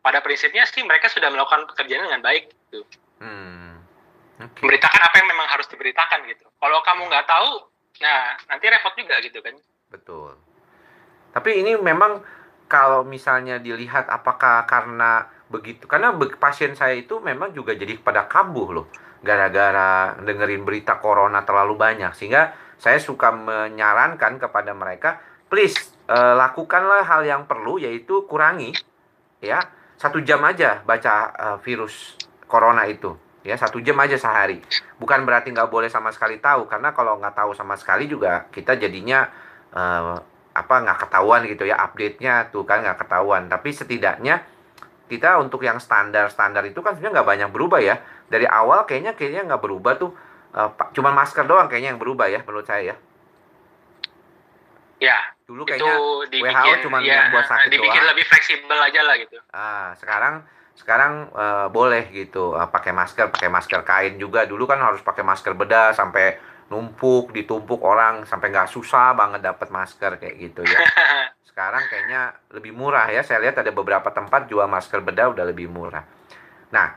pada 0.00 0.18
prinsipnya 0.24 0.64
sih 0.66 0.82
mereka 0.82 1.10
sudah 1.12 1.30
melakukan 1.30 1.66
pekerjaan 1.70 2.08
dengan 2.08 2.22
baik. 2.24 2.50
Gitu. 2.70 2.82
Hmm 3.20 3.60
okay. 4.40 4.60
memberitakan 4.64 5.00
apa 5.04 5.14
yang 5.20 5.28
memang 5.28 5.48
harus 5.52 5.66
diberitakan 5.68 6.18
gitu. 6.28 6.46
Kalau 6.56 6.78
kamu 6.80 7.02
nggak 7.12 7.26
tahu 7.28 7.50
nah 8.00 8.32
nanti 8.48 8.64
repot 8.72 8.94
juga 8.96 9.20
gitu 9.20 9.38
kan. 9.44 9.54
Betul. 9.92 10.32
Tapi 11.30 11.50
ini 11.60 11.76
memang 11.76 12.24
kalau 12.70 13.04
misalnya 13.04 13.60
dilihat 13.60 14.08
apakah 14.08 14.64
karena 14.64 15.28
begitu 15.50 15.84
karena 15.90 16.14
pasien 16.38 16.72
saya 16.78 16.94
itu 16.94 17.18
memang 17.18 17.52
juga 17.52 17.74
jadi 17.74 17.98
pada 17.98 18.30
kambuh 18.30 18.68
loh 18.70 18.86
gara-gara 19.20 20.16
dengerin 20.22 20.64
berita 20.64 20.96
corona 21.02 21.44
terlalu 21.44 21.76
banyak. 21.76 22.16
Sehingga 22.16 22.56
saya 22.80 22.96
suka 22.96 23.28
menyarankan 23.34 24.40
kepada 24.40 24.72
mereka 24.72 25.20
please 25.52 25.76
uh, 26.08 26.38
lakukanlah 26.38 27.04
hal 27.04 27.26
yang 27.26 27.44
perlu 27.44 27.76
yaitu 27.76 28.24
kurangi 28.24 28.72
ya 29.44 29.60
satu 30.00 30.24
jam 30.24 30.40
aja 30.48 30.80
baca 30.80 31.12
uh, 31.36 31.58
virus 31.60 32.16
corona 32.48 32.88
itu 32.88 33.12
ya 33.40 33.56
satu 33.56 33.80
jam 33.80 33.96
aja 34.00 34.16
sehari. 34.20 34.60
Bukan 35.00 35.24
berarti 35.24 35.52
nggak 35.52 35.72
boleh 35.72 35.88
sama 35.88 36.12
sekali 36.12 36.36
tahu 36.40 36.68
karena 36.68 36.92
kalau 36.92 37.16
nggak 37.16 37.36
tahu 37.36 37.52
sama 37.56 37.76
sekali 37.76 38.04
juga 38.04 38.48
kita 38.52 38.76
jadinya 38.76 39.28
uh, 39.72 40.20
apa 40.50 40.74
nggak 40.82 40.98
ketahuan 41.06 41.46
gitu 41.46 41.64
ya 41.64 41.78
update-nya 41.78 42.52
tuh 42.52 42.68
kan 42.68 42.84
nggak 42.84 43.00
ketahuan. 43.06 43.48
Tapi 43.48 43.68
setidaknya 43.72 44.44
kita 45.08 45.40
untuk 45.42 45.64
yang 45.64 45.80
standar 45.82 46.28
standar 46.30 46.62
itu 46.68 46.78
kan 46.84 46.94
sebenarnya 46.94 47.20
nggak 47.20 47.28
banyak 47.28 47.50
berubah 47.50 47.80
ya. 47.80 47.96
Dari 48.28 48.46
awal 48.46 48.84
kayaknya 48.84 49.16
kayaknya 49.16 49.48
nggak 49.48 49.62
berubah 49.62 49.92
tuh 49.96 50.10
uh, 50.54 50.70
cuma 50.92 51.10
masker 51.10 51.48
doang 51.48 51.66
kayaknya 51.66 51.96
yang 51.96 52.00
berubah 52.00 52.28
ya 52.28 52.44
menurut 52.44 52.68
saya 52.68 52.94
ya. 52.94 52.96
Ya 55.00 55.18
dulu 55.48 55.66
kayaknya 55.66 55.96
itu 55.96 56.06
dibikin, 56.30 56.54
WHO 56.54 56.74
cuma 56.86 56.98
ya, 57.02 57.10
yang 57.10 57.26
buat 57.34 57.46
sakit 57.48 57.68
dibikin 57.74 57.98
doang. 57.98 58.10
lebih 58.14 58.24
fleksibel 58.28 58.78
aja 58.78 59.00
lah 59.02 59.16
gitu. 59.18 59.38
Ah 59.50 59.90
sekarang 59.96 60.44
sekarang 60.80 61.28
uh, 61.36 61.68
boleh 61.68 62.08
gitu 62.08 62.56
uh, 62.56 62.72
pakai 62.72 62.96
masker 62.96 63.28
pakai 63.28 63.52
masker 63.52 63.84
kain 63.84 64.16
juga. 64.16 64.48
Dulu 64.48 64.64
kan 64.64 64.80
harus 64.80 65.04
pakai 65.04 65.20
masker 65.20 65.52
bedah 65.52 65.92
sampai 65.92 66.40
numpuk 66.72 67.36
ditumpuk 67.36 67.84
orang 67.84 68.24
sampai 68.24 68.48
nggak 68.48 68.72
susah 68.72 69.12
banget 69.12 69.44
dapat 69.44 69.68
masker 69.68 70.16
kayak 70.16 70.34
gitu 70.40 70.64
ya. 70.64 70.80
Sekarang 71.48 71.84
kayaknya 71.84 72.32
lebih 72.56 72.72
murah 72.72 73.04
ya. 73.12 73.20
Saya 73.20 73.44
lihat 73.44 73.60
ada 73.60 73.68
beberapa 73.68 74.08
tempat 74.08 74.48
jual 74.48 74.64
masker 74.64 75.04
bedah 75.04 75.36
udah 75.36 75.44
lebih 75.44 75.68
murah. 75.68 76.02
Nah 76.72 76.96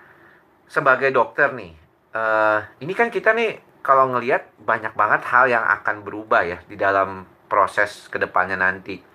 sebagai 0.72 1.12
dokter 1.12 1.52
nih 1.52 1.76
uh, 2.16 2.64
ini 2.80 2.96
kan 2.96 3.12
kita 3.12 3.36
nih 3.36 3.60
kalau 3.84 4.16
ngelihat 4.16 4.48
banyak 4.64 4.96
banget 4.96 5.22
hal 5.28 5.46
yang 5.52 5.66
akan 5.68 6.08
berubah 6.08 6.48
ya 6.48 6.58
di 6.72 6.80
dalam 6.80 7.28
proses 7.52 8.08
ke 8.08 8.16
depannya 8.16 8.56
nanti 8.56 9.13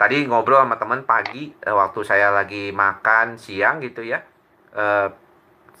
tadi 0.00 0.24
ngobrol 0.24 0.64
sama 0.64 0.80
teman 0.80 1.04
pagi 1.04 1.52
uh, 1.68 1.76
waktu 1.76 2.00
saya 2.08 2.32
lagi 2.32 2.72
makan 2.72 3.36
siang 3.36 3.84
gitu 3.84 4.00
ya. 4.00 4.24
Uh, 4.72 5.12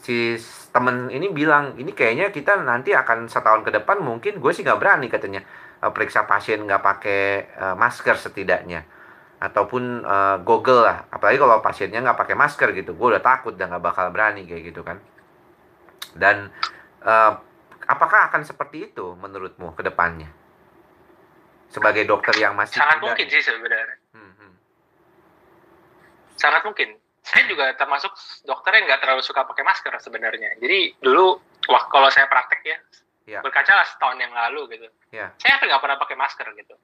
si 0.04 0.36
temen 0.76 1.08
ini 1.08 1.32
bilang 1.32 1.80
ini 1.80 1.96
kayaknya 1.96 2.28
kita 2.28 2.60
nanti 2.60 2.92
akan 2.92 3.32
setahun 3.32 3.64
ke 3.64 3.72
depan 3.72 4.04
mungkin 4.04 4.36
gue 4.36 4.52
sih 4.52 4.60
nggak 4.60 4.76
berani 4.76 5.08
katanya. 5.08 5.40
Uh, 5.80 5.88
periksa 5.88 6.28
pasien 6.28 6.60
nggak 6.60 6.84
pakai 6.84 7.48
uh, 7.56 7.74
masker 7.80 8.20
setidaknya. 8.20 8.84
Ataupun 9.40 10.04
Google 10.44 10.84
lah 10.84 11.08
apalagi 11.08 11.40
kalau 11.40 11.64
pasiennya 11.64 12.04
nggak 12.04 12.20
pakai 12.20 12.36
masker 12.36 12.76
gitu. 12.76 12.92
Gue 12.92 13.16
udah 13.16 13.24
takut 13.24 13.56
dan 13.56 13.72
nggak 13.72 13.80
bakal 13.80 14.12
berani 14.12 14.44
kayak 14.44 14.68
gitu 14.68 14.84
kan. 14.84 15.00
Dan 16.12 16.52
uh, 17.08 17.40
apakah 17.88 18.28
akan 18.28 18.44
seperti 18.44 18.92
itu 18.92 19.16
menurutmu 19.16 19.72
ke 19.72 19.80
depannya 19.80 20.28
sebagai 21.70 22.02
dokter 22.04 22.34
yang 22.36 22.58
masih 22.58 22.76
sangat 22.82 22.98
mungkin 23.00 23.26
sih 23.30 23.42
sebenarnya 23.46 23.96
hmm, 24.12 24.32
hmm. 24.36 24.52
sangat 26.36 26.62
mungkin 26.66 26.98
saya 27.30 27.46
juga 27.46 27.70
termasuk 27.78 28.10
dokter 28.42 28.80
yang 28.80 28.84
nggak 28.90 29.00
terlalu 29.06 29.22
suka 29.22 29.46
pakai 29.46 29.62
masker 29.62 29.92
sebenarnya. 30.02 30.56
Jadi 30.58 30.98
dulu 30.98 31.38
wah 31.70 31.84
kalau 31.86 32.08
saya 32.10 32.26
praktek 32.26 32.60
ya, 32.66 32.78
ya. 33.38 33.40
berkaca 33.44 33.70
lah 33.70 33.86
setahun 33.86 34.18
yang 34.18 34.32
lalu 34.34 34.74
gitu. 34.74 34.88
Ya. 35.14 35.30
Saya 35.38 35.62
nggak 35.62 35.78
pernah 35.78 35.96
pakai 36.00 36.16
masker 36.18 36.48
gitu. 36.58 36.74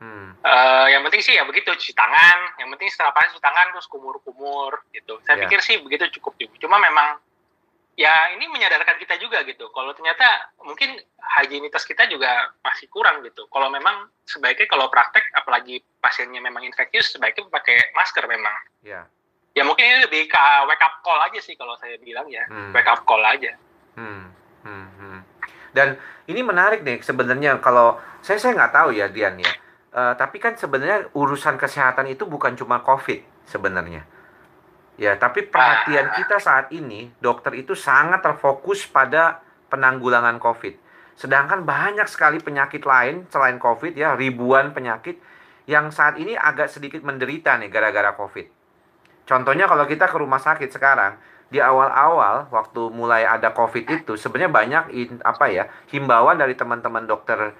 Hmm. 0.00 0.32
Uh, 0.40 0.88
yang 0.88 1.04
penting 1.04 1.20
sih 1.20 1.34
ya 1.36 1.42
begitu 1.42 1.74
cuci 1.74 1.92
tangan. 1.96 2.54
Yang 2.62 2.68
penting 2.76 2.88
setelah 2.92 3.12
pakai 3.16 3.34
cuci 3.34 3.42
tangan 3.42 3.66
terus 3.74 3.88
kumur-kumur 3.90 4.72
gitu. 4.94 5.18
Saya 5.26 5.42
ya. 5.42 5.50
pikir 5.50 5.60
sih 5.64 5.82
begitu 5.82 6.06
cukup 6.20 6.38
juga. 6.38 6.54
Cuma 6.62 6.78
memang 6.78 7.18
ya 8.00 8.32
ini 8.32 8.48
menyadarkan 8.48 8.96
kita 8.96 9.20
juga 9.20 9.44
gitu. 9.44 9.68
Kalau 9.76 9.92
ternyata 9.92 10.56
mungkin 10.64 10.96
higienitas 11.44 11.84
kita 11.84 12.08
juga 12.08 12.56
masih 12.64 12.88
kurang 12.88 13.20
gitu. 13.28 13.44
Kalau 13.52 13.68
memang 13.68 14.08
sebaiknya 14.24 14.64
kalau 14.72 14.88
praktek 14.88 15.28
apalagi 15.36 15.84
pasiennya 16.00 16.40
memang 16.40 16.64
infeksius 16.64 17.12
sebaiknya 17.12 17.52
pakai 17.52 17.92
masker 17.92 18.24
memang. 18.24 18.56
Ya 18.80 19.04
ya 19.54 19.62
mungkin 19.66 19.82
ini 19.82 19.98
lebih 20.06 20.30
ke 20.30 20.44
wake 20.70 20.84
up 20.84 21.02
call 21.02 21.18
aja 21.26 21.40
sih 21.42 21.58
kalau 21.58 21.74
saya 21.78 21.98
bilang 21.98 22.26
ya 22.30 22.46
hmm. 22.46 22.70
wake 22.70 22.86
up 22.86 23.02
call 23.02 23.22
aja 23.22 23.58
hmm. 23.98 24.30
Hmm. 24.62 24.86
Hmm. 24.98 25.20
dan 25.74 25.98
ini 26.30 26.40
menarik 26.46 26.86
nih 26.86 27.02
sebenarnya 27.02 27.58
kalau 27.58 27.98
saya 28.22 28.38
saya 28.38 28.54
nggak 28.54 28.74
tahu 28.74 28.88
ya 28.94 29.10
Dian 29.10 29.36
ya 29.42 29.52
uh, 29.94 30.14
tapi 30.14 30.38
kan 30.38 30.54
sebenarnya 30.54 31.10
urusan 31.18 31.58
kesehatan 31.58 32.06
itu 32.06 32.26
bukan 32.30 32.54
cuma 32.54 32.80
covid 32.86 33.26
sebenarnya 33.50 34.06
ya 35.00 35.16
tapi 35.16 35.48
perhatian 35.48 36.12
ah. 36.12 36.14
kita 36.20 36.36
saat 36.36 36.68
ini 36.76 37.08
dokter 37.18 37.56
itu 37.56 37.72
sangat 37.72 38.20
terfokus 38.20 38.84
pada 38.84 39.40
penanggulangan 39.72 40.36
covid 40.36 40.76
sedangkan 41.16 41.64
banyak 41.64 42.04
sekali 42.04 42.36
penyakit 42.44 42.84
lain 42.84 43.24
selain 43.32 43.56
covid 43.56 43.96
ya 43.96 44.12
ribuan 44.12 44.76
penyakit 44.76 45.16
yang 45.64 45.88
saat 45.88 46.20
ini 46.20 46.36
agak 46.36 46.68
sedikit 46.68 47.00
menderita 47.00 47.56
nih 47.56 47.72
gara-gara 47.72 48.12
covid 48.12 48.60
Contohnya 49.30 49.70
kalau 49.70 49.86
kita 49.86 50.10
ke 50.10 50.18
rumah 50.18 50.42
sakit 50.42 50.74
sekarang, 50.74 51.14
di 51.54 51.62
awal-awal 51.62 52.50
waktu 52.50 52.90
mulai 52.90 53.22
ada 53.22 53.54
COVID 53.54 54.02
itu 54.02 54.18
sebenarnya 54.18 54.50
banyak 54.50 54.84
in, 54.90 55.10
apa 55.22 55.46
ya 55.46 55.70
himbauan 55.94 56.34
dari 56.34 56.58
teman-teman 56.58 57.06
dokter 57.06 57.54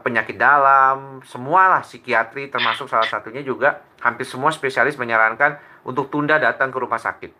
penyakit 0.00 0.40
dalam, 0.40 1.20
semualah 1.26 1.84
psikiatri 1.84 2.48
termasuk 2.48 2.88
salah 2.88 3.04
satunya 3.04 3.44
juga 3.44 3.84
hampir 4.00 4.24
semua 4.24 4.48
spesialis 4.48 4.96
menyarankan 4.96 5.60
untuk 5.84 6.08
tunda 6.08 6.40
datang 6.40 6.72
ke 6.72 6.78
rumah 6.78 7.00
sakit. 7.00 7.32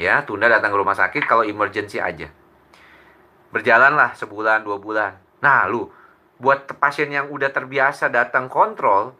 Ya, 0.00 0.24
tunda 0.24 0.48
datang 0.48 0.72
ke 0.72 0.78
rumah 0.78 0.96
sakit 0.96 1.28
kalau 1.28 1.44
emergency 1.44 2.00
aja. 2.00 2.32
Berjalanlah 3.52 4.16
sebulan, 4.16 4.64
dua 4.64 4.80
bulan. 4.80 5.20
Nah, 5.44 5.68
lu 5.68 5.92
buat 6.40 6.64
pasien 6.80 7.12
yang 7.12 7.28
udah 7.28 7.52
terbiasa 7.52 8.08
datang 8.08 8.48
kontrol, 8.48 9.12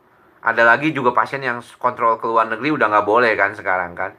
ada 0.42 0.62
lagi 0.66 0.90
juga 0.90 1.14
pasien 1.14 1.38
yang 1.38 1.62
kontrol 1.78 2.18
ke 2.18 2.26
luar 2.26 2.50
negeri 2.50 2.74
udah 2.74 2.86
nggak 2.90 3.06
boleh 3.06 3.32
kan 3.38 3.54
sekarang 3.54 3.94
kan 3.94 4.10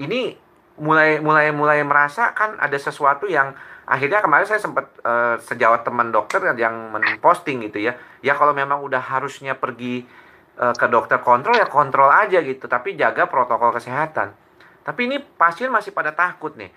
ini 0.00 0.32
mulai 0.80 1.20
mulai 1.20 1.52
mulai 1.52 1.84
merasa 1.84 2.32
kan 2.32 2.56
ada 2.56 2.76
sesuatu 2.78 3.28
yang 3.28 3.52
akhirnya 3.84 4.24
kemarin 4.24 4.46
saya 4.48 4.60
sempat 4.62 4.88
uh, 5.04 5.36
sejawat 5.42 5.84
teman 5.84 6.08
dokter 6.08 6.40
yang 6.56 6.94
memposting 6.94 7.60
gitu 7.66 7.82
ya. 7.82 7.98
Ya 8.24 8.32
kalau 8.38 8.56
memang 8.56 8.80
udah 8.80 9.02
harusnya 9.02 9.58
pergi 9.58 10.06
uh, 10.56 10.72
ke 10.72 10.86
dokter 10.88 11.20
kontrol 11.20 11.58
ya 11.58 11.68
kontrol 11.68 12.08
aja 12.08 12.40
gitu 12.40 12.70
tapi 12.70 12.96
jaga 12.96 13.28
protokol 13.28 13.74
kesehatan. 13.76 14.32
Tapi 14.82 15.00
ini 15.06 15.16
pasien 15.20 15.68
masih 15.68 15.92
pada 15.92 16.14
takut 16.14 16.56
nih. 16.56 16.72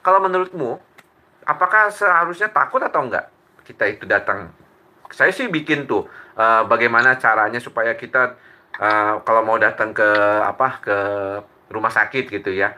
Kalau 0.00 0.22
menurutmu 0.22 0.80
apakah 1.44 1.90
seharusnya 1.92 2.48
takut 2.48 2.80
atau 2.80 3.04
enggak 3.04 3.28
kita 3.66 3.84
itu 3.90 4.04
datang? 4.06 4.54
Saya 5.10 5.34
sih 5.34 5.50
bikin 5.50 5.90
tuh 5.90 6.06
uh, 6.38 6.62
bagaimana 6.70 7.18
caranya 7.18 7.58
supaya 7.58 7.98
kita 7.98 8.38
uh, 8.78 9.20
kalau 9.26 9.42
mau 9.42 9.58
datang 9.58 9.90
ke 9.90 10.06
apa 10.46 10.68
ke 10.78 10.96
rumah 11.70 11.90
sakit 11.90 12.30
gitu 12.30 12.54
ya 12.54 12.74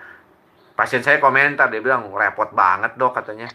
pasien 0.72 1.04
saya 1.04 1.20
komentar 1.20 1.68
dia 1.68 1.84
bilang 1.84 2.08
repot 2.12 2.50
banget 2.52 2.96
dok 2.96 3.12
katanya 3.20 3.48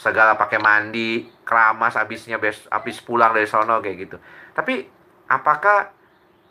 segala 0.00 0.36
pakai 0.36 0.60
mandi 0.60 1.24
keramas 1.44 1.96
habisnya 1.96 2.36
bes 2.36 2.68
habis 2.68 3.00
pulang 3.00 3.32
dari 3.32 3.48
sono 3.48 3.80
kayak 3.80 3.96
gitu 3.96 4.16
tapi 4.52 4.84
apakah 5.28 5.92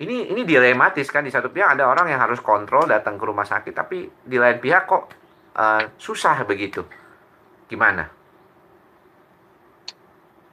ini 0.01 0.33
ini 0.33 0.41
dilematis 0.41 1.09
kan 1.13 1.21
di 1.21 1.29
satu 1.29 1.53
pihak 1.53 1.77
ada 1.77 1.85
orang 1.85 2.09
yang 2.09 2.21
harus 2.21 2.41
kontrol 2.41 2.89
datang 2.89 3.17
ke 3.17 3.23
rumah 3.25 3.45
sakit 3.45 3.73
tapi 3.73 4.09
di 4.09 4.37
lain 4.41 4.57
pihak 4.57 4.89
kok 4.89 5.03
uh, 5.57 5.81
susah 5.97 6.41
begitu 6.45 6.81
gimana? 7.73 8.05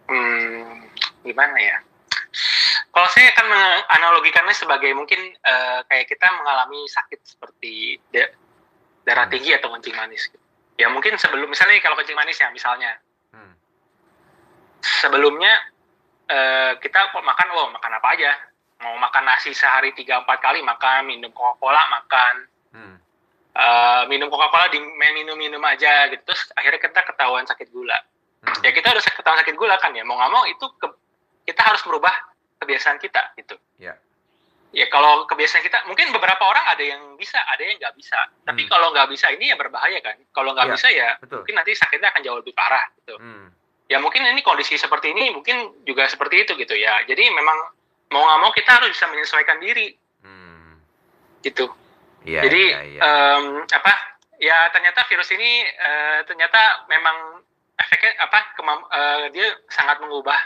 Hmm, 0.08 0.88
gimana 1.22 1.58
ya? 1.60 1.76
Kalau 2.90 3.08
saya 3.14 3.30
akan 3.36 3.46
menganalogikannya 3.46 4.54
sebagai 4.56 4.90
mungkin 4.96 5.20
uh, 5.46 5.86
kayak 5.86 6.10
kita 6.10 6.26
mengalami 6.34 6.88
sakit 6.90 7.20
seperti 7.22 8.02
darah 9.10 9.26
hmm. 9.26 9.34
tinggi 9.34 9.50
atau 9.58 9.74
kencing 9.74 9.98
manis. 9.98 10.30
Ya 10.78 10.86
mungkin 10.86 11.18
sebelum 11.18 11.50
misalnya 11.50 11.82
kalau 11.82 11.98
kencing 11.98 12.14
manis 12.14 12.38
ya 12.38 12.46
misalnya, 12.54 12.94
hmm. 13.34 13.52
sebelumnya 14.78 15.50
uh, 16.30 16.78
kita 16.78 17.10
kok 17.10 17.26
makan, 17.26 17.46
oh 17.58 17.74
makan 17.74 17.98
apa 17.98 18.08
aja? 18.14 18.30
Mau 18.80 18.94
makan 18.96 19.26
nasi 19.26 19.50
sehari 19.50 19.90
tiga 19.98 20.22
empat 20.22 20.38
kali 20.38 20.62
makan, 20.62 21.10
minum 21.10 21.34
Coca 21.34 21.58
Cola 21.58 21.82
makan, 21.90 22.34
hmm. 22.72 22.96
uh, 23.58 24.02
minum 24.06 24.30
Coca 24.30 24.46
Cola 24.48 24.70
di 24.70 24.78
minum 24.78 25.34
minum 25.34 25.60
aja 25.66 26.06
gitu. 26.14 26.22
Terus 26.22 26.54
akhirnya 26.54 26.80
kita 26.80 27.02
ketahuan 27.02 27.44
sakit 27.50 27.68
gula. 27.74 27.98
Hmm. 28.46 28.62
Ya 28.62 28.70
kita 28.70 28.94
udah 28.94 29.02
ketahuan 29.02 29.42
sakit 29.42 29.58
gula 29.58 29.74
kan 29.82 29.90
ya, 29.92 30.06
mau 30.06 30.16
nggak 30.16 30.32
mau 30.32 30.46
itu 30.46 30.64
ke, 30.78 30.86
kita 31.50 31.60
harus 31.66 31.82
merubah 31.84 32.14
kebiasaan 32.62 32.96
kita 33.02 33.36
gitu. 33.36 33.58
Ya. 33.76 33.98
Ya 34.70 34.86
kalau 34.86 35.26
kebiasaan 35.26 35.60
kita 35.60 35.82
mungkin 35.84 36.10
beberapa 36.10 36.40
orang 36.40 36.62
ada 36.64 36.78
yang 36.80 37.02
bisa 37.14 37.36
ada 37.44 37.58
yang 37.60 37.74
nggak 37.76 37.90
bisa 37.92 38.18
tapi 38.40 38.64
Hmm. 38.64 38.70
kalau 38.70 38.88
nggak 38.90 39.10
bisa 39.10 39.26
ini 39.28 39.50
ya 39.50 39.56
berbahaya 39.56 39.98
kan 39.98 40.14
kalau 40.30 40.54
nggak 40.54 40.66
Iya, 40.66 40.74
bisa 40.74 40.88
ya 40.88 41.08
betul. 41.18 41.42
mungkin 41.42 41.54
nanti 41.56 41.72
sakitnya 41.74 42.08
akan 42.08 42.22
jauh 42.22 42.38
lebih 42.38 42.54
parah 42.54 42.86
gitu 42.94 43.14
Hmm. 43.16 43.50
ya 43.86 43.98
mungkin 43.98 44.22
ini 44.24 44.40
kondisi 44.40 44.74
seperti 44.74 45.10
ini 45.10 45.30
mungkin 45.30 45.56
juga 45.82 46.06
seperti 46.06 46.44
itu 46.44 46.54
gitu 46.54 46.74
ya 46.74 47.02
jadi 47.02 47.24
memang 47.28 47.58
mau 48.08 48.22
nggak 48.22 48.40
mau 48.40 48.52
kita 48.52 48.70
harus 48.72 48.90
bisa 48.90 49.06
menyesuaikan 49.06 49.58
diri 49.58 49.90
Hmm. 50.22 50.78
gitu 51.40 51.66
Iya, 52.22 52.40
jadi 52.44 52.62
iya, 52.62 52.80
iya. 52.86 53.00
em, 53.00 53.44
apa 53.66 53.92
ya 54.36 54.70
ternyata 54.70 55.02
virus 55.04 55.30
ini 55.30 55.50
eh, 55.64 56.20
ternyata 56.24 56.86
memang 56.86 57.42
efeknya 57.74 58.12
apa 58.20 58.54
kemam- 58.54 58.86
eh, 58.86 59.24
dia 59.30 59.48
sangat 59.66 59.98
mengubah 59.98 60.36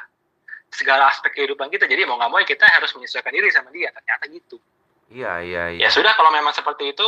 segala 0.74 1.08
aspek 1.08 1.30
kehidupan 1.32 1.70
kita. 1.70 1.86
Jadi 1.86 2.02
mau 2.04 2.18
nggak 2.18 2.30
mau 2.30 2.38
ya 2.42 2.46
kita 2.46 2.66
harus 2.66 2.90
menyesuaikan 2.98 3.30
diri 3.30 3.48
sama 3.54 3.70
dia. 3.70 3.94
Ternyata 3.94 4.24
gitu. 4.28 4.56
Iya, 5.14 5.32
iya, 5.46 5.62
iya. 5.78 5.86
ya 5.86 5.88
sudah 5.94 6.12
kalau 6.18 6.34
memang 6.34 6.50
seperti 6.50 6.90
itu 6.90 7.06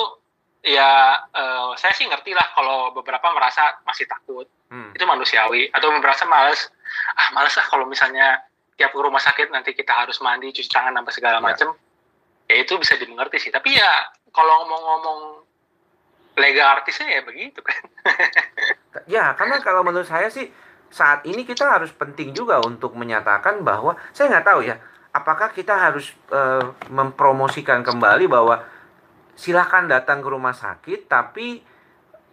ya 0.63 1.19
eh, 1.35 1.71
saya 1.75 1.93
sih 1.99 2.07
ngerti 2.07 2.31
lah 2.33 2.47
kalau 2.55 2.95
beberapa 2.95 3.27
merasa 3.35 3.83
masih 3.83 4.07
takut. 4.07 4.47
Hmm. 4.67 4.91
itu 4.95 5.03
manusiawi. 5.07 5.71
Atau 5.75 5.91
merasa 5.95 6.27
males. 6.27 6.71
Ah 7.19 7.31
males 7.35 7.55
lah 7.55 7.67
kalau 7.67 7.87
misalnya 7.87 8.43
tiap 8.75 8.91
ke 8.95 8.99
rumah 8.99 9.23
sakit 9.23 9.51
nanti 9.51 9.73
kita 9.75 9.91
harus 9.95 10.19
mandi 10.23 10.51
cuci 10.53 10.69
tangan 10.71 10.95
sampai 10.95 11.13
segala 11.15 11.39
Ya. 11.39 11.43
macam 11.43 11.69
ya 12.47 12.57
itu 12.63 12.75
bisa 12.79 12.95
dimengerti 12.99 13.43
sih. 13.43 13.51
Tapi 13.55 13.75
ya 13.75 13.91
kalau 14.35 14.67
ngomong-ngomong 14.67 15.19
lega 16.37 16.77
artisnya 16.77 17.09
ya 17.19 17.23
begitu 17.27 17.59
kan. 17.63 17.83
Ya, 19.05 19.37
karena 19.37 19.61
kalau 19.61 19.85
menurut 19.85 20.09
saya 20.09 20.33
sih 20.33 20.49
saat 20.91 21.27
ini 21.27 21.43
kita 21.43 21.67
harus 21.67 21.91
penting 21.93 22.33
juga 22.33 22.63
untuk 22.63 22.95
menyatakan 22.95 23.61
bahwa 23.63 23.95
saya 24.15 24.33
nggak 24.33 24.47
tahu 24.47 24.61
ya, 24.65 24.77
apakah 25.13 25.53
kita 25.53 25.75
harus 25.77 26.13
eh, 26.33 26.65
mempromosikan 26.93 27.83
kembali 27.83 28.27
bahwa 28.31 28.63
silakan 29.37 29.89
datang 29.91 30.25
ke 30.25 30.29
rumah 30.29 30.57
sakit, 30.57 31.09
tapi 31.09 31.61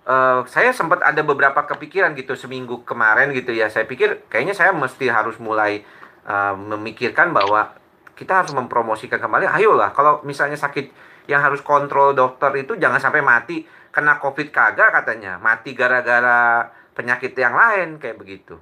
eh, 0.08 0.39
saya 0.47 0.72
sempat 0.72 1.04
ada 1.04 1.22
beberapa 1.26 1.64
kepikiran 1.66 2.16
gitu 2.16 2.36
seminggu 2.36 2.86
kemarin 2.88 3.32
gitu 3.36 3.51
ya. 3.51 3.68
Saya 3.68 3.89
pikir 3.89 4.28
kayaknya 4.32 4.56
saya 4.56 4.72
mesti 4.72 5.10
harus 5.10 5.36
mulai 5.41 5.84
eh, 6.28 6.56
memikirkan 6.56 7.32
bahwa 7.32 7.74
kita 8.14 8.45
harus 8.45 8.54
mempromosikan 8.54 9.18
kembali. 9.18 9.49
Ayolah, 9.49 9.89
kalau 9.91 10.22
misalnya 10.22 10.56
sakit 10.56 10.93
yang 11.28 11.41
harus 11.41 11.64
kontrol 11.64 12.12
dokter 12.12 12.51
itu 12.60 12.76
jangan 12.76 12.99
sampai 12.99 13.24
mati 13.24 13.64
kena 13.93 14.18
covid 14.20 14.49
kagak 14.49 14.89
katanya 14.91 15.38
mati 15.38 15.78
gara-gara 15.78 16.68
penyakit 16.94 17.34
yang 17.36 17.54
lain 17.58 17.98
kayak 17.98 18.18
begitu. 18.18 18.56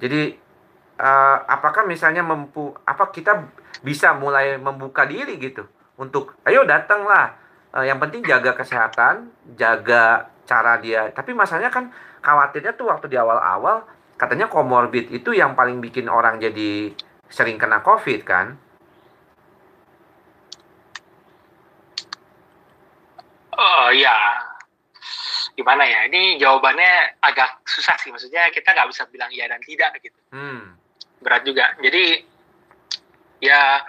Jadi 0.00 0.34
eh, 0.98 1.38
apakah 1.46 1.86
misalnya 1.86 2.24
mempu 2.24 2.74
apa 2.82 3.12
kita 3.14 3.46
bisa 3.84 4.16
mulai 4.16 4.56
membuka 4.58 5.06
diri 5.06 5.38
gitu 5.38 5.68
untuk 6.00 6.34
ayo 6.48 6.66
datanglah. 6.66 7.36
Eh, 7.76 7.86
yang 7.86 8.00
penting 8.00 8.24
jaga 8.26 8.56
kesehatan 8.56 9.30
jaga 9.54 10.32
cara 10.48 10.80
dia. 10.80 11.12
Tapi 11.12 11.36
masalahnya 11.36 11.70
kan 11.70 11.92
khawatirnya 12.24 12.74
tuh 12.74 12.88
waktu 12.90 13.12
di 13.12 13.16
awal-awal 13.20 13.84
katanya 14.16 14.48
komorbid 14.48 15.10
itu 15.10 15.34
yang 15.34 15.52
paling 15.58 15.82
bikin 15.82 16.08
orang 16.08 16.40
jadi 16.40 16.94
sering 17.28 17.60
kena 17.60 17.84
covid 17.84 18.20
kan? 18.24 18.56
Oh 23.54 23.88
ya 23.94 24.53
gimana 25.54 25.86
ya? 25.86 26.06
Ini 26.10 26.38
jawabannya 26.42 27.22
agak 27.22 27.62
susah 27.66 27.94
sih. 28.02 28.10
Maksudnya 28.10 28.50
kita 28.50 28.74
nggak 28.74 28.90
bisa 28.90 29.06
bilang 29.08 29.30
iya 29.30 29.46
dan 29.46 29.62
tidak 29.62 29.94
gitu. 30.02 30.18
Hmm. 30.34 30.74
Berat 31.22 31.42
juga. 31.46 31.74
Jadi 31.80 32.22
ya 33.42 33.80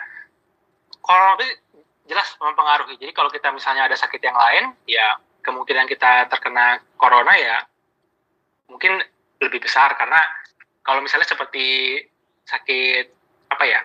kalau 1.02 1.38
jelas 2.06 2.30
mempengaruhi. 2.38 2.96
Jadi 3.02 3.12
kalau 3.12 3.30
kita 3.34 3.50
misalnya 3.50 3.90
ada 3.90 3.98
sakit 3.98 4.22
yang 4.22 4.38
lain 4.38 4.74
ya 4.86 5.18
kemungkinan 5.42 5.86
kita 5.90 6.30
terkena 6.30 6.82
corona 6.98 7.34
ya 7.38 7.66
mungkin 8.70 9.02
lebih 9.42 9.62
besar. 9.66 9.98
Karena 9.98 10.22
kalau 10.86 11.02
misalnya 11.02 11.26
seperti 11.26 11.98
sakit 12.46 13.06
apa 13.50 13.64
ya 13.66 13.82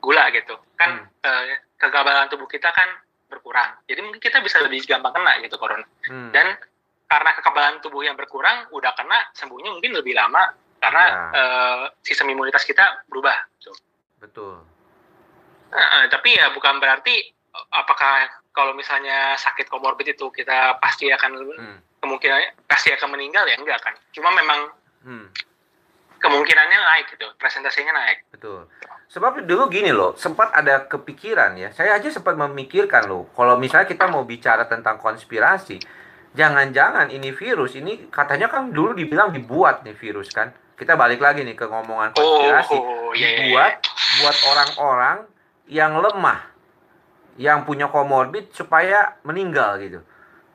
gula 0.00 0.32
gitu 0.32 0.56
kan 0.80 1.04
eh, 1.04 1.60
kekebalan 1.76 2.32
tubuh 2.32 2.48
kita 2.48 2.72
kan 2.72 2.88
berkurang. 3.28 3.76
Jadi 3.86 4.00
mungkin 4.00 4.20
kita 4.20 4.40
bisa 4.40 4.58
lebih 4.64 4.82
gampang 4.88 5.12
kena 5.12 5.38
gitu 5.44 5.60
corona. 5.60 5.84
Hmm. 6.08 6.32
dan 6.32 6.56
karena 7.10 7.30
kekebalan 7.34 7.82
tubuh 7.82 8.00
yang 8.00 8.14
berkurang 8.14 8.70
udah 8.70 8.94
kena 8.94 9.18
sembuhnya 9.34 9.74
mungkin 9.74 9.90
lebih 9.92 10.14
lama 10.14 10.54
karena 10.78 11.04
Ya. 11.04 11.18
eh, 11.34 11.84
sistem 12.00 12.30
imunitas 12.30 12.62
kita 12.62 13.02
berubah 13.04 13.34
gitu. 13.58 13.74
betul 14.16 14.62
Eh, 15.70 16.06
tapi 16.10 16.34
ya 16.34 16.50
bukan 16.50 16.78
berarti 16.78 17.30
apakah 17.70 18.26
kalau 18.50 18.74
misalnya 18.74 19.38
sakit 19.38 19.70
komorbid 19.70 20.14
itu 20.14 20.26
kita 20.30 20.74
pasti 20.78 21.06
akan 21.06 21.30
hmm. 21.46 21.78
kemungkinan 22.02 22.38
pasti 22.66 22.90
akan 22.90 23.14
meninggal 23.14 23.46
ya 23.46 23.54
enggak 23.54 23.78
kan 23.78 23.94
cuma 24.10 24.30
memang 24.30 24.70
Hmm. 25.00 25.30
kemungkinannya 26.18 26.74
naik 26.76 27.06
gitu 27.14 27.26
presentasinya 27.36 27.94
naik 27.94 28.26
Betul. 28.30 28.66
Sebab 29.10 29.42
dulu 29.42 29.66
gini 29.66 29.90
loh, 29.90 30.14
sempat 30.14 30.54
ada 30.54 30.86
kepikiran 30.86 31.58
ya. 31.58 31.74
Saya 31.74 31.98
aja 31.98 32.06
sempat 32.06 32.38
memikirkan 32.38 33.10
loh, 33.10 33.26
kalau 33.34 33.58
misalnya 33.58 33.90
kita 33.90 34.06
mau 34.06 34.22
bicara 34.22 34.70
tentang 34.70 35.02
konspirasi, 35.02 35.82
jangan-jangan 36.34 37.10
ini 37.10 37.34
virus 37.34 37.74
ini 37.74 38.06
katanya 38.08 38.46
kan 38.46 38.70
dulu 38.70 38.94
dibilang 38.94 39.34
dibuat 39.34 39.82
nih 39.82 39.96
virus 39.96 40.30
kan. 40.30 40.54
Kita 40.78 40.96
balik 40.96 41.20
lagi 41.20 41.44
nih 41.44 41.52
ke 41.52 41.68
ngomongan 41.68 42.16
konspirasi. 42.16 42.72
oh 42.72 43.12
iya, 43.12 43.28
iya, 43.28 43.28
iya. 43.28 43.38
Dibuat 43.44 43.74
buat 44.20 44.36
orang-orang 44.48 45.16
yang 45.68 45.92
lemah, 46.00 46.40
yang 47.36 47.68
punya 47.68 47.92
komorbid 47.92 48.50
supaya 48.56 49.20
meninggal 49.22 49.76
gitu. 49.78 50.00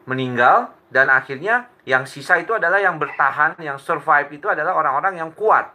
Meninggal 0.09 0.73
dan 0.89 1.13
akhirnya 1.13 1.69
yang 1.85 2.09
sisa 2.09 2.41
itu 2.41 2.57
adalah 2.57 2.81
yang 2.81 2.97
bertahan, 2.97 3.57
yang 3.61 3.77
survive 3.77 4.29
itu 4.33 4.49
adalah 4.49 4.73
orang-orang 4.73 5.21
yang 5.21 5.29
kuat. 5.33 5.69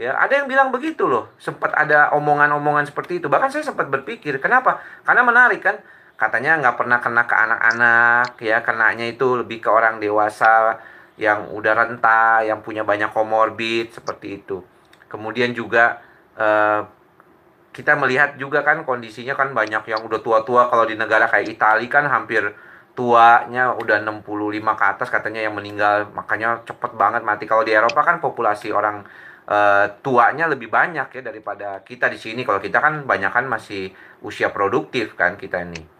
Ya, 0.00 0.16
ada 0.16 0.32
yang 0.32 0.48
bilang 0.48 0.72
begitu 0.72 1.04
loh. 1.04 1.28
Sempat 1.36 1.76
ada 1.76 2.08
omongan-omongan 2.16 2.88
seperti 2.88 3.20
itu. 3.20 3.28
Bahkan 3.28 3.52
saya 3.52 3.68
sempat 3.68 3.92
berpikir, 3.92 4.40
kenapa? 4.40 4.80
Karena 5.04 5.22
menarik 5.22 5.60
kan. 5.60 5.76
Katanya 6.20 6.60
nggak 6.60 6.76
pernah 6.76 7.00
kena 7.00 7.24
ke 7.24 7.32
anak-anak, 7.32 8.36
ya. 8.44 8.60
Kenanya 8.60 9.08
itu 9.08 9.40
lebih 9.40 9.64
ke 9.64 9.72
orang 9.72 9.96
dewasa 9.96 10.76
yang 11.16 11.48
udah 11.48 11.72
renta, 11.72 12.44
yang 12.44 12.60
punya 12.60 12.84
banyak 12.84 13.08
komorbid 13.08 13.96
seperti 13.96 14.44
itu. 14.44 14.60
Kemudian 15.08 15.56
juga 15.56 15.96
eh, 16.36 16.84
kita 17.72 17.96
melihat 17.96 18.36
juga 18.36 18.60
kan 18.60 18.84
kondisinya 18.84 19.32
kan 19.32 19.56
banyak 19.56 19.80
yang 19.88 20.04
udah 20.04 20.20
tua-tua. 20.20 20.68
Kalau 20.68 20.84
di 20.84 21.00
negara 21.00 21.24
kayak 21.24 21.48
Italia 21.56 21.88
kan 21.88 22.04
hampir 22.04 22.52
tuanya 22.92 23.72
udah 23.80 24.04
65 24.04 24.76
ke 24.76 24.84
atas 24.84 25.08
katanya 25.08 25.40
yang 25.40 25.56
meninggal. 25.56 26.12
Makanya 26.12 26.68
cepet 26.68 27.00
banget 27.00 27.24
mati. 27.24 27.48
Kalau 27.48 27.64
di 27.64 27.72
Eropa 27.72 28.04
kan 28.04 28.20
populasi 28.20 28.68
orang 28.76 29.08
eh, 29.48 29.86
tuanya 30.04 30.52
lebih 30.52 30.68
banyak 30.68 31.08
ya 31.16 31.22
daripada 31.24 31.80
kita 31.80 32.12
di 32.12 32.20
sini. 32.20 32.44
Kalau 32.44 32.60
kita 32.60 32.76
kan 32.76 33.08
banyak 33.08 33.32
kan 33.32 33.48
masih 33.48 33.88
usia 34.20 34.52
produktif 34.52 35.16
kan 35.16 35.40
kita 35.40 35.64
ini 35.64 35.99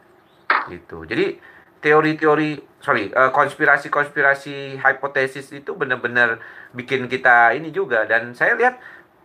gitu 0.68 1.04
jadi 1.08 1.38
teori-teori 1.80 2.80
sorry 2.80 3.08
eh, 3.08 3.30
konspirasi-konspirasi 3.32 4.78
hipotesis 4.80 5.48
itu 5.54 5.72
benar-benar 5.72 6.40
bikin 6.76 7.08
kita 7.08 7.56
ini 7.56 7.72
juga 7.72 8.04
dan 8.04 8.36
saya 8.36 8.54
lihat 8.54 8.78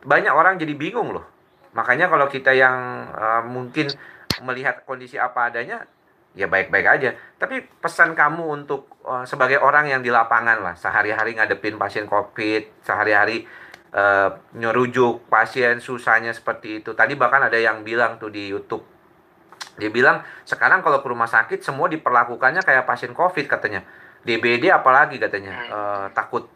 banyak 0.05 0.31
orang 0.31 0.55
jadi 0.55 0.73
bingung 0.77 1.11
loh 1.11 1.25
makanya 1.75 2.07
kalau 2.07 2.31
kita 2.31 2.55
yang 2.55 3.09
eh, 3.11 3.43
mungkin 3.45 3.91
melihat 4.43 4.83
kondisi 4.83 5.15
apa 5.15 5.51
adanya 5.51 5.87
ya 6.35 6.51
baik-baik 6.51 6.87
aja. 6.87 7.09
Tapi 7.39 7.63
pesan 7.79 8.13
kamu 8.13 8.43
untuk 8.43 8.91
eh, 9.07 9.23
sebagai 9.25 9.63
orang 9.63 9.89
yang 9.89 10.03
di 10.03 10.11
lapangan 10.11 10.61
lah, 10.61 10.75
sehari-hari 10.75 11.33
ngadepin 11.39 11.79
pasien 11.79 12.05
COVID, 12.05 12.83
sehari-hari 12.83 13.47
eh, 13.95 14.29
nyerujuk 14.59 15.31
pasien 15.31 15.79
susahnya 15.79 16.35
seperti 16.35 16.83
itu. 16.83 16.91
Tadi 16.93 17.15
bahkan 17.15 17.47
ada 17.47 17.55
yang 17.55 17.81
bilang 17.81 18.19
tuh 18.19 18.29
di 18.29 18.51
YouTube, 18.51 18.83
dia 19.75 19.91
bilang 19.91 20.23
sekarang 20.47 20.79
kalau 20.81 21.03
ke 21.03 21.07
rumah 21.07 21.27
sakit 21.27 21.59
semua 21.61 21.91
diperlakukannya 21.91 22.63
kayak 22.63 22.87
pasien 22.87 23.11
COVID 23.11 23.45
katanya. 23.47 23.83
DBD 24.25 24.73
apalagi 24.73 25.21
katanya 25.21 25.53
eh, 25.69 26.05
takut. 26.17 26.49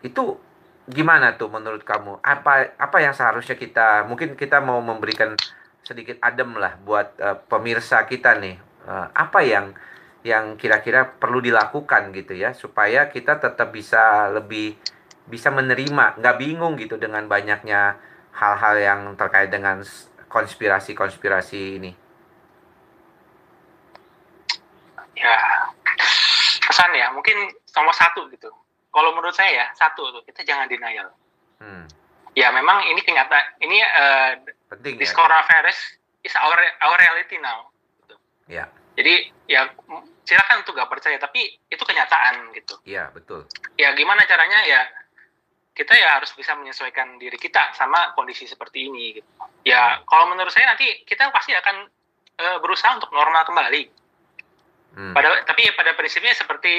Itu 0.00 0.40
gimana 0.88 1.36
tuh 1.36 1.52
menurut 1.52 1.84
kamu? 1.84 2.24
Apa 2.24 2.78
apa 2.78 2.96
yang 3.02 3.12
seharusnya 3.12 3.58
kita 3.58 4.08
mungkin 4.08 4.32
kita 4.38 4.64
mau 4.64 4.80
memberikan 4.80 5.36
sedikit 5.84 6.16
adem 6.24 6.56
lah 6.56 6.78
buat 6.80 7.18
eh, 7.20 7.36
pemirsa 7.46 8.06
kita 8.08 8.38
nih 8.40 8.66
Eh, 8.86 9.06
apa 9.18 9.42
yang 9.42 9.74
yang 10.22 10.54
kira-kira 10.54 11.18
perlu 11.18 11.42
dilakukan 11.42 12.14
gitu 12.14 12.38
ya 12.38 12.54
supaya 12.54 13.10
kita 13.10 13.42
tetap 13.42 13.74
bisa 13.74 14.30
lebih 14.30 14.78
bisa 15.26 15.50
menerima 15.50 16.18
nggak 16.22 16.38
bingung 16.38 16.78
gitu 16.78 16.94
dengan 16.94 17.26
banyaknya 17.26 17.98
hal-hal 18.30 18.74
yang 18.78 19.00
terkait 19.18 19.50
dengan 19.50 19.82
konspirasi-konspirasi 20.30 21.82
ini 21.82 21.90
ya 25.16 25.36
pesan 26.66 26.92
ya 26.92 27.08
mungkin 27.10 27.50
nomor 27.72 27.94
satu 27.96 28.28
gitu 28.30 28.52
kalau 28.92 29.12
menurut 29.16 29.32
saya 29.32 29.64
ya 29.64 29.66
satu 29.76 30.12
tuh 30.12 30.22
kita 30.28 30.44
jangan 30.44 30.68
denial 30.68 31.08
hmm. 31.60 31.84
ya 32.36 32.52
memang 32.52 32.84
ini 32.92 33.00
kenyataan 33.00 33.58
ini 33.64 33.80
eh, 33.80 34.32
penting 34.68 35.00
this 35.00 35.10
ya 35.10 35.16
is 36.26 36.34
our 36.34 36.58
our 36.82 36.98
reality 36.98 37.38
now. 37.38 37.70
Gitu. 38.02 38.14
ya 38.50 38.66
Jadi 38.96 39.14
ya 39.46 39.68
silakan 40.24 40.64
untuk 40.64 40.72
gak 40.74 40.88
percaya, 40.88 41.20
tapi 41.20 41.52
itu 41.70 41.84
kenyataan 41.84 42.50
gitu. 42.56 42.74
iya 42.82 43.12
betul 43.14 43.46
Ya 43.78 43.94
gimana 43.94 44.26
caranya 44.26 44.64
ya 44.66 44.82
kita 45.76 45.92
ya 45.92 46.16
harus 46.16 46.32
bisa 46.32 46.56
menyesuaikan 46.56 47.20
diri 47.20 47.36
kita 47.36 47.76
sama 47.76 48.16
kondisi 48.18 48.48
seperti 48.48 48.88
ini. 48.90 49.20
Gitu. 49.20 49.28
Ya 49.68 50.00
kalau 50.08 50.32
menurut 50.32 50.50
saya 50.50 50.72
nanti 50.74 51.04
kita 51.06 51.28
pasti 51.30 51.54
akan 51.54 51.76
eh, 52.40 52.58
berusaha 52.58 52.96
untuk 52.98 53.12
normal 53.14 53.46
kembali. 53.46 54.05
Hmm. 54.96 55.12
Pada 55.12 55.44
tapi 55.44 55.68
pada 55.76 55.92
prinsipnya 55.92 56.32
seperti 56.32 56.72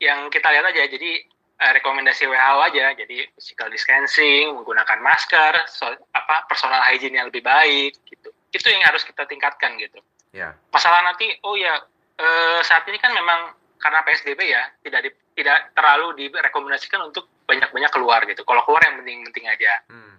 yang 0.00 0.32
kita 0.32 0.48
lihat 0.48 0.72
aja. 0.72 0.88
Jadi 0.88 1.20
eh, 1.58 1.72
rekomendasi 1.76 2.24
WHO 2.24 2.58
aja. 2.64 2.96
Jadi 2.96 3.28
physical 3.36 3.68
distancing, 3.68 4.56
menggunakan 4.56 4.98
masker, 4.98 5.68
so- 5.68 6.00
apa 6.10 6.48
personal 6.48 6.80
hygiene 6.80 7.20
yang 7.20 7.28
lebih 7.28 7.44
baik 7.44 7.92
gitu. 8.08 8.32
Itu 8.48 8.72
yang 8.72 8.88
harus 8.88 9.04
kita 9.04 9.28
tingkatkan 9.28 9.76
gitu. 9.76 10.00
ya 10.32 10.56
Masalah 10.72 11.04
nanti 11.04 11.28
oh 11.44 11.54
ya 11.54 11.76
eh, 12.16 12.60
saat 12.64 12.88
ini 12.88 12.96
kan 12.96 13.12
memang 13.12 13.52
karena 13.76 14.00
PSBB 14.02 14.40
ya 14.48 14.64
tidak 14.80 15.00
di- 15.04 15.20
tidak 15.36 15.70
terlalu 15.76 16.32
direkomendasikan 16.32 17.04
untuk 17.04 17.28
banyak-banyak 17.44 17.90
keluar 17.92 18.24
gitu. 18.24 18.48
Kalau 18.48 18.64
keluar 18.64 18.80
yang 18.82 18.96
penting-penting 18.98 19.44
aja. 19.44 19.84
hmm. 19.92 20.16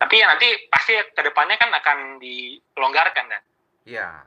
Tapi 0.00 0.14
ya 0.16 0.32
nanti 0.32 0.48
pasti 0.72 0.96
ke 0.96 1.20
depannya 1.20 1.60
kan 1.60 1.68
akan 1.68 2.16
dilonggarkan 2.16 3.26
kan. 3.28 3.42
ya 3.84 4.24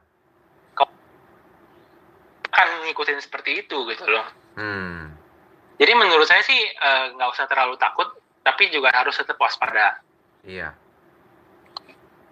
Akan 2.54 2.86
ngikutin 2.86 3.18
seperti 3.18 3.66
itu 3.66 3.78
gitu 3.90 4.06
loh. 4.06 4.26
hmm. 4.62 5.10
Jadi 5.82 5.92
menurut 5.98 6.30
saya 6.30 6.46
sih 6.46 6.62
eh, 6.70 7.06
nggak 7.18 7.30
usah 7.34 7.50
terlalu 7.50 7.74
takut, 7.82 8.14
tapi 8.46 8.70
juga 8.70 8.94
harus 8.94 9.18
tetap 9.18 9.42
waspada. 9.42 9.98
iya 10.46 10.76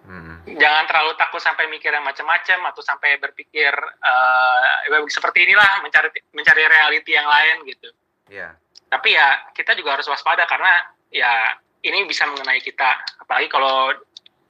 hmm. 0.06 0.46
Jangan 0.46 0.84
terlalu 0.86 1.12
takut 1.18 1.42
sampai 1.42 1.66
mikir 1.66 1.90
yang 1.90 2.06
macam-macam 2.06 2.70
atau 2.70 2.82
sampai 2.84 3.18
berpikir 3.18 3.72
eh, 3.74 5.08
seperti 5.10 5.48
inilah 5.48 5.82
mencari 5.82 6.08
mencari 6.30 6.62
reality 6.70 7.10
yang 7.12 7.26
lain 7.26 7.66
gitu. 7.66 7.88
ya 8.30 8.54
Tapi 8.86 9.16
ya 9.16 9.50
kita 9.56 9.74
juga 9.74 9.98
harus 9.98 10.06
waspada 10.06 10.44
karena 10.46 10.92
ya 11.10 11.56
ini 11.82 12.06
bisa 12.06 12.28
mengenai 12.30 12.62
kita. 12.62 13.02
Apalagi 13.24 13.48
kalau 13.50 13.90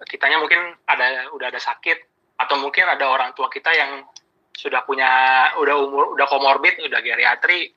kitanya 0.05 0.43
mungkin 0.43 0.75
ada 0.85 1.31
udah 1.33 1.49
ada 1.49 1.63
sakit 1.63 1.99
atau 2.43 2.59
mungkin 2.59 2.85
ada 2.91 3.07
orang 3.07 3.31
tua 3.39 3.47
kita 3.47 3.71
yang 3.71 4.03
sudah 4.57 4.85
punya 4.85 5.09
udah 5.59 5.77
umur 5.81 6.13
udah 6.17 6.27
komorbid 6.29 6.81
udah 6.85 7.01
geriatri 7.01 7.73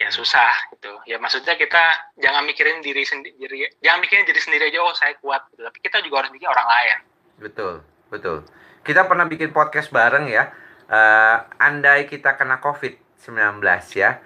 ya 0.00 0.08
susah 0.08 0.52
gitu. 0.72 0.96
Ya 1.04 1.20
maksudnya 1.20 1.54
kita 1.60 2.14
jangan 2.16 2.48
mikirin 2.48 2.80
diri 2.80 3.04
sendiri 3.04 3.68
jangan 3.84 4.00
mikirin 4.00 4.24
diri 4.24 4.40
sendiri 4.40 4.72
aja 4.72 4.80
oh 4.80 4.96
saya 4.96 5.14
kuat 5.20 5.44
gitu. 5.52 5.62
tapi 5.62 5.78
kita 5.84 6.00
juga 6.00 6.24
harus 6.24 6.32
mikir 6.32 6.48
orang 6.48 6.68
lain. 6.68 6.98
Betul 7.40 7.74
betul. 8.08 8.36
Kita 8.80 9.04
pernah 9.04 9.28
bikin 9.28 9.52
podcast 9.52 9.92
bareng 9.92 10.26
ya. 10.32 10.48
Eh, 10.90 11.36
andai 11.60 12.08
kita 12.08 12.34
kena 12.34 12.58
covid 12.58 12.96
19 13.22 13.60
ya. 13.94 14.18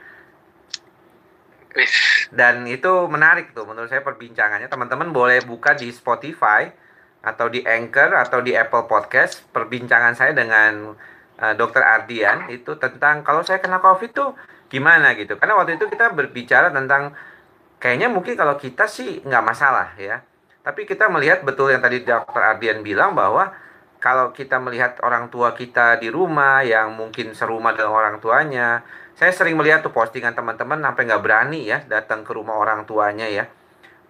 Dan 2.31 2.65
itu 2.71 2.93
menarik 3.11 3.51
tuh 3.51 3.67
menurut 3.67 3.91
saya 3.91 4.01
perbincangannya. 4.07 4.71
Teman-teman 4.71 5.11
boleh 5.11 5.43
buka 5.43 5.75
di 5.75 5.91
Spotify 5.91 6.71
atau 7.25 7.51
di 7.51 7.67
Anchor 7.67 8.15
atau 8.15 8.39
di 8.39 8.55
Apple 8.55 8.87
Podcast. 8.87 9.43
Perbincangan 9.51 10.15
saya 10.15 10.33
dengan 10.33 10.95
eh, 11.41 11.55
Dr. 11.55 11.83
Ardian 11.83 12.51
itu 12.51 12.77
tentang 12.77 13.25
kalau 13.27 13.43
saya 13.43 13.59
kena 13.59 13.79
COVID 13.83 14.11
tuh 14.15 14.31
gimana 14.69 15.15
gitu 15.15 15.39
karena 15.39 15.55
waktu 15.55 15.79
itu 15.79 15.87
kita 15.87 16.11
berbicara 16.11 16.75
tentang 16.75 17.15
kayaknya 17.79 18.11
mungkin 18.11 18.35
kalau 18.35 18.59
kita 18.59 18.91
sih 18.91 19.23
nggak 19.23 19.45
masalah 19.45 19.95
ya 20.01 20.25
tapi 20.65 20.89
kita 20.89 21.13
melihat 21.13 21.45
betul 21.45 21.69
yang 21.69 21.85
tadi 21.85 22.03
Dr. 22.03 22.41
Ardian 22.41 22.81
bilang 22.81 23.13
bahwa 23.13 23.53
kalau 24.01 24.37
kita 24.37 24.61
melihat 24.61 25.01
orang 25.01 25.33
tua 25.33 25.57
kita 25.57 25.97
di 25.97 26.13
rumah 26.13 26.61
yang 26.61 26.93
mungkin 26.93 27.33
serumah 27.33 27.73
dengan 27.73 27.93
orang 27.93 28.17
tuanya 28.21 28.85
saya 29.15 29.31
sering 29.31 29.55
melihat 29.55 29.81
tuh 29.87 29.95
postingan 29.95 30.35
teman-teman 30.35 30.83
sampai 30.83 31.03
nggak 31.07 31.23
berani 31.23 31.71
ya 31.71 31.85
datang 31.87 32.27
ke 32.27 32.35
rumah 32.35 32.59
orang 32.59 32.83
tuanya 32.85 33.31
ya 33.31 33.47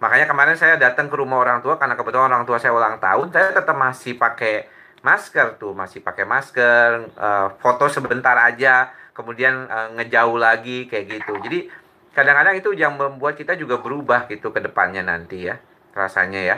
makanya 0.01 0.27
kemarin 0.27 0.57
saya 0.59 0.75
datang 0.75 1.07
ke 1.07 1.15
rumah 1.15 1.39
orang 1.39 1.63
tua 1.63 1.79
karena 1.79 1.95
kebetulan 1.95 2.27
orang 2.27 2.43
tua 2.43 2.57
saya 2.59 2.73
ulang 2.75 2.99
tahun 2.99 3.31
saya 3.31 3.55
tetap 3.55 3.77
masih 3.77 4.19
pakai 4.19 4.67
masker 5.05 5.61
tuh 5.61 5.77
masih 5.77 6.01
pakai 6.01 6.25
masker 6.25 7.13
eh, 7.13 7.47
foto 7.61 7.85
sebentar 7.93 8.33
aja 8.41 8.89
kemudian 9.13 9.69
eh, 9.69 9.87
ngejauh 10.01 10.41
lagi 10.41 10.89
kayak 10.89 11.05
gitu. 11.21 11.37
Jadi 11.45 11.69
kadang-kadang 12.17 12.57
itu 12.57 12.73
yang 12.73 12.97
membuat 12.97 13.37
kita 13.37 13.53
juga 13.53 13.77
berubah 13.77 14.25
gitu 14.25 14.49
ke 14.49 14.57
depannya 14.65 15.05
nanti 15.05 15.45
ya 15.45 15.61
rasanya 15.93 16.41
ya. 16.41 16.57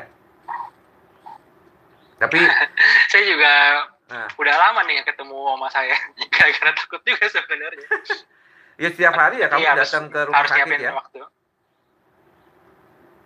Tapi 2.17 2.39
saya 3.11 3.23
juga 3.27 3.53
nah, 4.07 4.27
udah 4.31 4.55
lama 4.55 4.81
nih 4.87 5.03
ketemu 5.03 5.35
sama 5.35 5.67
saya 5.67 5.95
gara-gara 6.33 6.71
takut 6.71 7.03
juga 7.03 7.27
sebenarnya. 7.27 7.87
Ya 8.77 8.93
setiap 8.93 9.17
hari 9.17 9.41
ya 9.41 9.49
kamu 9.49 9.65
harus- 9.73 9.89
datang 9.89 10.05
ke 10.13 10.19
rumah 10.21 10.37
harus 10.37 10.53
sakit 10.53 10.77
ya. 10.77 10.93
waktu. 10.93 11.17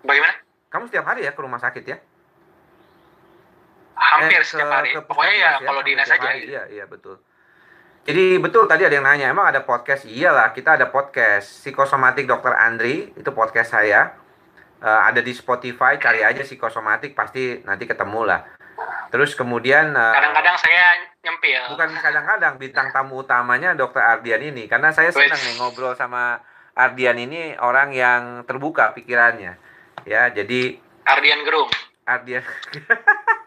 Bagaimana? 0.07 0.33
Kamu 0.71 0.83
setiap 0.87 1.05
hari 1.11 1.27
ya 1.27 1.35
ke 1.35 1.41
rumah 1.43 1.59
sakit 1.59 1.83
ya 1.83 1.99
hampir 4.01 4.41
Eh, 4.41 4.43
setiap 4.43 4.65
ke- 4.65 4.73
hari 4.73 4.89
ke 4.91 5.01
pokoknya 5.05 5.31
ya 5.31 5.49
puskesmas 5.53 5.67
kalau 5.69 5.81
dinas 5.85 6.07
aja 6.07 6.25
hari. 6.25 6.41
Iya, 6.43 6.63
iya 6.67 6.85
betul. 6.85 7.15
Jadi 8.01 8.25
betul 8.37 8.65
tadi 8.65 8.81
ada 8.81 8.91
yang 8.91 9.05
nanya, 9.05 9.29
emang 9.29 9.45
ada 9.45 9.61
podcast? 9.61 10.03
Iyalah, 10.03 10.49
kita 10.51 10.73
ada 10.73 10.89
podcast 10.89 11.61
psikosomatik 11.61 12.25
Dokter 12.25 12.49
Andri, 12.51 13.13
itu 13.13 13.29
podcast 13.29 13.71
saya. 13.71 14.17
Eh, 14.81 15.01
ada 15.05 15.21
di 15.21 15.29
Spotify, 15.31 15.95
cari 15.95 16.19
aja 16.19 16.41
psikosomatik 16.41 17.13
pasti 17.13 17.61
nanti 17.61 17.85
ketemu 17.85 18.25
lah. 18.25 18.41
Terus 19.07 19.37
kemudian 19.37 19.93
eh, 19.93 20.13
kadang-kadang 20.17 20.57
saya 20.57 20.97
nyempil 21.21 21.61
bukan 21.69 21.89
kadang-kadang 21.93 22.53
bintang 22.57 22.89
tamu 22.89 23.21
utamanya 23.21 23.77
Dokter 23.77 24.01
Ardian 24.01 24.41
ini 24.41 24.65
karena 24.65 24.89
saya 24.89 25.13
senang 25.13 25.37
nih 25.37 25.61
ngobrol 25.61 25.93
sama 25.93 26.41
Ardian 26.73 27.13
ini 27.15 27.53
orang 27.55 27.93
yang 27.93 28.21
terbuka 28.43 28.89
pikirannya. 28.91 29.53
Ya, 30.01 30.33
jadi 30.33 30.81
Ardian 31.05 31.45
Gerung 31.45 31.69
Ardian. 32.03 32.41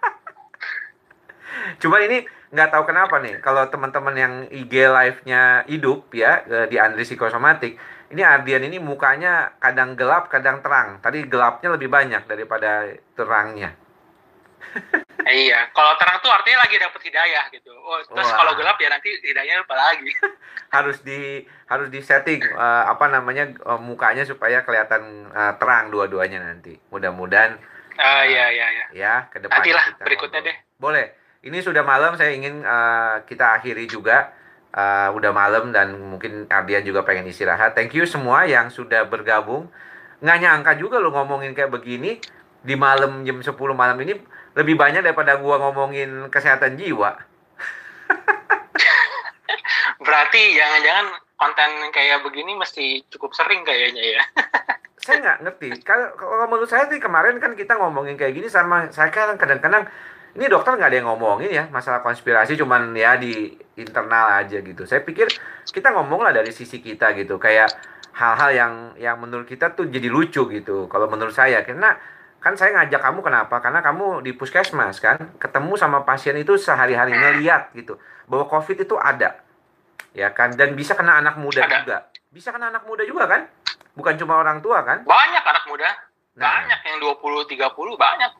Cuman 1.82 2.00
ini 2.06 2.18
nggak 2.54 2.70
tahu 2.70 2.84
kenapa 2.86 3.18
nih 3.18 3.42
kalau 3.42 3.66
teman-teman 3.66 4.14
yang 4.14 4.34
IG 4.46 4.74
live-nya 4.86 5.66
hidup 5.66 6.06
ya 6.14 6.46
eh, 6.46 6.66
di 6.70 6.78
Andri 6.78 7.02
Psikosomatik 7.02 7.74
ini 8.14 8.22
Ardian 8.22 8.62
ini 8.62 8.78
mukanya 8.78 9.58
kadang 9.58 9.98
gelap 9.98 10.30
kadang 10.30 10.62
terang 10.62 11.02
tadi 11.02 11.26
gelapnya 11.26 11.74
lebih 11.74 11.90
banyak 11.90 12.22
daripada 12.30 12.94
terangnya 13.18 13.74
Eh, 15.26 15.34
iya 15.50 15.66
kalau 15.74 15.98
terang 15.98 16.22
tuh 16.22 16.30
artinya 16.30 16.62
lagi 16.62 16.78
dapet 16.78 17.02
hidayah 17.02 17.44
gitu 17.50 17.74
oh, 17.74 17.98
terus 18.06 18.30
Wah. 18.30 18.38
kalau 18.38 18.52
gelap 18.54 18.78
ya 18.78 18.86
nanti 18.86 19.10
hidayahnya 19.18 19.66
lupa 19.66 19.74
lagi 19.74 20.10
harus 20.78 21.02
di 21.02 21.42
harus 21.66 21.90
di 21.90 21.98
setting 22.06 22.38
eh, 22.38 22.84
apa 22.86 23.10
namanya 23.10 23.50
eh, 23.50 23.80
mukanya 23.82 24.22
supaya 24.22 24.62
kelihatan 24.62 25.26
eh, 25.34 25.52
terang 25.58 25.90
dua-duanya 25.90 26.38
nanti 26.38 26.78
mudah-mudahan 26.94 27.58
Ah 27.94 28.26
iya 28.26 28.50
iya 28.50 28.66
iya 28.74 28.86
ya 28.90 29.14
ke 29.30 29.38
depan 29.38 29.62
Nantilah 29.62 29.86
berikutnya 30.02 30.40
ngobrol. 30.42 30.50
deh. 30.50 30.56
Boleh. 30.82 31.06
Ini 31.44 31.60
sudah 31.60 31.84
malam 31.84 32.16
saya 32.16 32.32
ingin 32.32 32.64
eh, 32.64 33.16
kita 33.28 33.60
akhiri 33.60 33.84
juga 33.84 34.32
Eh, 34.74 35.08
udah 35.14 35.30
malam 35.30 35.70
dan 35.70 35.94
mungkin 35.94 36.50
Ardian 36.50 36.82
juga 36.82 37.06
pengen 37.06 37.30
istirahat. 37.30 37.78
Thank 37.78 37.94
you 37.94 38.10
semua 38.10 38.42
yang 38.42 38.74
sudah 38.74 39.06
bergabung. 39.06 39.70
Nggak 40.18 40.38
nyangka 40.42 40.72
juga 40.82 40.98
lo 40.98 41.14
ngomongin 41.14 41.54
kayak 41.54 41.70
begini 41.70 42.18
di 42.58 42.74
malam 42.74 43.22
jam 43.22 43.38
10 43.38 43.54
malam 43.70 43.94
ini 44.02 44.18
lebih 44.58 44.74
banyak 44.74 45.06
daripada 45.06 45.38
gua 45.38 45.62
ngomongin 45.62 46.26
kesehatan 46.26 46.74
jiwa. 46.74 47.14
berarti 50.04 50.42
jangan-jangan 50.58 51.06
konten 51.38 51.70
kayak 51.94 52.26
begini 52.26 52.58
mesti 52.58 53.06
cukup 53.14 53.30
sering 53.30 53.62
kayaknya 53.62 54.18
ya 54.18 54.22
saya 55.06 55.22
nggak 55.22 55.38
ngerti. 55.46 55.68
Kalau 55.86 56.18
kalau 56.18 56.50
menurut 56.50 56.66
saya 56.66 56.90
sih 56.90 56.98
kemarin 56.98 57.38
kan 57.38 57.54
kita 57.54 57.78
ngomongin 57.78 58.18
kayak 58.18 58.34
gini 58.34 58.50
sama 58.50 58.90
saya 58.90 59.14
kan 59.14 59.38
kadang-kadang 59.38 59.86
ini 60.34 60.50
dokter 60.50 60.74
nggak 60.74 60.90
ada 60.90 60.96
yang 60.98 61.08
ngomongin 61.08 61.50
ya 61.50 61.64
masalah 61.70 62.02
konspirasi 62.02 62.58
cuman 62.58 62.90
ya 62.92 63.14
di 63.14 63.54
internal 63.78 64.42
aja 64.42 64.58
gitu. 64.58 64.82
Saya 64.82 65.02
pikir 65.02 65.30
kita 65.64 65.94
ngomong 65.94 66.26
lah 66.26 66.34
dari 66.34 66.50
sisi 66.50 66.78
kita 66.78 67.14
gitu 67.14 67.38
kayak 67.38 67.70
hal-hal 68.14 68.50
yang 68.50 68.72
yang 68.98 69.16
menurut 69.18 69.46
kita 69.46 69.74
tuh 69.74 69.86
jadi 69.86 70.10
lucu 70.10 70.46
gitu. 70.50 70.90
Kalau 70.90 71.06
menurut 71.06 71.34
saya 71.34 71.62
karena 71.62 71.94
kan 72.42 72.58
saya 72.58 72.74
ngajak 72.76 73.00
kamu 73.00 73.20
kenapa? 73.22 73.56
Karena 73.62 73.78
kamu 73.80 74.20
di 74.20 74.34
puskesmas 74.34 74.98
kan 74.98 75.38
ketemu 75.38 75.78
sama 75.78 76.02
pasien 76.02 76.34
itu 76.34 76.58
sehari-hari 76.58 77.14
ngeliat 77.14 77.70
gitu 77.72 77.96
bahwa 78.26 78.50
covid 78.50 78.82
itu 78.82 78.98
ada 78.98 79.38
ya 80.14 80.30
kan 80.30 80.54
dan 80.54 80.74
bisa 80.74 80.94
kena 80.94 81.18
anak 81.18 81.38
muda 81.38 81.62
Ada. 81.62 81.74
juga. 81.82 81.96
Bisa 82.34 82.50
kena 82.50 82.74
anak 82.74 82.82
muda 82.86 83.06
juga 83.06 83.30
kan? 83.30 83.46
Bukan 83.94 84.18
cuma 84.18 84.42
orang 84.42 84.58
tua 84.58 84.82
kan? 84.82 85.06
banyak 85.06 85.42
anak 85.46 85.64
muda 85.70 85.86
Nah. 86.34 86.66
banyak 86.66 86.80
yang 86.82 86.98
20 86.98 87.46
30 87.46 87.94
banyak 87.94 88.32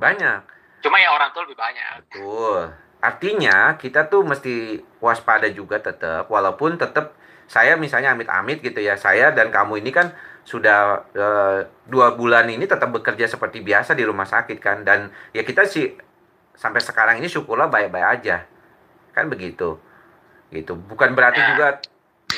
Banyak. 0.00 0.40
Cuma 0.82 0.98
yang 0.98 1.14
orang 1.14 1.30
tua 1.30 1.46
lebih 1.46 1.56
banyak 1.56 2.02
Betul. 2.10 2.74
Artinya 3.02 3.74
kita 3.82 4.06
tuh 4.06 4.22
mesti 4.22 4.78
waspada 5.02 5.50
juga 5.50 5.82
tetap 5.82 6.30
walaupun 6.30 6.78
tetap 6.78 7.18
saya 7.50 7.74
misalnya 7.74 8.14
amit-amit 8.14 8.62
gitu 8.62 8.78
ya. 8.78 8.94
Saya 8.94 9.34
dan 9.34 9.50
kamu 9.50 9.82
ini 9.82 9.90
kan 9.90 10.14
sudah 10.42 11.06
uh, 11.14 11.58
dua 11.86 12.14
bulan 12.18 12.50
ini 12.50 12.66
tetap 12.66 12.90
bekerja 12.90 13.30
seperti 13.30 13.62
biasa 13.62 13.94
di 13.94 14.02
rumah 14.02 14.26
sakit 14.26 14.58
kan 14.58 14.82
dan 14.82 15.14
ya 15.30 15.46
kita 15.46 15.62
sih 15.66 15.94
sampai 16.58 16.82
sekarang 16.82 17.22
ini 17.22 17.30
syukurlah 17.30 17.70
baik-baik 17.70 18.06
aja 18.18 18.42
kan 19.14 19.30
begitu 19.30 19.78
gitu 20.50 20.74
bukan 20.74 21.14
berarti 21.14 21.38
ya. 21.38 21.48
juga 21.54 21.66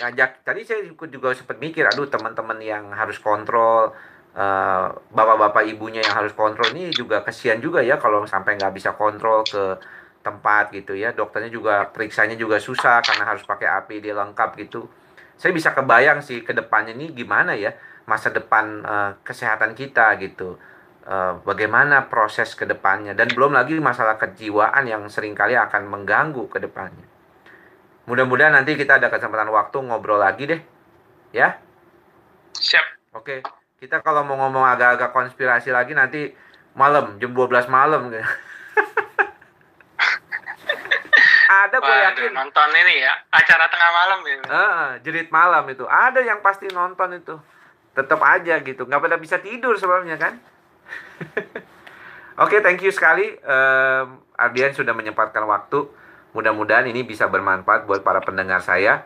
ngajak 0.05 0.31
tadi 0.45 0.61
saya 0.69 0.85
juga 0.91 1.33
sempat 1.33 1.57
mikir 1.57 1.89
aduh 1.89 2.07
teman-teman 2.13 2.61
yang 2.61 2.93
harus 2.93 3.17
kontrol 3.17 3.97
uh, 4.35 4.93
bapak-bapak 5.15 5.65
ibunya 5.71 6.05
yang 6.05 6.15
harus 6.23 6.35
kontrol 6.35 6.71
ini 6.75 6.91
juga 6.91 7.23
kesian 7.23 7.59
juga 7.63 7.81
ya 7.81 7.97
kalau 7.97 8.27
sampai 8.29 8.59
nggak 8.61 8.75
bisa 8.75 8.93
kontrol 8.95 9.43
ke 9.47 9.79
tempat 10.25 10.73
gitu 10.73 10.97
ya 10.97 11.13
dokternya 11.13 11.53
juga 11.53 11.89
periksanya 11.89 12.35
juga 12.35 12.57
susah 12.59 13.05
karena 13.05 13.29
harus 13.29 13.45
pakai 13.45 13.69
APD 13.69 14.13
lengkap 14.13 14.57
gitu 14.61 14.89
saya 15.35 15.51
bisa 15.51 15.75
kebayang 15.75 16.23
sih 16.23 16.41
ke 16.47 16.55
depannya 16.55 16.95
ini 16.95 17.11
gimana 17.13 17.59
ya 17.59 17.75
masa 18.05 18.31
depan 18.31 18.85
uh, 18.85 19.11
kesehatan 19.25 19.73
kita 19.73 20.17
gitu. 20.21 20.57
Uh, 21.05 21.37
bagaimana 21.45 22.09
proses 22.09 22.57
ke 22.57 22.65
depannya 22.65 23.13
dan 23.13 23.29
belum 23.29 23.53
lagi 23.53 23.77
masalah 23.77 24.17
kejiwaan 24.17 24.89
yang 24.89 25.05
sering 25.13 25.37
kali 25.37 25.53
akan 25.53 25.85
mengganggu 25.85 26.49
ke 26.49 26.57
depannya. 26.65 27.05
Mudah-mudahan 28.09 28.57
nanti 28.57 28.77
kita 28.77 28.97
ada 28.97 29.13
kesempatan 29.13 29.53
waktu 29.53 29.77
ngobrol 29.85 30.21
lagi 30.21 30.49
deh. 30.49 30.61
Ya? 31.33 31.61
Siap. 32.57 33.17
Oke. 33.21 33.64
Kita 33.85 34.01
kalau 34.01 34.25
mau 34.25 34.41
ngomong 34.41 34.65
agak-agak 34.65 35.13
konspirasi 35.13 35.69
lagi 35.69 35.93
nanti 35.93 36.33
malam 36.73 37.21
jam 37.21 37.37
12 37.37 37.69
malam. 37.69 38.09
Ada 41.45 41.77
gue 41.77 41.97
yakin. 42.09 42.33
nonton 42.33 42.69
ini 42.73 43.05
ya 43.05 43.13
acara 43.29 43.69
tengah 43.69 43.91
malam 43.93 44.25
ya. 44.25 44.41
Uh, 44.49 44.97
jerit 45.05 45.29
malam 45.29 45.69
itu. 45.69 45.85
Ada 45.85 46.25
yang 46.25 46.41
pasti 46.41 46.65
nonton 46.73 47.13
itu. 47.13 47.37
Tetap 47.93 48.25
aja 48.25 48.57
gitu 48.65 48.89
nggak 48.89 49.05
pada 49.05 49.21
bisa 49.21 49.37
tidur 49.37 49.77
sebelumnya 49.77 50.17
kan? 50.17 50.41
Oke 52.41 52.57
okay, 52.57 52.65
thank 52.65 52.81
you 52.81 52.89
sekali. 52.89 53.37
Um, 53.45 54.25
Ardian 54.41 54.73
sudah 54.73 54.97
menyempatkan 54.97 55.45
waktu. 55.45 55.85
Mudah-mudahan 56.33 56.89
ini 56.89 57.05
bisa 57.05 57.29
bermanfaat 57.29 57.85
buat 57.85 58.01
para 58.01 58.25
pendengar 58.25 58.65
saya 58.65 59.05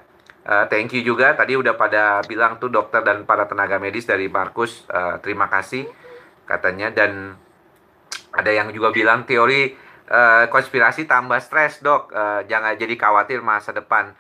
uh, 0.49 0.65
thank 0.73 0.97
you 0.97 1.05
juga. 1.05 1.37
Tadi 1.37 1.55
udah 1.55 1.77
pada 1.77 2.25
bilang 2.25 2.57
tuh 2.57 2.73
dokter 2.73 3.05
dan 3.05 3.29
para 3.29 3.45
tenaga 3.45 3.77
medis 3.77 4.09
dari 4.09 4.33
Markus 4.33 4.89
uh, 4.89 5.21
terima 5.21 5.53
kasih 5.53 5.85
katanya. 6.49 6.89
Dan 6.91 7.37
ada 8.33 8.51
yang 8.51 8.73
juga 8.73 8.89
bilang 8.91 9.29
teori 9.29 9.77
uh, 10.09 10.49
konspirasi 10.49 11.05
tambah 11.05 11.39
stres 11.45 11.85
dok. 11.85 12.11
Uh, 12.11 12.41
jangan 12.49 12.75
jadi 12.75 12.97
khawatir 12.97 13.45
masa 13.45 13.77
depan. 13.77 14.17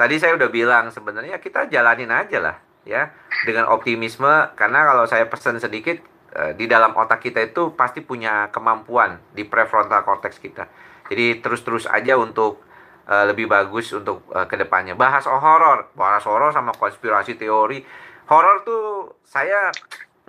Tadi 0.00 0.16
saya 0.16 0.32
udah 0.32 0.48
bilang 0.48 0.88
sebenarnya 0.88 1.36
kita 1.44 1.68
jalanin 1.68 2.08
aja 2.08 2.40
lah 2.40 2.56
ya 2.88 3.12
dengan 3.44 3.68
optimisme. 3.68 4.48
Karena 4.56 4.88
kalau 4.88 5.04
saya 5.04 5.28
pesan 5.28 5.60
sedikit 5.60 6.00
eh, 6.32 6.56
di 6.56 6.64
dalam 6.64 6.96
otak 6.96 7.20
kita 7.20 7.44
itu 7.44 7.76
pasti 7.76 8.00
punya 8.00 8.48
kemampuan 8.48 9.20
di 9.36 9.44
prefrontal 9.44 10.00
cortex 10.00 10.40
kita. 10.40 10.64
Jadi 11.04 11.44
terus-terus 11.44 11.84
aja 11.84 12.16
untuk 12.16 12.64
uh, 13.10 13.24
lebih 13.26 13.50
bagus 13.50 13.90
untuk 13.90 14.30
uh, 14.30 14.46
ke 14.46 14.54
depannya 14.54 14.94
bahas 14.94 15.26
oh 15.26 15.42
horor 15.42 15.90
bahas 15.98 16.22
horor 16.22 16.54
sama 16.54 16.70
konspirasi 16.70 17.34
teori. 17.34 17.82
Horor 18.30 18.62
tuh 18.62 19.18
saya 19.26 19.74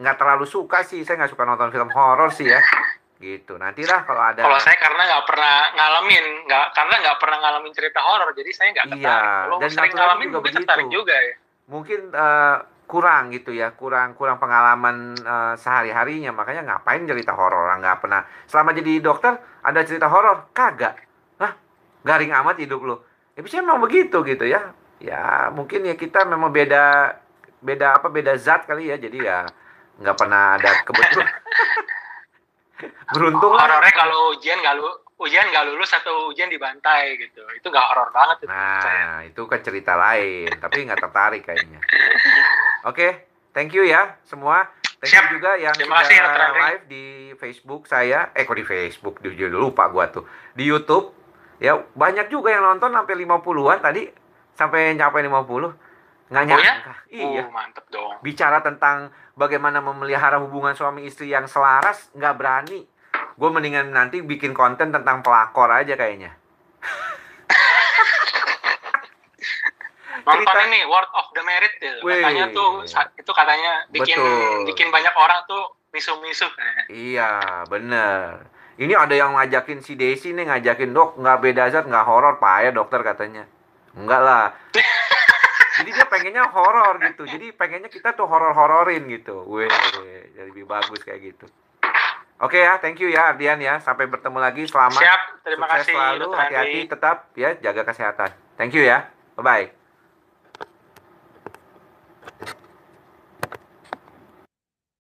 nggak 0.02 0.18
terlalu 0.18 0.50
suka 0.50 0.82
sih. 0.82 1.06
Saya 1.06 1.22
nggak 1.22 1.32
suka 1.38 1.46
nonton 1.46 1.70
film 1.70 1.94
horor 1.94 2.34
sih 2.34 2.50
ya. 2.50 2.58
Gitu. 3.22 3.54
Nantilah 3.54 4.02
kalau 4.02 4.22
ada 4.34 4.42
kalau 4.42 4.58
saya 4.58 4.74
karena 4.82 5.06
nggak 5.06 5.26
pernah 5.30 5.56
ngalamin 5.78 6.26
nggak 6.50 6.66
karena 6.74 6.96
nggak 7.06 7.18
pernah 7.22 7.38
ngalamin 7.38 7.74
cerita 7.78 8.00
horor 8.02 8.34
jadi 8.34 8.50
saya 8.50 8.68
nggak 8.74 8.88
iya, 8.98 9.18
kalau 9.46 9.58
dan 9.62 9.70
sering 9.70 9.94
ngalamin 9.94 10.28
juga 10.34 10.38
mungkin 10.42 10.54
tertarik 10.58 10.88
juga 10.90 11.16
ya. 11.22 11.36
Mungkin 11.70 12.00
uh, 12.18 12.58
kurang 12.90 13.30
gitu 13.30 13.54
ya. 13.54 13.70
Kurang 13.78 14.18
kurang 14.18 14.42
pengalaman 14.42 15.14
uh, 15.22 15.54
sehari 15.54 15.94
harinya 15.94 16.34
makanya 16.34 16.66
ngapain 16.66 17.06
cerita 17.06 17.38
horor 17.38 17.70
nggak 17.78 18.02
pernah. 18.02 18.26
Selama 18.50 18.74
jadi 18.74 18.98
dokter 18.98 19.38
ada 19.62 19.80
cerita 19.86 20.10
horor 20.10 20.50
kagak 20.58 21.11
garing 22.02 22.34
amat 22.34 22.58
hidup 22.62 22.82
lo 22.82 22.96
ya 23.36 23.42
bisa 23.42 23.64
memang 23.64 23.82
begitu 23.84 24.24
gitu 24.28 24.46
ya. 24.48 24.76
Ya 25.02 25.50
mungkin 25.50 25.82
ya 25.88 25.98
kita 25.98 26.30
memang 26.30 26.54
beda 26.54 27.18
beda 27.62 27.98
apa 27.98 28.08
beda 28.14 28.38
zat 28.38 28.70
kali 28.70 28.92
ya. 28.94 28.98
Jadi 29.02 29.18
ya 29.18 29.48
nggak 30.02 30.18
pernah 30.18 30.62
ada 30.62 30.72
kebetulan. 30.86 31.30
Beruntung 33.14 33.54
horornya 33.54 33.94
kalau 33.94 34.34
ujian 34.38 34.58
nggak 34.62 34.76
lu 34.78 34.90
ujian 35.22 35.46
nggak 35.54 35.66
lulus 35.70 35.94
atau 35.94 36.30
ujian 36.30 36.50
dibantai 36.50 37.18
gitu. 37.18 37.42
Itu 37.58 37.70
nggak 37.70 37.86
horor 37.94 38.10
banget 38.14 38.46
itu. 38.46 38.50
Nah 38.50 38.82
saya. 38.82 39.10
itu 39.26 39.42
kan 39.46 39.60
cerita 39.62 39.94
lain 39.98 40.50
tapi 40.62 40.86
nggak 40.86 41.02
tertarik 41.02 41.42
kayaknya. 41.46 41.82
Oke 42.86 42.98
okay, 42.98 43.12
thank 43.54 43.74
you 43.74 43.86
ya 43.86 44.18
semua. 44.26 44.70
Thank 45.02 45.18
Siap. 45.18 45.34
you 45.34 45.42
juga 45.42 45.58
yang 45.58 45.74
Terima 45.74 46.06
sudah 46.06 46.30
kasih, 46.30 46.62
live 46.62 46.84
di 46.86 47.06
Facebook 47.42 47.90
saya. 47.90 48.30
Eh 48.38 48.46
kok 48.46 48.54
di 48.54 48.62
Facebook? 48.62 49.18
Di 49.18 49.34
lupa 49.50 49.90
gua 49.90 50.14
tuh. 50.14 50.30
Di 50.54 50.62
YouTube 50.62 51.21
ya 51.62 51.78
banyak 51.94 52.34
juga 52.34 52.50
yang 52.50 52.66
nonton 52.66 52.90
sampai 52.90 53.14
50-an 53.22 53.80
tadi. 53.80 54.04
Sampai 54.58 54.98
nyampe 54.98 55.22
50 55.22 55.92
nggak 56.32 56.46
nyangka. 56.48 56.64
oh, 56.64 56.72
ya? 56.72 56.96
iya. 57.12 57.44
Oh, 57.44 57.52
mantep 57.52 57.86
dong. 57.92 58.16
Bicara 58.24 58.64
tentang 58.64 59.12
bagaimana 59.36 59.84
memelihara 59.84 60.40
hubungan 60.40 60.74
suami 60.74 61.04
istri 61.04 61.30
yang 61.30 61.46
selaras 61.46 62.10
nggak 62.16 62.36
berani. 62.40 62.88
Gue 63.36 63.50
mendingan 63.52 63.92
nanti 63.92 64.24
bikin 64.24 64.56
konten 64.56 64.96
tentang 64.96 65.20
pelakor 65.22 65.68
aja 65.68 65.94
kayaknya. 66.00 66.34
Nonton 70.22 70.46
Cerita... 70.46 70.70
ini 70.70 70.80
World 70.86 71.12
of 71.18 71.28
the 71.34 71.44
Merit 71.44 71.74
ya. 71.82 71.94
katanya 72.00 72.46
tuh 72.54 72.86
itu 73.18 73.32
katanya 73.34 73.72
bikin 73.90 74.18
Betul. 74.22 74.70
bikin 74.70 74.88
banyak 74.94 75.16
orang 75.18 75.42
tuh 75.50 75.82
misu-misu 75.92 76.46
iya 76.94 77.66
bener 77.68 78.46
ini 78.80 78.94
ada 78.96 79.12
yang 79.12 79.36
ngajakin 79.36 79.84
si 79.84 80.00
Desi 80.00 80.32
nih 80.32 80.48
ngajakin 80.48 80.92
dok 80.96 81.20
nggak 81.20 81.38
beda 81.44 81.64
zat 81.74 81.86
nggak 81.90 82.06
horor 82.08 82.40
pak 82.40 82.68
ya 82.68 82.72
dokter 82.72 83.04
katanya 83.04 83.44
enggak 83.98 84.22
lah 84.24 84.46
jadi 85.82 85.90
dia 85.92 86.06
pengennya 86.08 86.48
horor 86.48 87.02
gitu 87.04 87.28
jadi 87.28 87.52
pengennya 87.52 87.90
kita 87.92 88.16
tuh 88.16 88.30
horor 88.30 88.56
hororin 88.56 89.08
gitu 89.12 89.44
weh 89.48 89.68
jadi 90.36 90.48
lebih 90.48 90.70
bagus 90.70 91.02
kayak 91.04 91.36
gitu 91.36 91.48
Oke 92.42 92.58
okay 92.58 92.66
ya, 92.66 92.82
thank 92.82 92.98
you 92.98 93.06
ya 93.06 93.30
Ardian 93.30 93.62
ya. 93.62 93.78
Sampai 93.86 94.10
bertemu 94.10 94.42
lagi. 94.42 94.66
Selamat. 94.66 94.98
Siap. 94.98 95.22
Terima 95.46 95.70
Sukses 95.70 95.86
kasih. 95.86 95.94
selalu. 95.94 96.28
Hati-hati 96.34 96.80
tetap 96.90 97.18
ya 97.38 97.54
jaga 97.62 97.86
kesehatan. 97.86 98.34
Thank 98.58 98.74
you 98.74 98.82
ya. 98.82 99.14
Bye 99.38 99.46
bye. 99.46 99.81